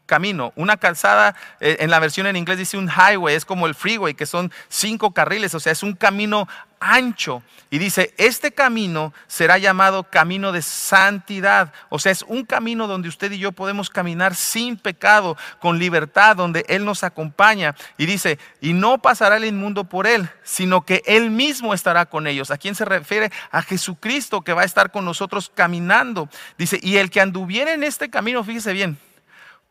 camino. 0.07 0.53
Una 0.55 0.77
calzada, 0.77 1.35
eh, 1.59 1.77
en 1.81 1.91
la 1.91 1.99
versión 1.99 2.25
en 2.25 2.35
inglés 2.35 2.57
dice 2.57 2.77
un 2.77 2.89
highway, 2.89 3.35
es 3.35 3.45
como 3.45 3.67
el 3.67 3.75
freeway, 3.75 4.15
que 4.15 4.25
son 4.25 4.51
cinco 4.69 5.11
carriles, 5.11 5.53
o 5.53 5.59
sea, 5.59 5.71
es 5.71 5.83
un 5.83 5.93
camino 5.93 6.47
ancho. 6.79 7.43
Y 7.69 7.79
dice, 7.79 8.13
este 8.17 8.53
camino 8.53 9.13
será 9.27 9.57
llamado 9.57 10.03
camino 10.03 10.53
de 10.53 10.61
santidad. 10.61 11.73
O 11.89 11.99
sea, 11.99 12.13
es 12.13 12.23
un 12.23 12.45
camino 12.45 12.87
donde 12.87 13.09
usted 13.09 13.31
y 13.33 13.39
yo 13.39 13.51
podemos 13.51 13.89
caminar 13.89 14.35
sin 14.35 14.77
pecado, 14.77 15.35
con 15.59 15.77
libertad, 15.77 16.37
donde 16.37 16.63
Él 16.69 16.85
nos 16.85 17.03
acompaña. 17.03 17.75
Y 17.97 18.05
dice, 18.05 18.39
y 18.61 18.71
no 18.71 18.99
pasará 18.99 19.35
el 19.35 19.45
inmundo 19.45 19.83
por 19.83 20.07
Él, 20.07 20.29
sino 20.43 20.85
que 20.85 21.03
Él 21.05 21.29
mismo 21.29 21.73
estará 21.73 22.05
con 22.05 22.25
ellos. 22.25 22.51
¿A 22.51 22.57
quién 22.57 22.73
se 22.73 22.85
refiere? 22.85 23.31
A 23.51 23.61
Jesucristo 23.61 24.41
que 24.41 24.53
va 24.53 24.61
a 24.61 24.65
estar 24.65 24.91
con 24.91 25.03
nosotros 25.03 25.51
caminando. 25.53 26.29
Dice, 26.57 26.79
y 26.81 26.97
el 26.97 27.09
que 27.09 27.19
anduviera 27.19 27.73
en 27.73 27.83
este 27.83 28.09
camino, 28.09 28.45
fíjese 28.45 28.71
bien, 28.71 28.97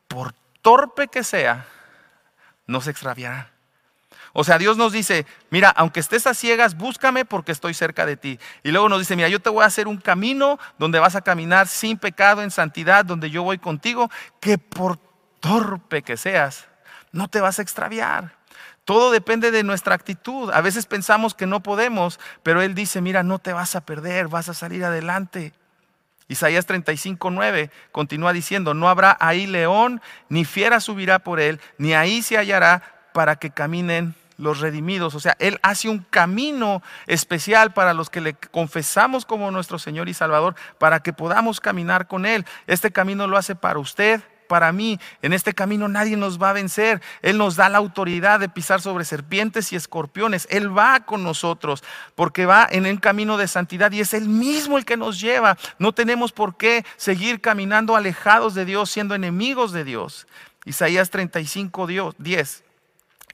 por 0.09 0.35
torpe 0.63 1.09
que 1.09 1.25
sea, 1.25 1.67
no 2.67 2.81
se 2.81 2.91
extraviará. 2.91 3.51
O 4.39 4.45
sea, 4.45 4.59
Dios 4.59 4.77
nos 4.77 4.93
dice, 4.93 5.25
mira, 5.49 5.71
aunque 5.71 6.01
estés 6.01 6.27
a 6.27 6.35
ciegas, 6.35 6.77
búscame 6.77 7.25
porque 7.25 7.53
estoy 7.53 7.73
cerca 7.73 8.05
de 8.05 8.19
ti. 8.19 8.39
Y 8.63 8.71
luego 8.71 8.91
nos 8.91 8.99
dice, 8.99 9.17
mira, 9.17 9.29
yo 9.29 9.41
te 9.41 9.49
voy 9.49 9.63
a 9.63 9.67
hacer 9.67 9.89
un 9.89 9.97
camino 9.97 10.59
donde 10.79 10.99
vas 10.99 11.17
a 11.17 11.23
caminar 11.23 11.69
sin 11.69 11.97
pecado, 11.97 12.43
en 12.43 12.51
santidad, 12.51 13.07
donde 13.07 13.31
yo 13.31 13.43
voy 13.43 13.57
contigo, 13.57 14.11
que 14.39 14.59
por 14.59 14.99
torpe 15.41 16.03
que 16.03 16.19
seas, 16.19 16.67
no 17.13 17.29
te 17.29 17.41
vas 17.41 17.59
a 17.59 17.63
extraviar. 17.63 18.37
Todo 18.85 19.11
depende 19.11 19.51
de 19.51 19.63
nuestra 19.63 19.95
actitud. 19.95 20.51
A 20.53 20.61
veces 20.61 20.85
pensamos 20.85 21.33
que 21.33 21.47
no 21.47 21.63
podemos, 21.63 22.21
pero 22.43 22.61
Él 22.61 22.75
dice, 22.75 23.01
mira, 23.01 23.23
no 23.23 23.39
te 23.39 23.55
vas 23.55 23.75
a 23.75 23.81
perder, 23.87 24.29
vas 24.29 24.51
a 24.51 24.55
salir 24.55 24.85
adelante. 24.85 25.55
Isaías 26.29 26.67
35, 26.67 27.31
9 27.31 27.71
continúa 27.93 28.33
diciendo, 28.33 28.75
no 28.75 28.89
habrá 28.89 29.17
ahí 29.21 29.47
león, 29.47 30.01
ni 30.29 30.45
fiera 30.45 30.81
subirá 30.81 31.21
por 31.21 31.41
él, 31.41 31.61
ni 31.79 31.95
ahí 31.95 32.23
se 32.23 32.37
hallará 32.37 32.83
para 33.13 33.37
que 33.37 33.51
caminen 33.51 34.15
los 34.39 34.61
redimidos. 34.61 35.15
O 35.15 35.21
sea, 35.21 35.37
Él 35.39 35.59
hace 35.63 35.89
un 35.89 36.01
camino 36.11 36.83
especial 37.07 37.73
para 37.73 37.95
los 37.95 38.11
que 38.11 38.21
le 38.21 38.35
confesamos 38.35 39.25
como 39.25 39.51
nuestro 39.51 39.79
Señor 39.79 40.09
y 40.09 40.15
Salvador, 40.15 40.55
para 40.79 41.01
que 41.01 41.13
podamos 41.13 41.61
caminar 41.61 42.07
con 42.07 42.27
Él. 42.27 42.45
Este 42.67 42.91
camino 42.91 43.27
lo 43.27 43.37
hace 43.37 43.55
para 43.55 43.79
usted, 43.79 44.21
para 44.47 44.73
mí. 44.73 44.99
En 45.23 45.33
este 45.33 45.53
camino 45.53 45.89
nadie 45.89 46.17
nos 46.17 46.41
va 46.41 46.51
a 46.51 46.55
vencer. 46.55 47.03
Él 47.23 47.39
nos 47.39 47.57
da 47.57 47.69
la 47.69 47.79
autoridad 47.79 48.41
de 48.41 48.49
pisar 48.49 48.81
sobre 48.81 49.05
serpientes 49.05 49.73
y 49.73 49.77
escorpiones. 49.77 50.47
Él 50.51 50.77
va 50.77 51.01
con 51.01 51.23
nosotros 51.23 51.83
porque 52.15 52.47
va 52.47 52.67
en 52.71 52.87
el 52.87 53.01
camino 53.01 53.37
de 53.37 53.49
santidad 53.49 53.93
y 53.93 54.01
es 54.01 54.15
Él 54.15 54.29
mismo 54.29 54.79
el 54.79 54.85
que 54.85 54.97
nos 54.97 55.21
lleva. 55.21 55.59
No 55.79 55.93
tenemos 55.93 56.33
por 56.33 56.57
qué 56.57 56.85
seguir 56.97 57.41
caminando 57.41 57.97
alejados 57.97 58.55
de 58.55 58.65
Dios, 58.65 58.91
siendo 58.91 59.15
enemigos 59.15 59.73
de 59.73 59.85
Dios. 59.85 60.27
Isaías 60.65 61.11
35, 61.11 62.15
10. 62.19 62.65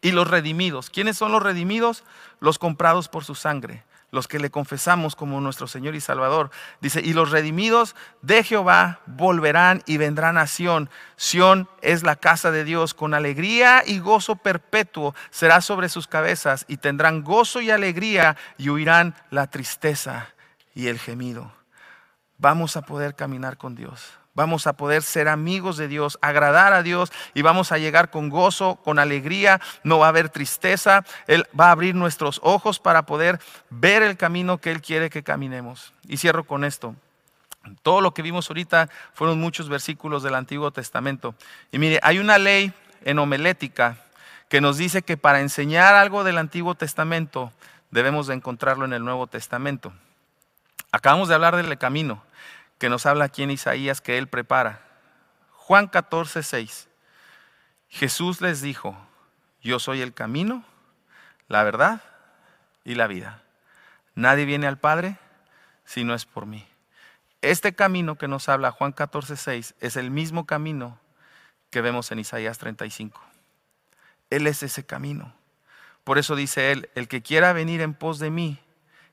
Y 0.03 0.11
los 0.11 0.29
redimidos. 0.29 0.91
¿Quiénes 0.91 1.17
son 1.17 1.33
los 1.33 1.43
redimidos? 1.43 2.05
Los 2.41 2.59
comprados 2.59 3.09
por 3.09 3.25
su 3.25 3.35
sangre 3.35 3.85
los 4.13 4.29
que 4.29 4.39
le 4.39 4.51
confesamos 4.51 5.17
como 5.17 5.41
nuestro 5.41 5.67
Señor 5.67 5.95
y 5.95 6.01
Salvador. 6.01 6.51
Dice, 6.81 7.01
y 7.03 7.15
los 7.15 7.31
redimidos 7.31 7.97
de 8.21 8.45
Jehová 8.45 9.01
volverán 9.07 9.83
y 9.87 9.97
vendrán 9.97 10.37
a 10.37 10.47
Sión. 10.47 10.91
Sión 11.17 11.69
es 11.81 12.03
la 12.03 12.17
casa 12.17 12.51
de 12.51 12.63
Dios, 12.63 12.93
con 12.95 13.15
alegría 13.15 13.83
y 13.85 13.99
gozo 13.99 14.37
perpetuo 14.37 15.15
será 15.31 15.63
sobre 15.63 15.89
sus 15.89 16.07
cabezas, 16.07 16.67
y 16.69 16.77
tendrán 16.77 17.25
gozo 17.25 17.63
y 17.63 17.71
alegría, 17.71 18.37
y 18.59 18.69
huirán 18.69 19.17
la 19.31 19.49
tristeza 19.49 20.29
y 20.75 20.89
el 20.89 20.99
gemido. 20.99 21.51
Vamos 22.37 22.77
a 22.77 22.83
poder 22.83 23.15
caminar 23.15 23.57
con 23.57 23.75
Dios 23.75 24.22
vamos 24.35 24.67
a 24.67 24.73
poder 24.75 25.03
ser 25.03 25.29
amigos 25.29 25.77
de 25.77 25.89
Dios, 25.89 26.19
agradar 26.23 26.73
a 26.73 26.83
Dios 26.83 27.13
y 27.35 27.43
vamos 27.43 27.73
a 27.73 27.79
llegar 27.79 28.11
con 28.11 28.29
gozo, 28.29 28.77
con 28.77 28.99
alegría, 28.99 29.61
no 29.85 29.99
va 29.99 30.07
a 30.07 30.09
haber 30.11 30.29
tristeza, 30.29 31.05
Él 31.27 31.47
va 31.59 31.69
a 31.69 31.73
abrir 31.73 31.95
nuestros 31.95 32.41
ojos 32.43 32.79
para 32.79 33.05
poder 33.05 33.41
ver 33.71 34.03
el 34.03 34.17
camino 34.17 34.59
que 34.59 34.71
Él 34.71 34.81
quiere 34.81 35.11
que 35.11 35.23
caminemos. 35.23 35.93
Y 36.09 36.17
cierro 36.17 36.45
con 36.45 36.65
esto. 36.65 36.95
Todo 37.83 38.01
lo 38.01 38.13
que 38.13 38.23
vimos 38.23 38.49
ahorita 38.51 38.89
fueron 39.15 39.39
muchos 39.39 39.69
versículos 39.69 40.23
del 40.23 40.35
Antiguo 40.35 40.71
Testamento. 40.73 41.35
Y 41.71 41.79
mire, 41.79 42.01
hay 42.03 42.19
una 42.19 42.39
ley 42.39 42.73
en 43.05 43.19
homelética 43.19 43.99
que 44.49 44.61
nos 44.61 44.77
dice 44.77 45.03
que 45.03 45.17
para 45.17 45.41
enseñar 45.41 45.95
algo 45.95 46.25
del 46.25 46.39
Antiguo 46.39 46.75
Testamento 46.75 47.53
debemos 47.91 48.27
de 48.27 48.35
encontrarlo 48.35 48.85
en 48.85 48.93
el 48.93 49.05
Nuevo 49.05 49.27
Testamento. 49.27 49.93
Acabamos 50.91 51.29
de 51.29 51.35
hablar 51.35 51.57
del 51.57 51.79
camino 51.79 52.23
que 52.83 52.89
nos 52.89 53.07
habla 53.07 53.27
aquí 53.27 53.45
en 53.45 53.53
Isaías 53.53 54.01
que 54.01 54.19
Él 54.19 54.27
prepara. 54.27 54.85
Juan 55.53 55.87
14, 55.87 56.43
6. 56.43 56.89
Jesús 57.89 58.41
les 58.41 58.61
dijo, 58.61 58.99
yo 59.61 59.79
soy 59.79 60.01
el 60.01 60.13
camino, 60.13 60.65
la 61.47 61.63
verdad 61.63 62.03
y 62.83 62.97
la 62.97 63.07
vida. 63.07 63.45
Nadie 64.17 64.47
viene 64.47 64.67
al 64.67 64.81
Padre 64.81 65.17
si 65.85 66.03
no 66.03 66.13
es 66.13 66.27
por 66.27 66.45
mí. 66.45 66.67
Este 67.41 67.73
camino 67.73 68.19
que 68.19 68.27
nos 68.27 68.49
habla 68.49 68.73
Juan 68.73 68.91
14, 68.91 69.37
6 69.37 69.77
es 69.79 69.95
el 69.95 70.11
mismo 70.11 70.45
camino 70.45 70.99
que 71.71 71.83
vemos 71.83 72.11
en 72.11 72.19
Isaías 72.19 72.59
35. 72.59 73.23
Él 74.29 74.49
es 74.49 74.65
ese 74.65 74.85
camino. 74.85 75.33
Por 76.03 76.19
eso 76.19 76.35
dice 76.35 76.73
él, 76.73 76.91
el 76.97 77.07
que 77.07 77.23
quiera 77.23 77.53
venir 77.53 77.81
en 77.81 77.95
pos 77.95 78.19
de 78.19 78.31
mí, 78.31 78.59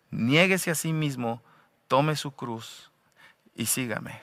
niéguese 0.10 0.72
a 0.72 0.76
sí 0.76 0.92
mismo, 0.92 1.44
tome 1.88 2.16
su 2.16 2.32
cruz 2.32 2.89
y 3.56 3.66
sígame. 3.66 4.22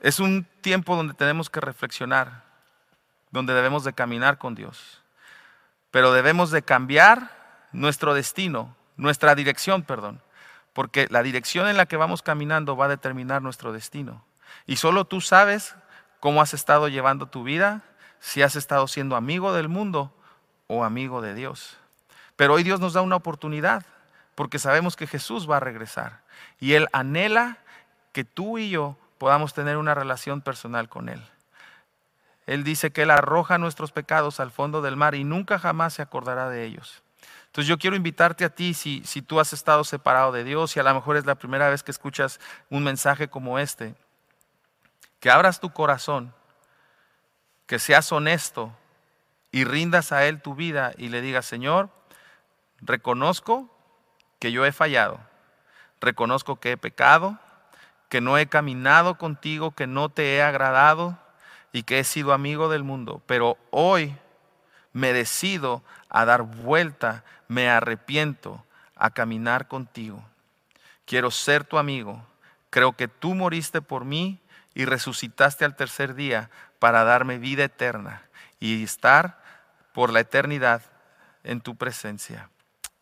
Es 0.00 0.18
un 0.18 0.44
tiempo 0.62 0.96
donde 0.96 1.14
tenemos 1.14 1.50
que 1.50 1.60
reflexionar, 1.60 2.44
donde 3.30 3.54
debemos 3.54 3.84
de 3.84 3.92
caminar 3.92 4.38
con 4.38 4.54
Dios, 4.54 5.02
pero 5.90 6.12
debemos 6.12 6.50
de 6.50 6.62
cambiar 6.62 7.68
nuestro 7.72 8.14
destino, 8.14 8.74
nuestra 8.96 9.34
dirección, 9.34 9.82
perdón, 9.82 10.22
porque 10.72 11.06
la 11.10 11.22
dirección 11.22 11.68
en 11.68 11.76
la 11.76 11.86
que 11.86 11.96
vamos 11.96 12.22
caminando 12.22 12.76
va 12.76 12.86
a 12.86 12.88
determinar 12.88 13.42
nuestro 13.42 13.72
destino. 13.72 14.24
Y 14.66 14.76
solo 14.76 15.04
tú 15.04 15.20
sabes 15.20 15.74
cómo 16.20 16.40
has 16.40 16.54
estado 16.54 16.88
llevando 16.88 17.26
tu 17.26 17.42
vida, 17.42 17.82
si 18.20 18.42
has 18.42 18.56
estado 18.56 18.86
siendo 18.86 19.16
amigo 19.16 19.52
del 19.52 19.68
mundo 19.68 20.14
o 20.66 20.84
amigo 20.84 21.22
de 21.22 21.34
Dios. 21.34 21.76
Pero 22.36 22.54
hoy 22.54 22.62
Dios 22.62 22.80
nos 22.80 22.92
da 22.92 23.02
una 23.02 23.16
oportunidad, 23.16 23.84
porque 24.40 24.58
sabemos 24.58 24.96
que 24.96 25.06
Jesús 25.06 25.50
va 25.50 25.58
a 25.58 25.60
regresar. 25.60 26.22
Y 26.60 26.72
Él 26.72 26.88
anhela 26.94 27.58
que 28.12 28.24
tú 28.24 28.56
y 28.56 28.70
yo 28.70 28.96
podamos 29.18 29.52
tener 29.52 29.76
una 29.76 29.94
relación 29.94 30.40
personal 30.40 30.88
con 30.88 31.10
Él. 31.10 31.22
Él 32.46 32.64
dice 32.64 32.90
que 32.90 33.02
Él 33.02 33.10
arroja 33.10 33.58
nuestros 33.58 33.92
pecados 33.92 34.40
al 34.40 34.50
fondo 34.50 34.80
del 34.80 34.96
mar 34.96 35.14
y 35.14 35.24
nunca 35.24 35.58
jamás 35.58 35.92
se 35.92 36.00
acordará 36.00 36.48
de 36.48 36.64
ellos. 36.64 37.02
Entonces 37.48 37.68
yo 37.68 37.76
quiero 37.76 37.96
invitarte 37.96 38.46
a 38.46 38.48
ti, 38.48 38.72
si, 38.72 39.02
si 39.04 39.20
tú 39.20 39.40
has 39.40 39.52
estado 39.52 39.84
separado 39.84 40.32
de 40.32 40.42
Dios 40.42 40.74
y 40.74 40.80
a 40.80 40.84
lo 40.84 40.94
mejor 40.94 41.18
es 41.18 41.26
la 41.26 41.34
primera 41.34 41.68
vez 41.68 41.82
que 41.82 41.90
escuchas 41.90 42.40
un 42.70 42.82
mensaje 42.82 43.28
como 43.28 43.58
este, 43.58 43.94
que 45.20 45.30
abras 45.30 45.60
tu 45.60 45.70
corazón, 45.70 46.32
que 47.66 47.78
seas 47.78 48.10
honesto 48.10 48.74
y 49.52 49.64
rindas 49.64 50.12
a 50.12 50.24
Él 50.24 50.40
tu 50.40 50.54
vida 50.54 50.92
y 50.96 51.10
le 51.10 51.20
digas, 51.20 51.44
Señor, 51.44 51.90
reconozco 52.80 53.76
que 54.40 54.50
yo 54.50 54.66
he 54.66 54.72
fallado 54.72 55.20
reconozco 56.00 56.56
que 56.56 56.72
he 56.72 56.76
pecado, 56.76 57.38
que 58.08 58.20
no 58.20 58.38
he 58.38 58.46
caminado 58.46 59.16
contigo, 59.16 59.72
que 59.72 59.86
no 59.86 60.08
te 60.08 60.36
he 60.36 60.42
agradado 60.42 61.18
y 61.72 61.84
que 61.84 62.00
he 62.00 62.04
sido 62.04 62.32
amigo 62.32 62.68
del 62.68 62.82
mundo. 62.82 63.22
Pero 63.26 63.56
hoy 63.70 64.16
me 64.92 65.12
decido 65.12 65.84
a 66.08 66.24
dar 66.24 66.42
vuelta, 66.42 67.24
me 67.46 67.68
arrepiento 67.68 68.64
a 68.96 69.10
caminar 69.10 69.68
contigo. 69.68 70.24
Quiero 71.04 71.30
ser 71.30 71.64
tu 71.64 71.78
amigo. 71.78 72.26
Creo 72.70 72.92
que 72.92 73.08
tú 73.08 73.34
moriste 73.34 73.82
por 73.82 74.04
mí 74.04 74.40
y 74.74 74.84
resucitaste 74.84 75.64
al 75.64 75.76
tercer 75.76 76.14
día 76.14 76.50
para 76.78 77.04
darme 77.04 77.38
vida 77.38 77.64
eterna 77.64 78.22
y 78.58 78.82
estar 78.82 79.40
por 79.92 80.12
la 80.12 80.20
eternidad 80.20 80.82
en 81.42 81.60
tu 81.60 81.76
presencia. 81.76 82.48